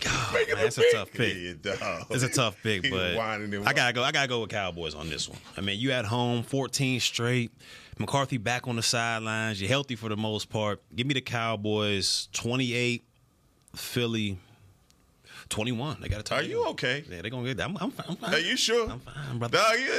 God, 0.00 0.34
man, 0.34 0.44
that's 0.56 0.76
a 0.76 0.82
tough 0.92 1.10
pick. 1.12 1.34
It's 1.64 2.22
a 2.22 2.28
tough 2.28 2.56
pick, 2.62 2.84
He 2.84 2.90
but 2.90 3.16
whining 3.16 3.54
and 3.54 3.66
I 3.66 3.72
gotta 3.72 3.92
go. 3.94 4.02
I 4.02 4.12
gotta 4.12 4.28
go 4.28 4.40
with 4.42 4.50
Cowboys 4.50 4.94
on 4.94 5.08
this 5.08 5.26
one. 5.28 5.38
I 5.56 5.62
mean, 5.62 5.78
you 5.80 5.92
at 5.92 6.04
home, 6.04 6.42
14 6.42 7.00
straight. 7.00 7.50
McCarthy 8.00 8.38
back 8.38 8.66
on 8.66 8.76
the 8.76 8.82
sidelines. 8.82 9.60
You're 9.60 9.68
healthy 9.68 9.94
for 9.94 10.08
the 10.08 10.16
most 10.16 10.48
part. 10.48 10.80
Give 10.96 11.06
me 11.06 11.14
the 11.14 11.20
Cowboys 11.20 12.28
28, 12.32 13.04
Philly 13.76 14.38
21. 15.50 15.98
They 16.00 16.08
got 16.08 16.24
to 16.24 16.34
Are 16.34 16.42
you 16.42 16.64
okay? 16.68 17.04
Yeah, 17.08 17.20
they're 17.22 17.30
gonna 17.30 17.46
get 17.46 17.58
that. 17.58 17.68
I'm, 17.68 17.76
I'm, 17.80 17.90
fine. 17.90 18.06
I'm 18.08 18.16
fine. 18.16 18.34
Are 18.34 18.38
you 18.38 18.56
sure? 18.56 18.88
I'm 18.90 19.00
fine, 19.00 19.38
brother. 19.38 19.58
Dog, 19.58 19.78
you, 19.78 19.92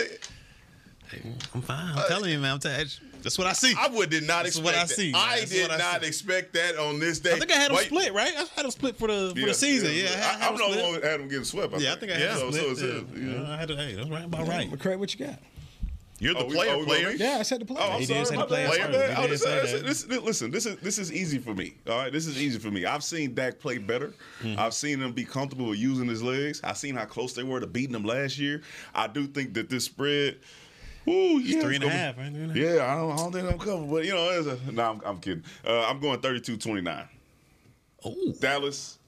I'm 1.53 1.61
fine. 1.61 1.97
I'm 1.97 2.07
telling 2.07 2.31
you, 2.31 2.39
man. 2.39 2.53
I'm 2.53 2.59
telling 2.59 2.87
That's 3.21 3.37
what 3.37 3.45
I 3.45 3.53
see. 3.53 3.75
I 3.77 3.87
would 3.89 4.09
did 4.09 4.23
not 4.23 4.43
That's 4.45 4.57
expect 4.57 4.65
what 4.65 4.75
I 4.75 4.79
that. 4.85 4.89
see, 4.89 5.11
man. 5.11 5.21
I 5.21 5.39
That's 5.39 5.51
did 5.51 5.61
what 5.69 5.71
I 5.71 5.77
not 5.77 6.01
see. 6.01 6.07
expect 6.07 6.53
that 6.53 6.77
on 6.77 6.99
this 6.99 7.19
day. 7.19 7.33
I 7.33 7.39
think 7.39 7.51
I 7.51 7.55
had 7.55 7.69
them 7.69 7.77
Wait, 7.77 7.87
split, 7.87 8.13
right? 8.13 8.33
I 8.35 8.39
had 8.55 8.63
them 8.63 8.71
split 8.71 8.95
for 8.97 9.09
the 9.09 9.31
for 9.33 9.39
Yeah, 9.39 9.45
the 9.47 9.53
season. 9.53 9.91
yeah. 9.93 10.03
Yeah, 10.03 10.09
I, 10.09 10.13
had 10.15 10.41
I- 10.41 10.47
I'm 10.47 10.57
them 10.57 10.67
the 10.67 10.71
split. 10.73 10.83
one 10.85 10.93
that 11.01 11.03
had 11.03 11.19
them 11.19 11.27
getting 11.27 11.43
swept. 11.43 11.73
I 11.73 11.77
Yeah, 11.77 11.93
I 11.93 11.95
think. 11.97 11.99
think 11.99 12.11
I 12.13 12.15
had 12.15 12.21
Yeah, 12.21 12.39
them 12.39 12.51
so- 12.53 12.57
split. 12.59 12.77
so 12.77 12.85
yeah. 12.85 12.93
it's, 13.01 13.11
you 13.19 13.23
know. 13.25 13.43
Yeah, 13.43 13.51
I 13.51 13.57
had 13.57 13.67
to, 13.67 13.75
hey, 13.75 13.93
that's 13.95 14.09
right 14.09 14.23
about 14.25 14.47
right. 14.47 14.71
McCray, 14.71 14.97
what 14.97 15.13
you 15.19 15.25
got? 15.25 15.37
You're 16.21 16.35
the 16.35 16.41
Oh, 16.41 16.45
we- 16.45 16.53
player, 16.53 16.73
oh, 16.75 16.85
player. 16.85 17.09
Yeah, 17.11 17.37
I 17.39 17.41
said 17.41 17.61
the 17.61 17.65
player. 17.65 17.79
Oh, 17.81 17.91
I'm 17.93 17.99
He 17.99 18.05
sorry. 18.05 18.19
did 18.19 18.27
say 18.27 18.35
my 18.35 18.41
the 18.43 18.47
player 18.47 18.67
bad. 18.67 18.75
first. 18.77 18.91
My 18.91 18.97
bad. 18.97 19.09
He 19.09 19.15
I 19.15 19.21
did 19.23 19.31
was- 19.31 19.41
say 19.41 19.59
I 19.59 19.65
said, 19.65 19.85
this- 19.85 20.03
this- 20.03 20.21
Listen, 20.21 20.51
this 20.51 20.65
is 20.67 20.75
this 20.77 20.99
is 20.99 21.11
easy 21.11 21.39
for 21.39 21.55
me. 21.55 21.73
All 21.87 21.97
right, 21.97 22.13
this 22.13 22.27
is 22.27 22.39
easy 22.39 22.59
for 22.59 22.69
me. 22.69 22.85
I've 22.85 23.03
seen 23.03 23.33
Dak 23.33 23.59
play 23.59 23.79
better. 23.79 24.13
Mm-hmm. 24.43 24.59
I've 24.59 24.75
seen 24.75 25.01
him 25.01 25.13
be 25.13 25.25
comfortable 25.25 25.65
with 25.65 25.79
using 25.79 26.07
his 26.07 26.21
legs. 26.21 26.61
I've 26.63 26.77
seen 26.77 26.95
how 26.95 27.05
close 27.05 27.33
they 27.33 27.41
were 27.43 27.59
to 27.59 27.65
beating 27.67 27.95
him 27.95 28.03
last 28.05 28.37
year. 28.37 28.61
I 28.93 29.07
do 29.07 29.25
think 29.25 29.55
that 29.55 29.67
this 29.69 29.85
spread. 29.85 30.37
Ooh, 31.07 31.39
yeah, 31.39 31.61
three 31.61 31.75
and 31.77 31.83
a 31.85 31.87
gonna 31.87 31.97
half, 31.97 32.17
right? 32.19 32.31
Three 32.31 32.43
and 32.43 32.55
Yeah, 32.55 32.85
I 32.85 32.95
don't, 32.97 33.11
I 33.13 33.15
don't 33.15 33.31
think 33.31 33.51
I'm 33.51 33.57
covered, 33.57 33.89
but 33.89 34.05
you 34.05 34.13
know, 34.13 34.29
it's 34.29 34.45
a, 34.47 34.71
no, 34.71 34.83
I'm, 34.91 35.01
I'm 35.03 35.17
kidding. 35.19 35.43
Uh, 35.65 35.87
I'm 35.87 35.99
going 35.99 36.19
32-29. 36.19 37.07
Oh, 38.05 38.15
Dallas 38.39 38.99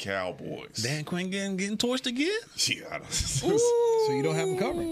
Cowboys. 0.00 0.82
Dan 0.82 1.04
Quinn 1.04 1.30
getting 1.30 1.56
getting 1.56 1.76
torched 1.76 2.06
again. 2.06 2.30
Yeah, 2.56 2.86
I 2.90 2.98
don't, 2.98 3.12
So 3.12 4.12
you 4.12 4.22
don't 4.22 4.34
have 4.34 4.48
them 4.48 4.58
covered. 4.58 4.86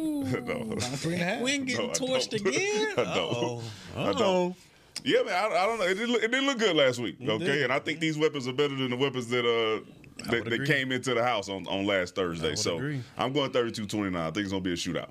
no. 0.46 0.76
Three 0.96 1.14
and 1.14 1.22
a 1.22 1.24
half. 1.24 1.40
Quinn 1.40 1.64
getting 1.64 1.86
No, 1.86 1.92
torched 1.92 2.30
don't. 2.30 2.46
again. 2.46 2.92
I 2.92 3.14
don't. 3.14 3.16
Uh-oh. 3.16 3.62
I 3.96 4.00
Uh-oh. 4.02 4.12
don't. 4.18 4.56
Yeah, 5.04 5.22
man. 5.22 5.34
I, 5.34 5.46
I 5.62 5.66
don't 5.66 5.78
know. 5.78 5.84
It 5.86 5.94
didn't, 5.94 6.10
look, 6.12 6.22
it 6.22 6.30
didn't 6.30 6.46
look 6.46 6.58
good 6.58 6.76
last 6.76 6.98
week. 6.98 7.16
Okay, 7.20 7.44
did. 7.44 7.62
and 7.64 7.72
I 7.72 7.78
think 7.78 8.00
these 8.00 8.18
weapons 8.18 8.46
are 8.48 8.52
better 8.52 8.74
than 8.74 8.90
the 8.90 8.96
weapons 8.96 9.28
that 9.28 9.44
uh 9.46 9.80
that, 10.30 10.44
that 10.46 10.66
came 10.66 10.90
into 10.92 11.14
the 11.14 11.22
house 11.22 11.48
on, 11.48 11.66
on 11.68 11.86
last 11.86 12.14
Thursday. 12.16 12.50
would 12.50 12.58
So 12.58 12.76
agree. 12.76 13.00
I'm 13.16 13.32
going 13.32 13.52
32-29. 13.52 14.16
I 14.16 14.24
think 14.32 14.38
it's 14.38 14.50
gonna 14.50 14.60
be 14.60 14.72
a 14.72 14.76
shootout. 14.76 15.10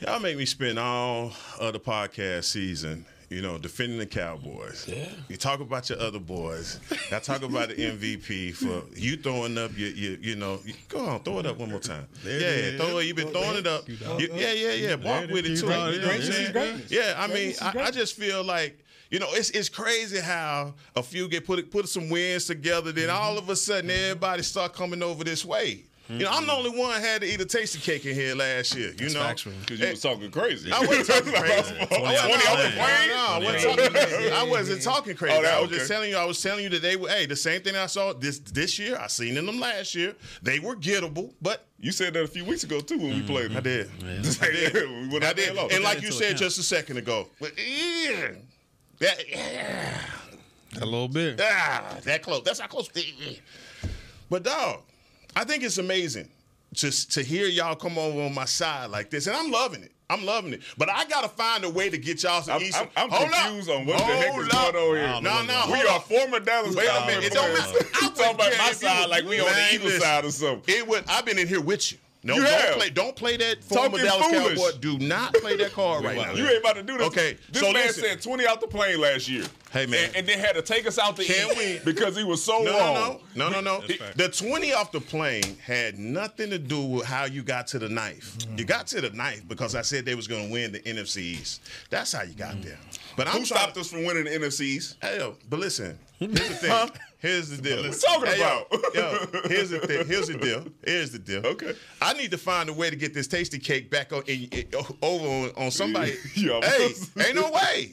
Y'all 0.00 0.20
make 0.20 0.36
me 0.36 0.44
spend 0.44 0.78
all 0.78 1.32
of 1.60 1.72
the 1.72 1.80
podcast 1.80 2.44
season, 2.44 3.04
you 3.30 3.42
know, 3.42 3.58
defending 3.58 3.98
the 3.98 4.06
Cowboys. 4.06 4.86
Yeah. 4.88 5.08
You 5.28 5.36
talk 5.36 5.60
about 5.60 5.88
your 5.90 6.00
other 6.00 6.18
boys. 6.18 6.80
I 7.12 7.18
talk 7.18 7.42
about 7.42 7.68
the 7.68 7.74
MVP 7.74 8.54
for 8.54 8.82
you 8.98 9.16
throwing 9.16 9.58
up 9.58 9.76
your, 9.76 9.90
your 9.90 10.14
you 10.18 10.36
know, 10.36 10.60
you- 10.64 10.74
go 10.88 11.04
on, 11.06 11.20
throw 11.22 11.38
it 11.40 11.46
up 11.46 11.58
one 11.58 11.70
more 11.70 11.80
time. 11.80 12.06
There 12.24 12.40
yeah, 12.40 12.46
it 12.48 12.74
is. 12.74 12.80
throw 12.80 12.98
it. 12.98 13.04
You've 13.06 13.16
been 13.16 13.28
throwing 13.28 13.56
it 13.58 13.66
up. 13.66 13.88
You- 13.88 13.98
yeah, 14.34 14.52
yeah, 14.52 14.72
yeah. 14.72 14.94
Walk 14.94 15.30
with 15.30 15.44
it 15.46 15.56
too. 15.60 15.66
Keep 15.66 15.94
You 15.94 16.00
know 16.00 16.06
what 16.06 16.14
I'm 16.16 16.22
saying? 16.22 16.82
Yeah, 16.88 17.14
I 17.18 17.26
mean, 17.26 17.54
I, 17.60 17.78
I 17.78 17.90
just 17.90 18.16
feel 18.16 18.42
like. 18.44 18.78
You 19.10 19.18
know, 19.18 19.28
it's 19.30 19.48
it's 19.50 19.70
crazy 19.70 20.20
how 20.20 20.74
a 20.94 21.02
few 21.02 21.28
get 21.28 21.46
put 21.46 21.70
put 21.70 21.88
some 21.88 22.10
wins 22.10 22.44
together, 22.44 22.92
then 22.92 23.08
Mm-hmm. 23.08 23.16
all 23.22 23.38
of 23.38 23.48
a 23.48 23.56
sudden 23.56 23.88
everybody 23.90 24.42
start 24.42 24.74
coming 24.74 25.02
over 25.02 25.24
this 25.24 25.46
way. 25.46 25.84
You 26.08 26.20
know, 26.20 26.30
I'm 26.30 26.46
the 26.46 26.52
only 26.54 26.70
one 26.70 26.98
had 27.02 27.20
to 27.20 27.26
eat 27.30 27.38
a 27.40 27.44
tasty 27.44 27.78
cake 27.78 28.06
in 28.06 28.14
here 28.14 28.34
last 28.34 28.74
year. 28.74 28.92
You 28.98 29.10
know. 29.12 29.28
Because 29.34 29.78
you 29.78 29.88
was 29.90 30.00
talking 30.00 30.30
crazy. 30.30 30.72
I 30.72 30.80
wasn't 30.80 31.06
talking 31.06 31.32
crazy. 31.34 31.74
I 31.80 31.84
20 31.86 32.02
wasn't 32.02 32.30
off 32.30 32.40
the 32.40 32.46
talking 32.46 32.72
plane. 32.72 32.86
crazy. 32.86 33.08
No, 33.08 33.26
I 33.28 33.38
wasn't 33.44 33.62
talking. 33.78 34.32
I 34.32 34.42
wasn't 34.50 34.82
talking 34.82 35.16
crazy. 35.16 35.36
Oh, 35.36 35.42
that- 35.42 35.54
I 35.54 35.60
was 35.60 35.70
just 35.70 35.88
telling 35.90 36.08
you. 36.10 36.16
I 36.16 36.24
was 36.24 36.40
telling 36.40 36.64
you 36.64 36.70
that 36.70 36.80
they 36.82 36.96
were. 36.96 37.08
Hey, 37.10 37.26
the 37.26 37.36
same 37.36 37.60
thing 37.60 37.76
I 37.76 37.86
saw 37.86 38.14
this 38.14 38.38
this 38.38 38.78
year. 38.78 38.96
I 38.98 39.06
seen 39.08 39.36
in 39.36 39.44
them 39.44 39.60
last 39.60 39.94
year. 39.94 40.14
They 40.42 40.58
were 40.60 40.76
gettable, 40.76 41.34
but 41.42 41.66
You 41.78 41.92
said 41.92 42.14
that 42.14 42.22
a 42.24 42.26
few 42.26 42.44
weeks 42.46 42.64
ago 42.64 42.80
too 42.80 42.96
when 42.98 43.10
we 43.14 43.22
played. 43.22 43.54
I 43.54 43.60
did. 43.60 43.90
I 44.02 44.46
did. 44.50 44.74
we 44.88 45.08
went 45.08 45.24
I 45.24 45.28
out 45.28 45.36
there 45.36 45.46
did. 45.46 45.54
low. 45.56 45.68
And 45.70 45.84
like 45.84 46.00
you 46.00 46.10
said 46.10 46.28
account. 46.28 46.38
just 46.38 46.58
a 46.58 46.62
second 46.62 46.96
ago, 46.96 47.28
but 47.38 47.52
yeah, 47.58 48.30
that 49.00 49.28
yeah, 49.28 50.00
A 50.80 50.84
little 50.86 51.08
bit. 51.08 51.38
ah, 51.42 51.98
that 52.04 52.22
close. 52.22 52.42
That's 52.44 52.60
how 52.60 52.66
close. 52.66 52.88
But 54.30 54.42
dog, 54.42 54.82
I 55.38 55.44
think 55.44 55.62
it's 55.62 55.78
amazing 55.78 56.28
to 56.78 56.90
to 57.10 57.22
hear 57.22 57.46
y'all 57.46 57.76
come 57.76 57.96
over 57.96 58.22
on 58.22 58.34
my 58.34 58.44
side 58.44 58.90
like 58.90 59.08
this, 59.08 59.28
and 59.28 59.36
I'm 59.36 59.52
loving 59.52 59.84
it. 59.84 59.92
I'm 60.10 60.24
loving 60.26 60.52
it. 60.54 60.62
But 60.76 60.90
I 60.90 61.04
gotta 61.04 61.28
find 61.28 61.62
a 61.64 61.70
way 61.70 61.88
to 61.90 61.96
get 61.96 62.24
y'all 62.24 62.42
some 62.42 62.56
I'm, 62.56 62.62
East. 62.62 62.76
I'm, 62.76 62.88
I'm 62.96 63.08
Hold 63.10 63.30
up. 63.30 63.46
on 63.78 63.86
what 63.86 63.98
the 63.98 64.04
heck 64.04 64.30
Hold 64.32 64.42
is 64.42 64.48
going 64.48 64.76
on 64.76 64.96
here. 64.96 65.06
Don't 65.06 65.22
No, 65.22 65.42
no, 65.44 65.64
We 65.70 65.78
hold 65.78 65.86
are 65.86 65.96
up. 65.96 66.02
former 66.08 66.40
Dallas 66.40 66.74
Wait 66.74 66.86
a 66.86 66.90
Cowboys 66.90 67.06
minute. 67.14 67.24
It 67.26 67.32
don't 67.34 67.52
matter. 67.54 67.78
I 67.94 68.00
You 68.02 68.10
talking 68.10 68.34
about 68.34 68.38
my 68.38 68.44
care 68.50 68.52
if 68.72 68.82
you 68.82 68.88
side 68.88 69.00
was- 69.00 69.08
like 69.10 69.24
we 69.26 69.38
on 69.40 69.46
the 69.46 69.52
Man, 69.52 69.74
Eagles 69.74 69.98
side 69.98 70.24
or 70.24 70.30
something. 70.32 70.74
It 70.74 70.88
would. 70.88 71.04
I've 71.08 71.24
been 71.24 71.38
in 71.38 71.46
here 71.46 71.60
with 71.60 71.92
you. 71.92 71.98
No, 72.24 72.34
You 72.34 72.42
don't 72.42 72.50
have. 72.52 72.74
play. 72.74 72.90
Don't 72.90 73.14
play 73.14 73.36
that 73.36 73.62
former 73.62 73.90
Talking 73.98 74.04
Dallas 74.04 74.26
foolish. 74.26 74.58
Cowboy. 74.58 74.78
Do 74.80 74.98
not 74.98 75.34
play 75.34 75.56
that 75.56 75.72
card 75.72 76.04
right 76.04 76.16
now. 76.16 76.32
You 76.32 76.48
ain't 76.48 76.58
about 76.58 76.74
to 76.74 76.82
do 76.82 76.98
this. 76.98 77.06
Okay, 77.06 77.36
This 77.52 77.62
so 77.62 77.72
man 77.72 77.86
listen. 77.86 78.02
said 78.02 78.20
20 78.22 78.44
out 78.46 78.60
the 78.60 78.66
plane 78.66 79.00
last 79.00 79.28
year. 79.28 79.44
Hey, 79.70 79.84
man. 79.86 80.06
And, 80.06 80.16
and 80.16 80.26
then 80.26 80.38
had 80.38 80.54
to 80.54 80.62
take 80.62 80.86
us 80.86 80.98
out 80.98 81.16
to 81.16 81.24
Can 81.24 81.50
eat 81.52 81.58
we- 81.84 81.92
because 81.92 82.16
he 82.16 82.24
was 82.24 82.42
so 82.42 82.62
No, 82.62 82.78
wrong. 82.78 83.20
no, 83.34 83.48
no, 83.50 83.60
no, 83.60 83.60
no, 83.60 83.78
no. 83.80 83.86
The 84.16 84.28
20 84.28 84.72
off 84.72 84.92
the 84.92 85.00
plane 85.00 85.58
had 85.62 85.98
nothing 85.98 86.48
to 86.50 86.58
do 86.58 86.80
with 86.82 87.04
how 87.04 87.26
you 87.26 87.42
got 87.42 87.66
to 87.68 87.78
the 87.78 87.88
knife. 87.88 88.38
Mm. 88.38 88.58
You 88.58 88.64
got 88.64 88.86
to 88.88 89.00
the 89.02 89.10
knife 89.10 89.46
because 89.46 89.74
I 89.74 89.82
said 89.82 90.04
they 90.06 90.14
was 90.14 90.26
going 90.26 90.46
to 90.46 90.52
win 90.52 90.72
the 90.72 90.80
NFC 90.80 91.18
East. 91.18 91.60
That's 91.90 92.12
how 92.12 92.22
you 92.22 92.34
got 92.34 92.60
there. 92.62 92.78
But 93.16 93.26
I'm 93.28 93.40
Who 93.40 93.44
stopped 93.44 93.74
to, 93.74 93.80
us 93.80 93.90
from 93.90 94.04
winning 94.04 94.24
the 94.24 94.30
NFCs? 94.30 94.96
Hey, 95.02 95.18
yo, 95.18 95.36
but 95.50 95.58
listen, 95.58 95.98
here's 96.18 96.30
the 96.32 96.38
thing. 96.54 96.90
Here's 97.20 97.48
the 97.50 97.60
deal. 97.60 97.82
What 97.82 98.00
talking 98.00 98.26
Hey, 98.30 98.40
about? 98.40 98.94
Yo, 98.94 99.26
here's 99.48 99.70
the 99.70 99.80
thing. 99.80 100.06
Here's 100.06 100.28
the 100.28 100.38
deal. 100.40 100.64
Here's 100.84 101.10
the 101.10 101.18
deal. 101.18 101.44
Okay. 101.44 101.74
I 102.00 102.12
need 102.12 102.30
to 102.30 102.38
find 102.38 102.68
a 102.68 102.72
way 102.72 102.90
to 102.90 102.96
get 102.96 103.12
this 103.12 103.26
tasty 103.26 103.58
cake 103.58 103.90
back 103.90 104.12
on 104.12 104.22
in, 104.28 104.44
in- 104.52 104.68
over 105.02 105.26
on, 105.26 105.50
on 105.64 105.70
somebody. 105.72 106.12
Hey, 106.34 106.90
ain't 107.26 107.34
no 107.34 107.50
way. 107.50 107.92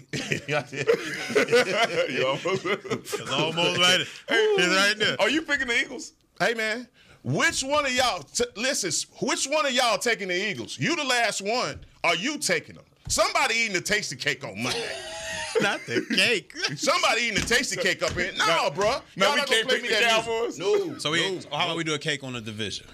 You 2.09 2.27
almost- 2.27 2.65
It's 2.65 3.31
almost 3.31 3.79
right. 3.79 4.01
It's 4.29 4.75
right 4.75 4.95
there. 4.97 5.15
Are 5.19 5.29
you 5.29 5.41
picking 5.41 5.67
the 5.67 5.79
Eagles? 5.79 6.13
Hey 6.39 6.53
man, 6.53 6.87
Which 7.23 7.63
one 7.63 7.85
of 7.85 7.91
y'all? 7.93 8.21
T- 8.23 8.43
listen, 8.55 8.91
which 9.25 9.45
one 9.47 9.65
of 9.65 9.71
y'all 9.71 9.97
taking 9.97 10.27
the 10.27 10.49
Eagles? 10.49 10.77
You 10.79 10.95
the 10.95 11.03
last 11.03 11.41
one. 11.41 11.79
Are 12.03 12.15
you 12.15 12.37
taking 12.37 12.75
them? 12.75 12.83
Somebody 13.07 13.55
eating 13.55 13.73
the 13.73 13.81
tasty 13.81 14.15
cake 14.15 14.43
on 14.43 14.61
Monday. 14.61 14.85
Not 15.61 15.79
the 15.85 16.05
cake. 16.13 16.53
Somebody 16.75 17.21
eating 17.23 17.35
the 17.41 17.47
tasty 17.47 17.77
cake 17.77 18.03
up 18.03 18.11
here. 18.11 18.31
No, 18.37 18.45
No, 18.45 18.69
bro. 18.71 18.85
no, 18.85 18.91
Y'all 18.91 19.01
we 19.15 19.21
not 19.21 19.35
gonna 19.35 19.45
can't 19.47 19.67
play 19.69 19.75
pick 19.79 19.83
me 19.83 19.87
the 19.89 19.95
that 20.01 20.09
Cowboys? 20.25 20.59
No. 20.59 20.97
So, 20.97 21.11
we, 21.11 21.21
no, 21.35 21.39
how 21.57 21.65
about 21.65 21.77
we 21.77 21.83
do 21.85 21.93
a 21.93 21.97
cake 21.99 22.23
on 22.25 22.33
the 22.33 22.41
division? 22.41 22.85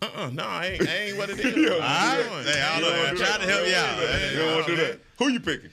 Uh-uh, 0.00 0.30
no, 0.30 0.44
I 0.44 0.66
ain't, 0.66 0.88
I 0.88 0.96
ain't 0.96 1.18
what 1.18 1.28
it 1.28 1.40
is. 1.40 1.56
Yeah, 1.56 1.70
All 1.72 1.78
right. 1.80 2.44
Hey, 2.46 2.62
I 2.62 2.80
don't 2.80 2.90
know. 2.90 3.04
I'm 3.04 3.16
trying 3.16 3.40
to 3.40 3.46
help 3.46 3.66
you 3.68 3.74
out. 3.74 4.30
You 4.32 4.38
don't 4.38 4.54
want 4.54 4.66
to 4.66 4.76
do 4.76 4.82
that. 4.82 5.00
Who 5.18 5.28
you 5.28 5.40
picking? 5.40 5.70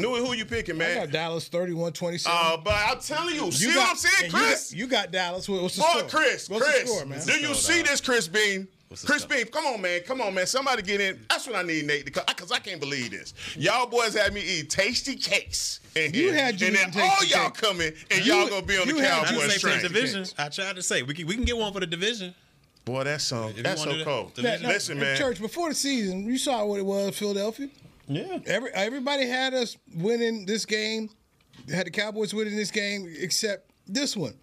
Knew 0.00 0.16
who 0.16 0.32
you 0.34 0.44
picking, 0.44 0.80
I 0.80 0.94
got 0.94 1.10
Dallas 1.10 1.48
31 1.48 1.92
27. 1.92 2.38
Uh, 2.40 2.56
but 2.58 2.74
I'm 2.74 2.98
telling 3.00 3.34
you, 3.34 3.50
see 3.52 3.68
what 3.68 3.90
I'm 3.90 3.96
saying, 3.96 4.14
and 4.24 4.32
you 4.32 4.38
got- 4.38 4.46
Chris? 4.46 4.72
You 4.72 4.86
got, 4.86 5.12
Dallas. 5.12 5.48
What's 5.48 5.76
the 5.76 5.82
Boy, 5.82 5.88
score? 5.88 6.02
Chris, 6.08 6.48
What's 6.48 6.64
Chris, 6.64 6.82
the 6.82 6.86
score, 6.88 7.06
man? 7.06 7.26
do 7.26 7.32
you 7.40 7.54
see 7.54 7.82
this, 7.82 8.00
Chris 8.00 8.28
Beam? 8.28 8.68
Chris 9.04 9.22
score? 9.22 9.36
Beam, 9.36 9.46
come 9.46 9.66
on, 9.66 9.80
man, 9.80 10.00
come 10.04 10.20
on, 10.20 10.34
man. 10.34 10.46
Somebody 10.46 10.82
get 10.82 11.00
in. 11.00 11.24
That's 11.28 11.46
what 11.46 11.54
I 11.56 11.62
need, 11.62 11.86
Nate, 11.86 12.04
because 12.04 12.50
I 12.50 12.58
can't 12.58 12.80
believe 12.80 13.12
this. 13.12 13.34
Y'all 13.56 13.86
boys 13.86 14.14
had 14.14 14.34
me 14.34 14.40
eat 14.40 14.68
tasty 14.70 15.14
cakes, 15.14 15.78
in 15.94 16.12
You 16.12 16.32
had 16.32 16.60
you 16.60 16.68
and 16.68 16.76
then 16.76 16.88
eating 16.88 17.00
all 17.02 17.24
y'all 17.24 17.50
cake. 17.50 17.54
coming, 17.54 17.92
and 18.10 18.24
You- 18.26 18.34
y'all 18.34 18.48
gonna 18.48 18.62
be 18.66 18.76
on 18.78 18.88
the 18.88 18.94
you 18.94 18.98
had- 19.00 19.26
Cowboys 19.26 19.30
didn't 19.38 19.50
say 19.52 19.58
for 19.58 19.66
the 19.68 19.72
train. 19.74 19.82
division. 19.92 20.26
I 20.38 20.48
tried 20.48 20.74
to 20.76 20.82
say 20.82 21.02
we 21.02 21.14
can 21.14 21.26
we 21.26 21.34
can 21.36 21.44
get 21.44 21.56
one 21.56 21.72
for 21.72 21.80
the 21.80 21.86
division. 21.86 22.34
Boy, 22.84 23.04
that's 23.04 23.22
so 23.24 23.52
you 23.54 23.62
that's 23.62 23.82
so 23.82 23.92
do 23.92 23.98
that, 23.98 24.04
cold. 24.04 24.34
division. 24.34 24.66
Listen, 24.66 24.98
Now, 24.98 25.04
man. 25.04 25.18
Church, 25.18 25.40
before 25.40 25.68
the 25.68 25.74
season, 25.74 26.24
you 26.24 26.38
saw 26.38 26.64
what 26.64 26.80
it 26.80 26.86
was, 26.86 27.16
Philadelphia. 27.16 27.68
Yeah. 28.10 28.38
Every 28.46 28.70
everybody 28.72 29.26
had 29.26 29.54
us 29.54 29.76
winning 29.94 30.44
this 30.46 30.66
game. 30.66 31.08
Had 31.72 31.86
the 31.86 31.90
Cowboys 31.90 32.34
winning 32.34 32.56
this 32.56 32.70
game, 32.70 33.06
except 33.20 33.70
this 33.86 34.16
one. 34.16 34.34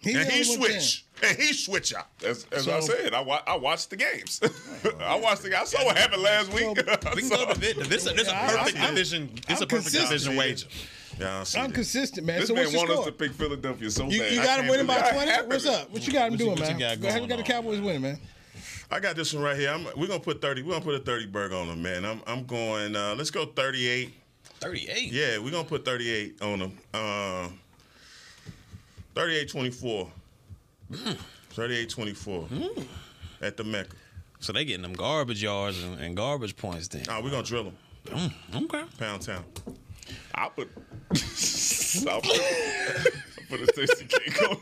He 0.00 0.14
and 0.14 0.28
he 0.28 0.42
switched, 0.42 1.04
and 1.22 1.36
he 1.36 1.52
switch 1.52 1.94
out. 1.94 2.06
As, 2.26 2.46
as 2.50 2.66
I 2.66 2.80
So- 2.80 2.92
said, 2.94 3.14
I, 3.14 3.20
wa- 3.20 3.42
I 3.46 3.56
watched 3.56 3.90
the 3.90 3.96
games. 3.96 4.40
I 5.00 5.14
watched 5.16 5.42
the 5.42 5.50
games. 5.50 5.74
I 5.74 5.78
saw 5.78 5.84
what 5.84 5.96
happened 5.96 6.22
last 6.22 6.52
week. 6.52 6.64
So- 7.02 7.10
We 7.14 7.20
can 7.22 7.28
go 7.30 7.46
to 7.46 7.54
division. 7.60 7.88
This, 7.88 8.04
this 8.04 8.14
is 8.14 8.28
a 8.28 8.30
Yeah, 8.32 8.42
I- 8.50 8.56
perfect 8.56 8.78
I'm- 8.80 8.94
division. 8.94 9.30
This 9.46 9.56
is 9.58 9.62
a 9.62 9.66
perfect 9.66 9.70
consistent. 9.94 10.08
division 10.08 10.36
wager. 10.36 10.66
Yeah, 11.20 11.40
I 11.40 11.44
see 11.44 11.58
I'm 11.60 11.68
that. 11.68 11.74
consistent, 11.74 12.26
man. 12.26 12.40
This 12.40 12.48
so 12.48 12.54
man 12.54 12.64
what's 12.64 12.72
your 12.74 12.86
want 12.88 12.98
us 13.00 13.04
to 13.06 13.12
pick 13.12 13.32
Philadelphia 13.32 13.90
so 13.90 14.08
You, 14.08 14.20
bad. 14.20 14.32
you 14.32 14.42
got 14.42 14.58
him 14.60 14.66
winning 14.68 14.86
by 14.86 15.10
20? 15.12 15.30
What's 15.46 15.66
up? 15.66 15.90
What 15.90 16.06
you 16.06 16.12
got 16.12 16.26
him 16.26 16.30
What 16.32 16.40
you- 16.40 16.46
doing, 16.46 16.58
what 16.58 16.68
you 16.70 16.76
man? 16.78 16.78
got 16.78 17.00
Go 17.00 17.08
ahead, 17.08 17.22
we 17.22 17.28
got 17.28 17.36
the? 17.38 17.42
Cowboys 17.44 17.80
winning, 17.80 18.02
man. 18.02 18.18
I 18.92 19.00
got 19.00 19.16
this 19.16 19.32
one 19.32 19.42
right 19.42 19.56
here. 19.56 19.70
I'm, 19.70 19.86
we're 19.96 20.06
gonna 20.06 20.20
put 20.20 20.42
thirty. 20.42 20.62
We're 20.62 20.72
gonna 20.72 20.84
put 20.84 20.94
a 20.94 20.98
thirty 20.98 21.26
burger 21.26 21.56
on 21.56 21.68
them, 21.68 21.82
man. 21.82 22.04
I'm 22.04 22.20
I'm 22.26 22.44
going. 22.44 22.94
Uh, 22.94 23.14
let's 23.16 23.30
go 23.30 23.46
thirty-eight. 23.46 24.14
38. 24.62 25.12
Yeah, 25.12 25.38
we're 25.38 25.50
gonna 25.50 25.64
put 25.64 25.84
38 25.84 26.40
on 26.40 26.58
them. 26.60 26.78
Uh, 26.94 27.48
38 29.16 29.50
24. 29.50 30.10
38 31.50 31.90
24 31.90 32.48
at 33.40 33.56
the 33.56 33.64
Mecca. 33.64 33.96
So 34.38 34.52
they 34.52 34.64
getting 34.64 34.82
them 34.82 34.92
garbage 34.92 35.42
yards 35.42 35.82
and, 35.82 35.98
and 35.98 36.16
garbage 36.16 36.56
points 36.56 36.86
then. 36.86 37.02
Oh, 37.08 37.20
we're 37.22 37.30
gonna 37.30 37.42
drill 37.42 37.64
them. 37.64 38.32
Okay. 38.54 38.84
Pound 38.98 39.22
town. 39.22 39.44
I'll 40.34 40.50
put. 40.50 40.68
I'll 42.08 42.20
put, 42.20 42.40
I'll 42.40 43.31
put 43.58 43.68
a 43.68 43.72
tasty 43.72 44.04
cake 44.06 44.42
on. 44.42 44.56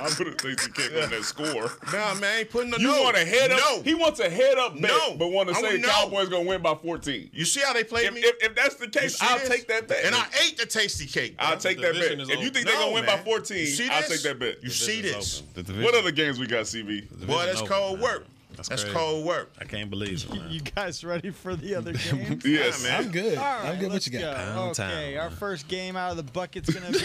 I'll 0.00 0.10
put 0.10 0.26
a 0.28 0.34
tasty 0.34 0.70
cake 0.72 1.02
on 1.02 1.10
that 1.10 1.22
score. 1.24 1.70
Nah, 1.92 2.14
man, 2.14 2.24
I 2.24 2.38
ain't 2.40 2.50
putting 2.50 2.70
no. 2.70 2.76
You 2.78 2.88
no. 2.88 3.02
want 3.02 3.16
a 3.16 3.24
head 3.24 3.50
up? 3.52 3.58
No. 3.58 3.82
He 3.82 3.94
wants 3.94 4.20
a 4.20 4.28
head 4.28 4.58
up 4.58 4.72
bet, 4.74 4.90
No. 4.90 5.16
but 5.16 5.28
want 5.28 5.48
to 5.50 5.54
I 5.54 5.60
say 5.60 5.68
want- 5.68 5.82
the. 5.82 5.88
Cowboys 5.88 6.28
gonna 6.28 6.48
win 6.48 6.62
by 6.62 6.74
14. 6.74 7.30
You 7.32 7.44
see 7.44 7.60
how 7.60 7.72
they 7.72 7.84
played 7.84 8.06
If, 8.08 8.14
me? 8.14 8.20
if, 8.20 8.42
if 8.42 8.54
that's 8.56 8.74
the 8.76 8.88
case, 8.88 9.16
I'll 9.20 9.38
this? 9.38 9.48
take 9.48 9.68
that 9.68 9.86
bet. 9.88 10.04
And 10.04 10.14
I 10.14 10.24
ate 10.46 10.58
the 10.58 10.66
tasty 10.66 11.06
cake. 11.06 11.36
bro. 11.36 11.46
I'll 11.46 11.56
take 11.58 11.80
that 11.80 11.94
bet. 11.94 12.12
If 12.12 12.40
you 12.40 12.50
think 12.50 12.66
No, 12.66 12.72
they're 12.72 12.80
gonna 12.80 12.92
win 12.94 13.06
by 13.06 13.18
14, 13.18 13.56
I'll 13.90 14.00
this? 14.02 14.08
take 14.08 14.22
that 14.22 14.38
bet. 14.38 14.62
You 14.62 14.70
see 14.70 15.00
this? 15.00 15.42
What 15.54 15.94
other 15.94 16.10
games 16.10 16.38
we 16.38 16.46
got, 16.46 16.64
CB? 16.64 17.08
the 17.20 17.26
Boy, 17.26 17.46
that's 17.46 17.58
open, 17.60 17.68
cold 17.72 18.00
man. 18.00 18.02
work. 18.02 18.26
That's, 18.56 18.68
That's 18.68 18.84
cold 18.84 19.26
work. 19.26 19.52
I 19.60 19.64
can't 19.64 19.90
believe 19.90 20.24
it, 20.24 20.30
man. 20.32 20.48
You 20.48 20.60
guys 20.60 21.02
ready 21.02 21.30
for 21.30 21.56
the 21.56 21.74
other 21.74 21.92
game? 22.10 22.40
Yes. 22.44 22.84
man. 22.84 23.04
I'm 23.04 23.10
good. 23.10 23.36
All 23.36 23.42
right, 23.44 23.64
I'm 23.70 23.78
good. 23.80 23.90
What 23.92 24.06
you 24.06 24.12
got? 24.12 24.20
go. 24.20 24.44
Downtown. 24.54 24.90
Okay, 24.92 25.16
our 25.16 25.30
first 25.30 25.66
game 25.66 25.96
out 25.96 26.12
of 26.12 26.16
the 26.18 26.22
bucket's 26.32 26.72
gonna 26.72 26.92
be 26.92 26.98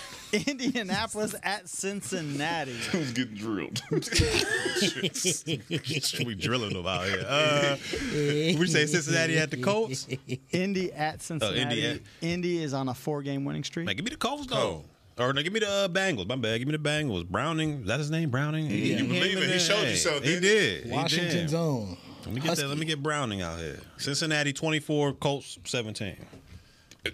Indianapolis 0.46 1.34
at 1.42 1.68
Cincinnati. 1.68 2.72
Who's 2.90 3.12
getting 3.12 3.34
drilled? 3.34 3.82
we 6.26 6.34
drilling 6.34 6.72
them 6.72 6.86
out 6.86 7.04
here. 7.04 7.24
Uh, 7.26 7.76
would 8.12 8.58
you 8.58 8.66
say 8.66 8.86
Cincinnati 8.86 9.38
at 9.38 9.50
the 9.50 9.58
Colts? 9.58 10.08
Indy 10.50 10.92
at 10.92 11.20
Cincinnati. 11.22 11.60
Indy 11.60 11.86
at- 11.86 12.00
Indy 12.20 12.62
is 12.62 12.72
on 12.72 12.88
a 12.88 12.94
four-game 12.94 13.44
winning 13.44 13.64
streak. 13.64 13.86
Man, 13.86 13.96
give 13.96 14.04
me 14.04 14.10
the 14.10 14.16
Colts 14.16 14.46
though. 14.46 14.84
Or 15.18 15.34
no, 15.34 15.42
give 15.42 15.52
me 15.52 15.60
the 15.60 15.68
uh, 15.70 15.88
Bengals. 15.88 16.26
My 16.26 16.36
bad. 16.36 16.58
Give 16.58 16.66
me 16.66 16.72
the 16.76 16.78
Bengals. 16.82 17.26
Browning. 17.28 17.82
Is 17.82 17.86
that 17.88 17.98
his 17.98 18.10
name? 18.10 18.30
Browning. 18.30 18.70
He, 18.70 18.94
You 18.94 19.04
believe 19.04 19.36
it? 19.36 19.50
He 19.50 19.58
showed 19.58 19.86
you 19.86 19.96
so, 19.96 20.14
He 20.14 20.20
didn't 20.20 20.42
he? 20.42 20.48
did. 20.48 20.90
Washington's 20.90 21.52
own. 21.54 21.98
Let 22.24 22.34
me 22.34 22.40
get 22.40 22.56
that. 22.56 22.66
Let 22.68 22.78
me 22.78 22.86
get 22.86 23.02
Browning 23.02 23.42
out 23.42 23.58
here. 23.58 23.78
Cincinnati 23.98 24.54
24, 24.54 25.12
Colts 25.14 25.58
17. 25.64 26.16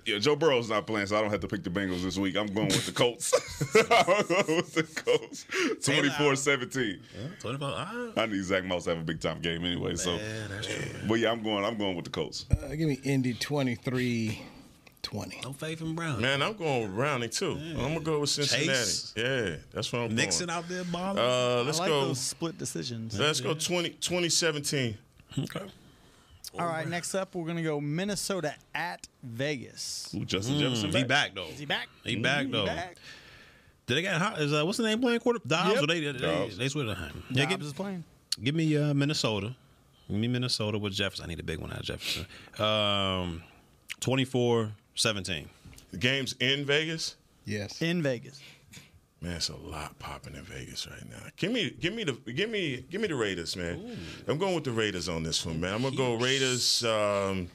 Yeah, 0.05 0.18
Joe 0.18 0.36
Burrow's 0.36 0.68
not 0.68 0.86
playing, 0.86 1.07
so 1.07 1.16
I 1.16 1.22
don't 1.22 1.30
have 1.30 1.41
to 1.41 1.49
pick 1.49 1.64
the 1.64 1.70
Bengals 1.70 2.03
this 2.03 2.18
week. 2.18 2.36
I'm 2.36 2.47
going 2.49 2.66
with 2.68 2.84
the 2.84 2.93
Colts. 2.93 3.32
I'm 3.91 4.26
going 4.26 4.57
with 4.59 4.74
the 4.74 4.82
Colts. 4.82 5.47
24-17. 5.80 6.99
25. 7.41 7.72
Ah, 7.74 8.12
I 8.20 8.26
need 8.26 8.45
Zack 8.45 8.64
Moss 8.64 8.84
to 8.84 8.91
have 8.91 8.99
a 8.99 9.03
big 9.05 9.20
time 9.20 9.41
game 9.41 9.64
anyway. 9.64 9.95
So, 9.97 10.18
that's 10.49 10.66
true. 10.66 10.84
but 11.09 11.14
yeah, 11.14 11.30
I'm 11.30 11.43
going. 11.43 11.64
I'm 11.64 11.78
going 11.78 11.97
with 11.97 12.05
the 12.05 12.11
Colts. 12.11 12.45
Uh, 12.51 12.68
give 12.68 12.89
me 12.89 13.01
Indy 13.03 13.32
23 13.32 14.43
20. 15.03 15.41
No 15.43 15.53
faith 15.55 15.80
in 15.80 15.95
Brown. 15.95 16.20
Man, 16.20 16.43
I'm 16.43 16.55
going 16.55 16.82
with 16.82 16.95
Browning 16.95 17.30
too. 17.30 17.53
I'm 17.53 17.76
gonna 17.95 18.01
go 18.01 18.20
with 18.20 18.30
Cincinnati. 18.30 18.66
Chase. 18.66 19.14
Yeah, 19.16 19.57
that's 19.72 19.91
what 19.91 20.03
I'm 20.03 20.14
Mixon 20.14 20.49
going. 20.49 20.49
Mixon 20.49 20.51
out 20.51 20.68
there 20.68 20.84
balling. 20.84 21.18
Uh, 21.18 21.62
let's 21.64 21.78
I 21.78 21.84
like 21.84 21.89
go. 21.91 22.01
those 22.09 22.20
split 22.20 22.59
decisions. 22.59 23.18
Let's 23.18 23.41
go 23.41 23.55
20, 23.55 23.91
2017. 23.91 24.99
okay. 25.39 25.61
All 26.59 26.66
right, 26.66 26.88
next 26.88 27.14
up 27.14 27.34
we're 27.34 27.46
gonna 27.46 27.62
go 27.62 27.80
Minnesota 27.80 28.55
at 28.74 29.07
Vegas. 29.22 30.12
Ooh, 30.14 30.24
Justin 30.24 30.59
Jefferson 30.59 30.90
Mm, 30.90 30.94
he 30.96 31.03
back. 31.05 31.09
back 31.09 31.34
though. 31.34 31.49
Is 31.49 31.59
he 31.59 31.66
back? 31.66 31.88
He 32.05 32.16
back 32.16 32.46
He 32.46 32.53
though. 32.53 32.66
back. 32.66 32.96
Did 33.86 33.96
they 33.96 34.03
got 34.03 34.20
hot? 34.20 34.40
Is 34.40 34.53
uh, 34.53 34.64
what's 34.64 34.78
the 34.78 34.84
name 34.84 35.01
playing 35.01 35.20
quarter? 35.20 35.40
Dobbs. 35.46 35.74
Yep. 35.74 35.82
Or 35.82 35.86
they, 35.86 36.01
they, 36.01 36.12
they, 36.12 36.18
Dobbs. 36.18 36.59
they 36.59 36.68
switched. 36.68 36.88
Yeah, 36.88 37.44
Dobbs 37.44 37.49
give, 37.57 37.62
is 37.62 37.72
playing. 37.72 38.05
give 38.42 38.55
me 38.55 38.76
uh, 38.76 38.92
Minnesota. 38.94 39.55
Give 40.09 40.16
me 40.18 40.28
Minnesota 40.28 40.78
with 40.78 40.92
Jefferson. 40.94 41.24
I 41.24 41.28
need 41.28 41.40
a 41.40 41.42
big 41.42 41.59
one 41.59 41.70
out 41.70 41.80
of 41.80 41.84
Jefferson. 41.84 42.26
Um, 42.59 43.42
24-17. 44.01 45.46
The 45.90 45.96
game's 45.99 46.34
in 46.40 46.64
Vegas. 46.64 47.16
Yes. 47.44 47.80
In 47.82 48.03
Vegas. 48.03 48.40
Man, 49.20 49.32
it's 49.32 49.48
a 49.48 49.56
lot 49.56 49.98
popping 49.98 50.34
in 50.36 50.42
Vegas 50.44 50.86
right 50.88 51.08
now. 51.10 51.16
Give 51.36 51.50
me, 51.50 51.70
give 51.80 51.92
me 51.92 52.04
the, 52.04 52.12
give 52.32 52.48
me, 52.50 52.84
give 52.88 53.00
me 53.00 53.08
the 53.08 53.16
Raiders, 53.16 53.56
man. 53.56 53.98
I'm 54.28 54.38
going 54.38 54.54
with 54.54 54.62
the 54.64 54.70
Raiders 54.70 55.08
on 55.08 55.24
this 55.24 55.44
one, 55.44 55.60
man. 55.60 55.74
I'm 55.74 55.82
gonna 55.82 55.96
go 55.96 56.14
Raiders. 56.14 56.84
Um, 56.84 57.48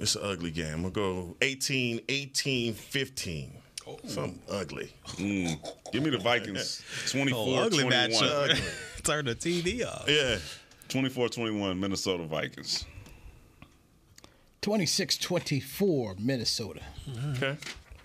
it's 0.00 0.14
an 0.16 0.22
ugly 0.24 0.50
game. 0.50 0.74
I'm 0.74 0.82
gonna 0.90 0.90
go 0.92 1.36
18, 1.40 2.00
18, 2.08 2.74
15. 2.74 3.52
Something 4.06 4.38
ugly. 4.50 4.92
Mm. 5.16 5.58
Give 5.92 6.02
me 6.02 6.10
the 6.10 6.18
Vikings. 6.18 6.82
24 7.10 7.38
Oh, 7.38 7.54
ugly 7.64 7.84
21. 7.84 8.10
matchup. 8.10 9.02
Turn 9.04 9.24
the 9.24 9.34
TV 9.34 9.86
off. 9.86 10.04
Yeah. 10.08 10.38
24 10.88 11.28
21, 11.30 11.78
Minnesota 11.80 12.24
Vikings. 12.24 12.84
26 14.62 15.16
24 15.18 16.16
Minnesota. 16.18 16.80
Okay. 17.36 17.56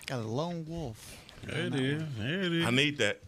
Got 0.06 0.20
a 0.20 0.28
lone 0.28 0.66
wolf. 0.68 1.18
There 1.48 1.66
it 1.68 1.76
is. 1.76 2.04
There 2.18 2.42
it 2.44 2.54
is. 2.54 2.66
I 2.66 2.70
need 2.72 2.98
that. 3.00 3.22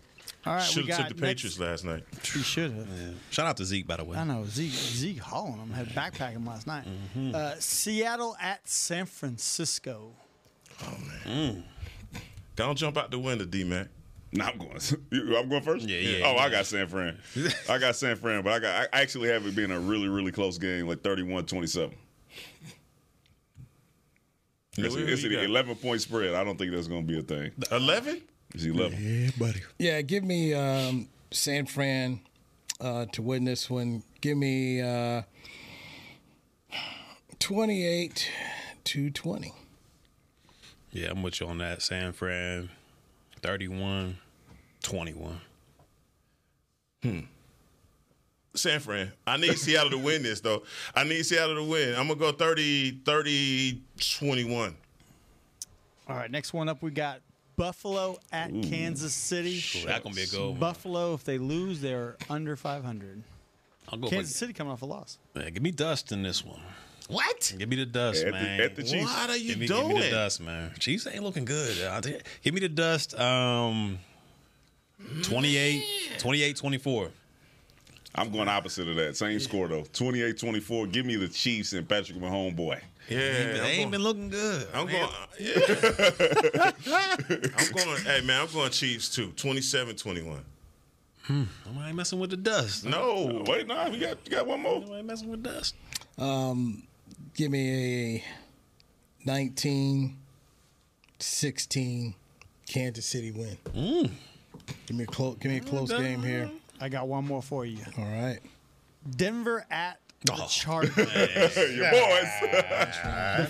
All 0.46 0.54
right, 0.54 0.62
Should 0.64 0.86
we 0.86 0.92
have 0.92 1.00
got 1.00 1.08
took 1.08 1.18
the 1.18 1.22
Patriots 1.24 1.60
last 1.60 1.84
night. 1.86 2.04
He 2.22 2.44
should 2.44 2.72
have. 2.72 2.88
Yeah. 2.88 3.10
Shout 3.32 3.48
out 3.48 3.58
to 3.58 3.66
Zeke, 3.66 3.88
by 3.88 3.98
the 3.98 4.04
way. 4.04 4.16
I 4.18 4.24
know 4.24 4.46
Zeke 4.46 4.72
Zeke 4.72 5.18
hauling 5.20 5.58
him. 5.58 5.72
Had 5.72 5.88
backpack 5.90 6.34
him 6.34 6.46
last 6.46 6.68
night. 6.68 6.86
Mm-hmm. 6.86 7.34
Uh, 7.34 7.54
Seattle 7.58 8.36
at 8.40 8.68
San 8.70 9.06
Francisco. 9.08 10.12
Oh 10.84 10.98
man! 11.26 11.64
Mm. 12.16 12.22
Don't 12.56 12.78
jump 12.78 12.96
out 12.98 13.10
the 13.10 13.18
window, 13.20 13.46
D 13.46 13.64
Mac. 13.64 13.88
No, 14.32 14.46
I'm 14.46 14.58
going. 14.58 14.78
You- 15.12 15.38
I'm 15.38 15.50
going 15.50 15.62
first. 15.64 15.88
Yeah, 15.88 15.98
yeah, 15.98 16.26
Oh, 16.28 16.34
yeah. 16.34 16.42
I 16.42 16.50
got 16.50 16.66
San 16.66 16.88
Fran. 16.88 17.18
I 17.70 17.78
got 17.80 17.96
San 17.96 18.16
Fran, 18.18 18.44
but 18.44 18.54
I 18.54 18.60
got. 18.60 18.90
I 18.94 19.02
actually 19.02 19.30
have 19.30 19.46
it 19.48 19.56
being 19.56 19.72
a 19.72 19.80
really, 19.80 20.10
really 20.10 20.32
close 20.32 20.58
game, 20.58 20.88
like 20.88 21.00
31-27. 21.00 21.94
Yeah, 24.78 24.86
It's, 24.86 24.96
who- 24.96 25.06
who 25.06 25.14
it's 25.14 25.24
an 25.24 25.34
11 25.34 25.76
point 25.78 26.02
spread. 26.02 26.34
I 26.36 26.44
don't 26.44 26.58
think 26.58 26.72
that's 26.72 26.88
going 26.88 27.06
to 27.06 27.14
be 27.14 27.20
a 27.20 27.22
thing. 27.22 27.52
11? 27.72 28.22
It's 28.54 28.64
11. 28.66 28.98
Yeah, 29.02 29.30
buddy. 29.38 29.62
Yeah, 29.80 30.02
give 30.02 30.24
me 30.24 30.54
um, 30.54 31.08
San 31.32 31.66
Fran 31.66 32.20
uh, 32.82 33.06
to 33.14 33.22
win 33.22 33.44
this 33.46 33.70
one. 33.70 34.04
Give 34.22 34.38
me 34.38 34.82
uh, 34.82 35.24
28 37.40 38.30
to 38.86 39.10
20. 39.10 39.54
Yeah, 40.92 41.10
I'm 41.12 41.22
with 41.24 41.42
you 41.42 41.48
on 41.48 41.58
that. 41.58 41.82
San 41.82 42.14
Fran, 42.14 42.70
31, 43.42 44.18
21. 44.84 45.42
San 48.56 48.80
Fran. 48.80 49.12
I 49.28 49.38
need 49.38 49.58
Seattle 49.58 49.92
to 49.92 49.98
win 49.98 50.24
this, 50.24 50.40
though. 50.42 50.64
I 50.96 51.04
need 51.04 51.24
Seattle 51.26 51.56
to 51.56 51.64
win. 51.64 51.90
I'm 51.96 52.08
going 52.08 52.20
to 52.20 52.26
go 52.26 52.32
30, 52.32 53.02
30, 53.06 53.82
21. 54.18 54.76
All 56.08 56.16
right, 56.16 56.30
next 56.30 56.54
one 56.54 56.70
up 56.70 56.82
we 56.84 56.92
got 56.92 57.22
Buffalo 57.56 58.18
at 58.32 58.50
Kansas 58.64 59.14
City. 59.14 59.64
Ooh, 59.78 59.86
that 59.88 60.04
gonna 60.04 60.14
be 60.14 60.24
a 60.24 60.28
good 60.28 60.50
one. 60.50 60.60
Buffalo, 60.60 61.14
if 61.14 61.24
they 61.24 61.38
lose, 61.38 61.82
they're 61.82 62.16
under 62.30 62.56
500. 62.56 63.24
I'll 63.90 63.98
go 63.98 64.10
Kansas 64.10 64.36
City 64.36 64.54
coming 64.54 64.72
off 64.74 64.82
a 64.82 64.86
loss. 64.86 65.18
Man, 65.34 65.54
give 65.54 65.64
me 65.64 65.72
dust 65.72 66.12
in 66.12 66.22
this 66.22 66.44
one. 66.46 66.60
What? 67.08 67.54
Give 67.58 67.70
me 67.70 67.76
the 67.76 67.86
dust, 67.86 68.22
At 68.24 68.26
the- 68.26 68.32
man. 68.34 68.60
at 68.62 68.76
the 68.76 68.84
Chiefs. 68.84 69.06
What 69.06 69.30
are 69.30 69.38
you 69.38 69.50
give 69.50 69.60
me, 69.60 69.68
Give 69.68 69.88
me 69.88 70.00
the 70.02 70.10
dust, 70.10 70.42
man. 70.42 70.72
Chiefs 70.80 71.08
ain't 71.08 71.24
looking 71.24 71.46
good. 71.46 71.84
I'll 71.88 72.02
tell 72.02 72.14
you. 72.14 72.22
Give 72.44 72.54
me 72.54 72.60
the 72.62 72.70
dust. 72.70 73.18
Um, 73.20 74.00
28, 75.24 75.84
28, 76.20 76.58
24. 76.58 77.10
I'm 78.18 78.32
going 78.32 78.48
opposite 78.48 78.88
of 78.88 78.96
that. 78.96 79.18
Same 79.18 79.40
score 79.40 79.68
though. 79.68 79.84
28-24. 79.84 80.92
Give 80.92 81.06
me 81.06 81.16
the 81.18 81.28
Chiefs 81.28 81.74
and 81.74 81.88
Patrick 81.88 82.18
Mahomes 82.18 82.56
boy. 82.56 82.80
Yeah, 83.10 83.18
they 83.20 83.60
I'm 83.60 83.66
ain't 83.66 83.78
going- 83.78 83.92
been 83.92 84.02
looking 84.04 84.30
good. 84.30 84.68
I'm 84.74 84.88
Man. 84.88 84.96
going. 84.96 85.14
Yeah. 85.40 86.72
I'm 87.58 87.72
going. 87.74 88.02
Hey 88.04 88.22
man, 88.22 88.42
I'm 88.42 88.48
going 88.54 88.72
Chiefs 88.72 89.10
too. 89.14 89.28
27-21. 89.36 90.40
Hmm. 91.24 91.44
I 91.80 91.88
ain't 91.88 91.96
messing 91.96 92.20
with 92.20 92.30
the 92.30 92.38
dust. 92.38 92.86
No, 92.86 93.44
Wait, 93.48 93.68
nah, 93.68 93.90
we 93.90 94.00
got 94.00 94.18
you 94.26 94.32
got 94.32 94.46
one 94.48 94.62
more. 94.62 94.84
I 94.92 94.98
ain't 94.98 95.06
messing 95.08 95.30
with 95.30 95.44
dust. 95.44 95.76
Um, 96.18 96.84
give 97.36 97.52
me 97.52 98.16
a 98.18 98.24
19 99.26 100.18
16 101.20 102.14
Kansas 102.68 103.06
City 103.06 103.32
win. 103.32 103.58
Mm. 103.76 104.12
Give 104.88 104.98
me 104.98 105.04
a 105.04 105.08
close 105.08 105.36
give 105.40 105.52
me 105.52 105.58
a 105.58 105.62
close 105.62 105.92
game 105.92 106.22
here. 106.24 106.50
I 106.82 106.90
got 106.90 107.08
one 107.08 107.26
more 107.26 107.42
for 107.42 107.66
you. 107.66 107.80
All 107.98 108.04
right. 108.06 108.40
Denver 109.16 109.66
at 109.70 110.00
the 110.26 110.34
Oh, 110.34 110.48
Chargers. 110.48 110.96
Your 110.98 111.92
boys. 111.92 112.30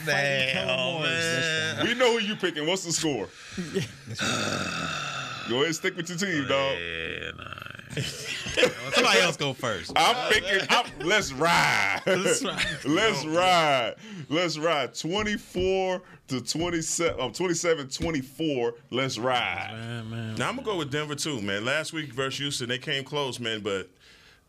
The 0.05 0.49
Cowboys. 0.53 1.83
we 1.87 1.93
know 1.95 2.17
who 2.17 2.25
you 2.25 2.35
picking. 2.35 2.67
What's 2.67 2.83
the 2.83 2.91
score? 2.91 3.27
Go 5.49 5.61
ahead, 5.61 5.75
stick 5.75 5.95
with 5.95 6.09
your 6.09 6.17
team, 6.17 6.47
dog. 6.47 6.75
Yeah, 6.79 7.31
nah. 7.37 7.53
Somebody 8.01 9.19
else 9.19 9.37
go 9.37 9.53
first. 9.53 9.91
I'm 9.95 10.31
picking. 10.31 10.67
I'm, 10.69 10.85
let's 10.99 11.31
ride. 11.31 12.01
Let's 12.05 12.43
ride. 12.43 12.85
Let's 12.85 13.25
ride. 13.25 13.95
Let's 14.29 14.57
ride. 14.57 14.95
24 14.95 16.01
to 16.27 16.41
27. 16.41 17.19
Um, 17.19 17.31
27 17.31 17.89
24. 17.89 18.73
Let's 18.91 19.17
ride. 19.17 19.71
Man, 19.73 20.09
man. 20.09 20.35
Now 20.35 20.49
I'm 20.49 20.55
gonna 20.55 20.65
go 20.65 20.77
with 20.77 20.91
Denver 20.91 21.15
too, 21.15 21.41
man. 21.41 21.65
Last 21.65 21.93
week 21.93 22.13
versus 22.13 22.39
Houston, 22.39 22.69
they 22.69 22.77
came 22.77 23.03
close, 23.03 23.39
man, 23.39 23.61
but 23.61 23.89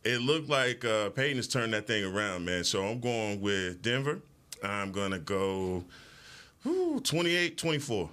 it 0.05 0.21
looked 0.21 0.49
like 0.49 0.85
uh, 0.85 1.11
Payton 1.11 1.37
has 1.37 1.49
turned 1.49 1.73
that 1.73 1.87
thing 1.87 2.05
around, 2.05 2.45
man. 2.45 2.65
So 2.65 2.85
I'm 2.85 3.01
going 3.01 3.41
with 3.41 3.83
Denver. 3.83 4.21
I'm 4.63 4.93
gonna 4.93 5.19
go 5.19 5.85
whew, 6.63 7.01
28-24. 7.01 8.09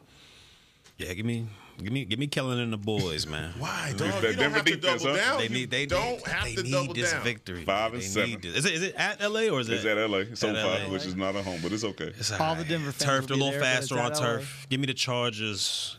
Yeah, 0.97 1.13
give 1.13 1.25
me, 1.25 1.47
give 1.83 1.93
me, 1.93 2.05
give 2.05 2.19
me 2.19 2.27
Kellen 2.27 2.59
and 2.59 2.71
the 2.73 2.77
boys, 2.77 3.27
man. 3.27 3.53
Why, 3.59 3.93
That 3.95 3.97
dog? 3.97 4.07
You 4.07 4.21
don't 4.21 4.37
Denver 4.37 4.55
have 4.57 4.65
to 4.65 4.75
defense, 4.75 5.03
double 5.03 5.17
huh? 5.19 5.25
down. 5.25 5.37
They 5.39 5.43
You 5.43 5.49
need, 5.49 5.71
they 5.71 5.85
don't 5.85 6.11
need, 6.17 6.27
have 6.27 6.43
they 6.45 6.55
to 6.55 6.63
need 6.63 6.71
double 6.71 6.93
this 6.93 7.11
down. 7.11 7.23
victory. 7.23 7.63
Five 7.65 7.93
and 7.93 8.01
They 8.01 8.05
seven. 8.07 8.29
need 8.31 8.41
this. 8.41 8.55
Is 8.57 8.65
it, 8.65 8.73
is 8.73 8.81
it 8.83 8.95
at 8.95 9.21
LA 9.21 9.41
or 9.53 9.59
is 9.59 9.69
it? 9.69 9.75
It's 9.75 9.85
at 9.85 9.97
LA 9.97 10.23
so 10.33 10.49
At 10.49 10.55
far, 10.55 10.79
LA. 10.87 10.91
which 10.93 11.05
is 11.05 11.15
not 11.15 11.35
at 11.35 11.43
home, 11.45 11.59
but 11.61 11.71
it's 11.71 11.83
okay. 11.83 12.13
It's 12.17 12.31
All 12.31 12.55
the 12.55 12.61
right. 12.61 12.69
Denver 12.69 12.91
fans 12.91 13.03
turf 13.03 13.21
will 13.29 13.35
a 13.35 13.37
be 13.37 13.43
little 13.43 13.51
there, 13.51 13.59
but 13.59 13.65
faster 13.67 13.99
on 13.99 14.11
at 14.11 14.17
turf. 14.17 14.67
Give 14.69 14.79
me 14.79 14.87
the 14.87 14.93
Chargers. 14.93 15.97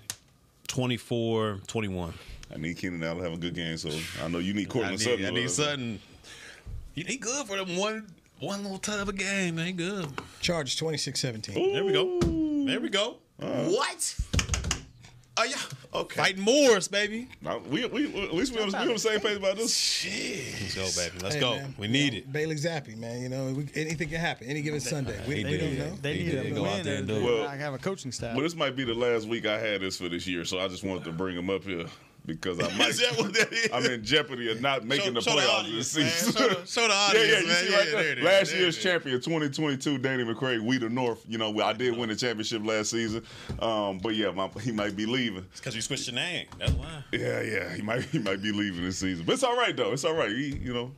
24, 0.68 1.60
21. 1.66 2.14
I 2.54 2.58
need 2.58 2.76
Keenan 2.78 3.02
Allen 3.02 3.18
to 3.18 3.24
have 3.24 3.32
a 3.32 3.36
good 3.36 3.54
game, 3.54 3.76
so 3.76 3.90
I 4.22 4.28
know 4.28 4.38
you 4.38 4.54
need 4.54 4.68
I 4.68 4.70
Courtland 4.70 4.98
need, 4.98 5.04
Sutton. 5.04 5.24
I 5.26 5.30
need 5.30 5.50
Sutton. 5.50 6.00
He 6.94 7.02
he 7.02 7.16
good 7.16 7.46
for 7.46 7.56
them 7.56 7.76
one 7.76 8.06
one 8.38 8.62
little 8.62 8.78
ton 8.78 9.00
of 9.00 9.08
a 9.08 9.12
game. 9.12 9.56
They 9.56 9.72
good. 9.72 10.06
Charge 10.40 10.76
26 10.78 11.18
17. 11.18 11.72
There 11.72 11.84
we 11.84 11.92
go. 11.92 12.18
There 12.66 12.80
we 12.80 12.88
go. 12.88 13.16
Uh-huh. 13.42 13.70
What? 13.70 14.16
Oh 15.36 15.42
yeah. 15.42 15.56
Okay. 15.92 16.16
Fighting 16.20 16.42
Moors, 16.44 16.86
baby. 16.86 17.28
Nah, 17.42 17.58
we, 17.58 17.84
we, 17.86 18.04
at 18.22 18.32
least 18.34 18.52
we 18.54 18.60
on, 18.60 18.68
we 18.68 18.74
on 18.74 18.88
the 18.88 18.98
same 18.98 19.18
page 19.20 19.36
about 19.36 19.56
this. 19.56 19.76
Shit. 19.76 20.76
Let's 20.76 20.96
go, 20.96 21.02
baby. 21.02 21.18
Let's 21.22 21.34
Hey, 21.34 21.40
go. 21.40 21.56
man, 21.56 21.74
we 21.76 21.86
you 21.88 21.92
need 21.92 22.12
know, 22.12 22.18
it. 22.18 22.32
Bailey 22.32 22.54
Zappe, 22.54 22.96
man. 22.96 23.20
You 23.20 23.28
know, 23.28 23.52
we, 23.52 23.66
anything 23.74 24.08
can 24.10 24.20
happen. 24.20 24.46
Any 24.46 24.62
given 24.62 24.78
Sunday. 24.80 25.20
We, 25.26 25.36
He 25.36 25.44
we 25.44 25.50
did. 25.50 25.60
don't 25.78 25.90
know. 25.90 25.96
They 26.02 26.16
He 26.18 26.24
need 26.24 26.30
did 26.32 26.42
to 26.44 26.50
go 26.50 26.64
out 26.66 26.74
win 26.76 26.84
there 26.84 26.98
and 26.98 27.10
and 27.10 27.20
do 27.20 27.28
it. 27.28 27.40
Well- 27.40 27.48
I 27.48 27.56
have 27.56 27.74
a 27.74 27.78
coaching 27.78 28.12
staff. 28.12 28.36
But 28.36 28.42
this 28.42 28.54
might 28.54 28.76
be 28.76 28.84
the 28.84 28.94
last 28.94 29.26
week 29.26 29.44
I 29.46 29.58
had 29.58 29.80
this 29.80 29.96
for 29.98 30.08
this 30.08 30.24
year, 30.26 30.44
so 30.44 30.60
I 30.60 30.68
just 30.68 30.84
wanted 30.84 31.04
to 31.04 31.12
bring 31.12 31.36
him 31.36 31.50
up 31.50 31.64
here 31.64 31.86
because 32.26 32.58
I 32.60 32.68
might. 32.78 32.88
Is 32.90 33.00
that 33.00 33.18
what 33.18 33.32
that 33.34 33.52
is? 33.52 33.68
I'm 33.72 33.84
in 33.84 34.04
jeopardy 34.04 34.50
of 34.50 34.60
not 34.60 34.84
making 34.84 35.14
the 35.14 35.20
show 35.20 35.34
the 35.34 35.42
playoffs 35.42 35.60
audience, 35.60 35.92
this 35.92 35.96
man. 36.04 36.10
season. 36.10 36.32
Show 36.32 36.48
the- 36.60 36.66
show 36.66 36.82
the 36.82 36.88
yeah, 36.88 36.94
audience, 36.94 37.30
yeah, 37.30 37.40
you 37.40 37.46
man. 37.48 37.64
Yeah, 37.70 37.76
right 37.76 37.90
there 37.92 38.14
there. 38.16 38.24
Last 38.24 38.50
There 38.50 38.60
year's 38.60 38.78
champion, 38.78 39.20
2022, 39.20 39.98
Danny 39.98 40.24
McCray, 40.24 40.60
We 40.60 40.78
the 40.78 40.88
North. 40.88 41.24
You 41.28 41.38
know, 41.38 41.60
I 41.60 41.72
did 41.72 41.96
win 41.96 42.08
the 42.08 42.16
championship 42.16 42.64
last 42.64 42.90
season, 42.90 43.22
um, 43.60 43.98
but 43.98 44.14
yeah, 44.14 44.30
my, 44.30 44.48
he 44.60 44.72
might 44.72 44.96
be 44.96 45.06
leaving. 45.06 45.44
It's 45.50 45.60
because 45.60 45.74
you 45.76 45.82
switched 45.82 46.06
your 46.06 46.14
name. 46.16 46.46
That's 46.58 46.72
why. 46.72 47.04
Yeah, 47.12 47.42
yeah, 47.42 47.74
he 47.74 47.82
might 47.82 48.02
he 48.12 48.18
might 48.18 48.42
be 48.42 48.52
leaving 48.52 48.82
this 48.84 48.98
season, 48.98 49.24
but 49.24 49.32
it's 49.34 49.42
all 49.42 49.56
right 49.56 49.76
though. 49.76 49.92
It's 49.92 50.04
all 50.04 50.14
right. 50.14 50.30
He, 50.30 50.56
you 50.56 50.72
know, 50.72 50.92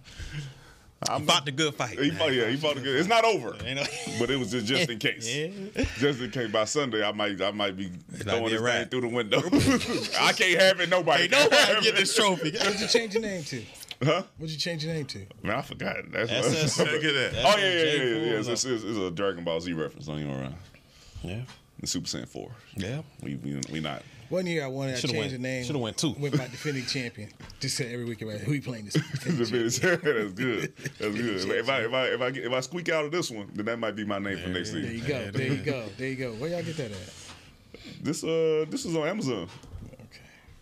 He 1.18 1.24
fought 1.24 1.44
the 1.44 1.52
good 1.52 1.74
fight. 1.74 1.98
he 1.98 2.10
fought, 2.10 2.32
yeah, 2.32 2.48
he 2.48 2.56
fought 2.56 2.74
the 2.74 2.80
good. 2.80 2.96
It's 2.96 3.08
not 3.08 3.24
over, 3.24 3.50
but 4.18 4.30
it 4.30 4.38
was 4.38 4.50
just, 4.50 4.66
just 4.66 4.90
in 4.90 4.98
case. 4.98 5.26
Just 5.98 6.20
in 6.20 6.30
case 6.30 6.50
by 6.50 6.64
Sunday 6.64 7.06
I 7.06 7.12
might 7.12 7.40
I 7.40 7.50
might 7.50 7.76
be 7.76 7.90
throwing 8.12 8.46
be 8.46 8.54
a 8.54 8.58
this 8.58 8.72
thing 8.72 8.88
through 8.88 9.00
the 9.02 9.08
window. 9.08 9.38
I 10.20 10.32
can't 10.32 10.60
have 10.60 10.80
it. 10.80 10.88
Nobody. 10.88 11.24
Ain't 11.24 11.32
can 11.32 11.44
nobody 11.44 11.74
have 11.74 11.82
get 11.82 11.94
it. 11.94 11.98
this 11.98 12.16
trophy. 12.16 12.50
What'd 12.50 12.80
you 12.80 12.86
change 12.88 13.12
your 13.12 13.22
name 13.22 13.44
to? 13.44 13.62
Huh? 14.02 14.22
What'd 14.38 14.52
you 14.52 14.58
change 14.58 14.84
your 14.84 14.94
name 14.94 15.06
to? 15.06 15.26
Man, 15.42 15.56
I 15.56 15.62
forgot. 15.62 15.96
That's 16.10 16.30
SS 16.30 16.78
what, 16.78 16.92
Look 16.92 17.04
at 17.04 17.12
that. 17.12 17.32
Oh 17.44 17.58
yeah, 17.58 17.72
yeah, 17.72 17.82
yeah, 17.82 18.04
yeah. 18.04 18.32
yeah. 18.32 18.52
It's 18.52 18.64
a 18.64 19.10
Dragon 19.10 19.44
Ball 19.44 19.60
Z 19.60 19.72
reference. 19.74 20.06
Don't 20.06 20.18
even 20.18 20.32
around. 20.32 20.54
Yeah. 21.22 21.42
The 21.80 21.86
Super 21.86 22.06
Saiyan 22.06 22.28
Four. 22.28 22.50
Yeah. 22.74 23.02
We 23.22 23.34
we, 23.36 23.60
we 23.70 23.80
not. 23.80 24.02
One 24.28 24.46
year 24.46 24.64
I 24.64 24.66
wanted 24.68 24.92
to 24.96 25.00
Should've 25.02 25.10
change 25.16 25.32
went- 25.32 25.42
the 25.42 25.48
name. 25.48 25.64
should've 25.64 25.80
went 25.80 25.96
two. 25.98 26.14
Went 26.18 26.36
my 26.36 26.46
defending 26.48 26.84
champion. 26.86 27.30
Just 27.60 27.76
said 27.76 27.92
every 27.92 28.04
week, 28.04 28.22
about 28.22 28.38
who 28.40 28.52
you 28.52 28.62
playing 28.62 28.86
this? 28.86 28.94
That's 29.24 29.50
good. 29.50 30.72
That's 30.98 31.14
good. 31.14 31.50
If 31.50 31.68
I 31.68 31.78
if 31.80 31.92
I 31.92 32.04
if 32.06 32.20
I 32.20 32.30
get, 32.30 32.44
if 32.44 32.52
I 32.52 32.60
squeak 32.60 32.88
out 32.88 33.04
of 33.04 33.12
this 33.12 33.30
one, 33.30 33.48
then 33.54 33.66
that 33.66 33.78
might 33.78 33.94
be 33.96 34.04
my 34.04 34.18
name 34.18 34.38
for 34.38 34.48
next 34.48 34.72
There 34.72 34.82
season. 34.82 34.82
There 34.82 34.92
you 34.92 35.02
go. 35.02 35.30
There 35.30 35.46
you 35.52 35.56
go. 35.64 35.84
There 35.96 36.08
you 36.08 36.16
go. 36.16 36.32
Where 36.34 36.50
y'all 36.50 36.62
get 36.62 36.76
that 36.78 36.90
at? 36.90 37.12
This 38.02 38.24
uh 38.24 38.64
this 38.68 38.84
is 38.84 38.96
on 38.96 39.06
Amazon. 39.06 39.48
Okay. 39.94 40.20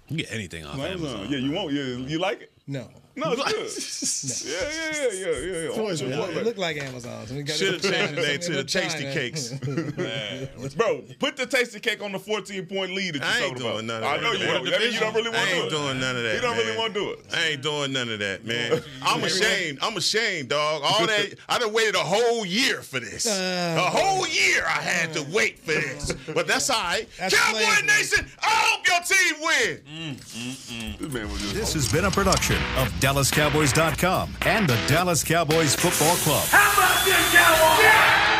You 0.08 0.16
get 0.18 0.32
anything 0.32 0.64
off 0.66 0.74
On 0.74 0.80
Amazon. 0.80 1.20
Amazon. 1.20 1.32
Yeah, 1.32 1.38
you 1.38 1.50
want? 1.52 1.72
Yeah, 1.72 1.82
you 1.82 2.18
like 2.18 2.42
it? 2.42 2.52
No. 2.66 2.88
No, 3.16 3.32
it's 3.36 4.42
good. 4.42 4.50
yeah, 4.50 4.70
yeah, 4.74 4.90
yeah, 4.92 5.12
yeah, 5.12 5.38
yeah, 5.38 5.68
yeah. 5.70 5.76
Boys, 5.76 6.02
Oh, 6.02 6.06
it 6.06 6.10
yeah. 6.10 6.18
look, 6.18 6.30
it 6.34 6.44
look 6.44 6.58
like 6.58 6.76
Amazon. 6.78 7.26
So 7.26 7.34
Should 7.44 7.74
have 7.74 7.82
changed 7.82 8.14
the 8.16 8.22
name 8.22 8.40
to 8.40 8.52
the 8.52 8.64
Tasty 8.64 9.02
China. 9.04 9.14
Cakes. 9.14 9.50
Bro, 10.74 11.02
put 11.20 11.36
the 11.36 11.46
tasty 11.46 11.78
cake 11.80 12.02
on 12.02 12.10
the 12.12 12.18
14 12.18 12.66
point 12.66 12.92
lead 12.92 13.14
that 13.14 13.20
you 13.22 13.44
I 13.44 13.46
ain't 13.48 13.56
doing 13.58 13.70
about. 13.70 13.84
none 13.84 14.02
of 14.02 14.08
I 14.08 14.16
that. 14.16 14.22
know 14.22 14.32
you 14.32 14.46
don't. 14.46 14.64
That 14.70 14.80
means 14.80 14.94
you 14.94 15.00
don't 15.00 15.14
really 15.14 15.30
want 15.30 15.48
to 15.48 15.54
do 15.54 15.56
it. 15.56 15.60
I 15.60 15.62
ain't 15.62 15.70
doing 15.70 16.00
none 16.00 16.16
of 16.16 16.22
that. 16.24 16.34
You 16.34 16.40
don't 16.40 16.56
really 16.56 16.76
want 16.76 16.94
to 16.94 17.00
do 17.00 17.10
it. 17.12 17.18
I 17.32 17.44
ain't 17.50 17.62
doing 17.62 17.92
none 17.92 18.08
of 18.10 18.18
that, 18.18 18.44
man. 18.44 18.82
I'm 19.02 19.22
ashamed. 19.22 19.78
I'm 19.82 19.96
ashamed, 19.96 20.48
dog. 20.48 20.82
All 20.84 21.06
that 21.06 21.34
I 21.48 21.58
done 21.58 21.72
waited 21.72 21.94
a 21.94 21.98
whole 21.98 22.44
year 22.44 22.82
for 22.82 22.98
this. 23.00 23.26
Uh, 23.26 23.76
a 23.78 23.90
whole 23.90 24.26
year 24.26 24.64
I 24.66 24.80
had 24.82 25.12
to 25.14 25.20
uh. 25.20 25.24
wait 25.32 25.58
for 25.60 25.72
this. 25.72 26.12
But 26.34 26.46
that's 26.48 26.68
all 26.70 26.82
right. 26.82 27.06
That's 27.18 27.34
Cowboy 27.36 27.58
slavery. 27.60 27.86
Nation, 27.86 28.26
I 28.42 28.46
hope 28.48 28.86
your 28.88 29.00
team 29.02 29.34
win. 29.40 30.16
This 30.98 31.12
man 31.12 31.30
was 31.30 31.40
just. 31.42 31.54
This 31.54 31.74
has 31.74 31.92
been 31.92 32.06
a 32.06 32.10
production 32.10 32.56
of 32.76 32.92
DallasCowboys.com 33.04 34.30
and 34.46 34.66
the 34.66 34.78
Dallas 34.86 35.22
Cowboys 35.22 35.74
Football 35.74 36.16
Club. 36.16 36.42
How 36.48 36.72
about 36.72 37.04
this, 37.04 37.34
Cowboys? 37.34 38.33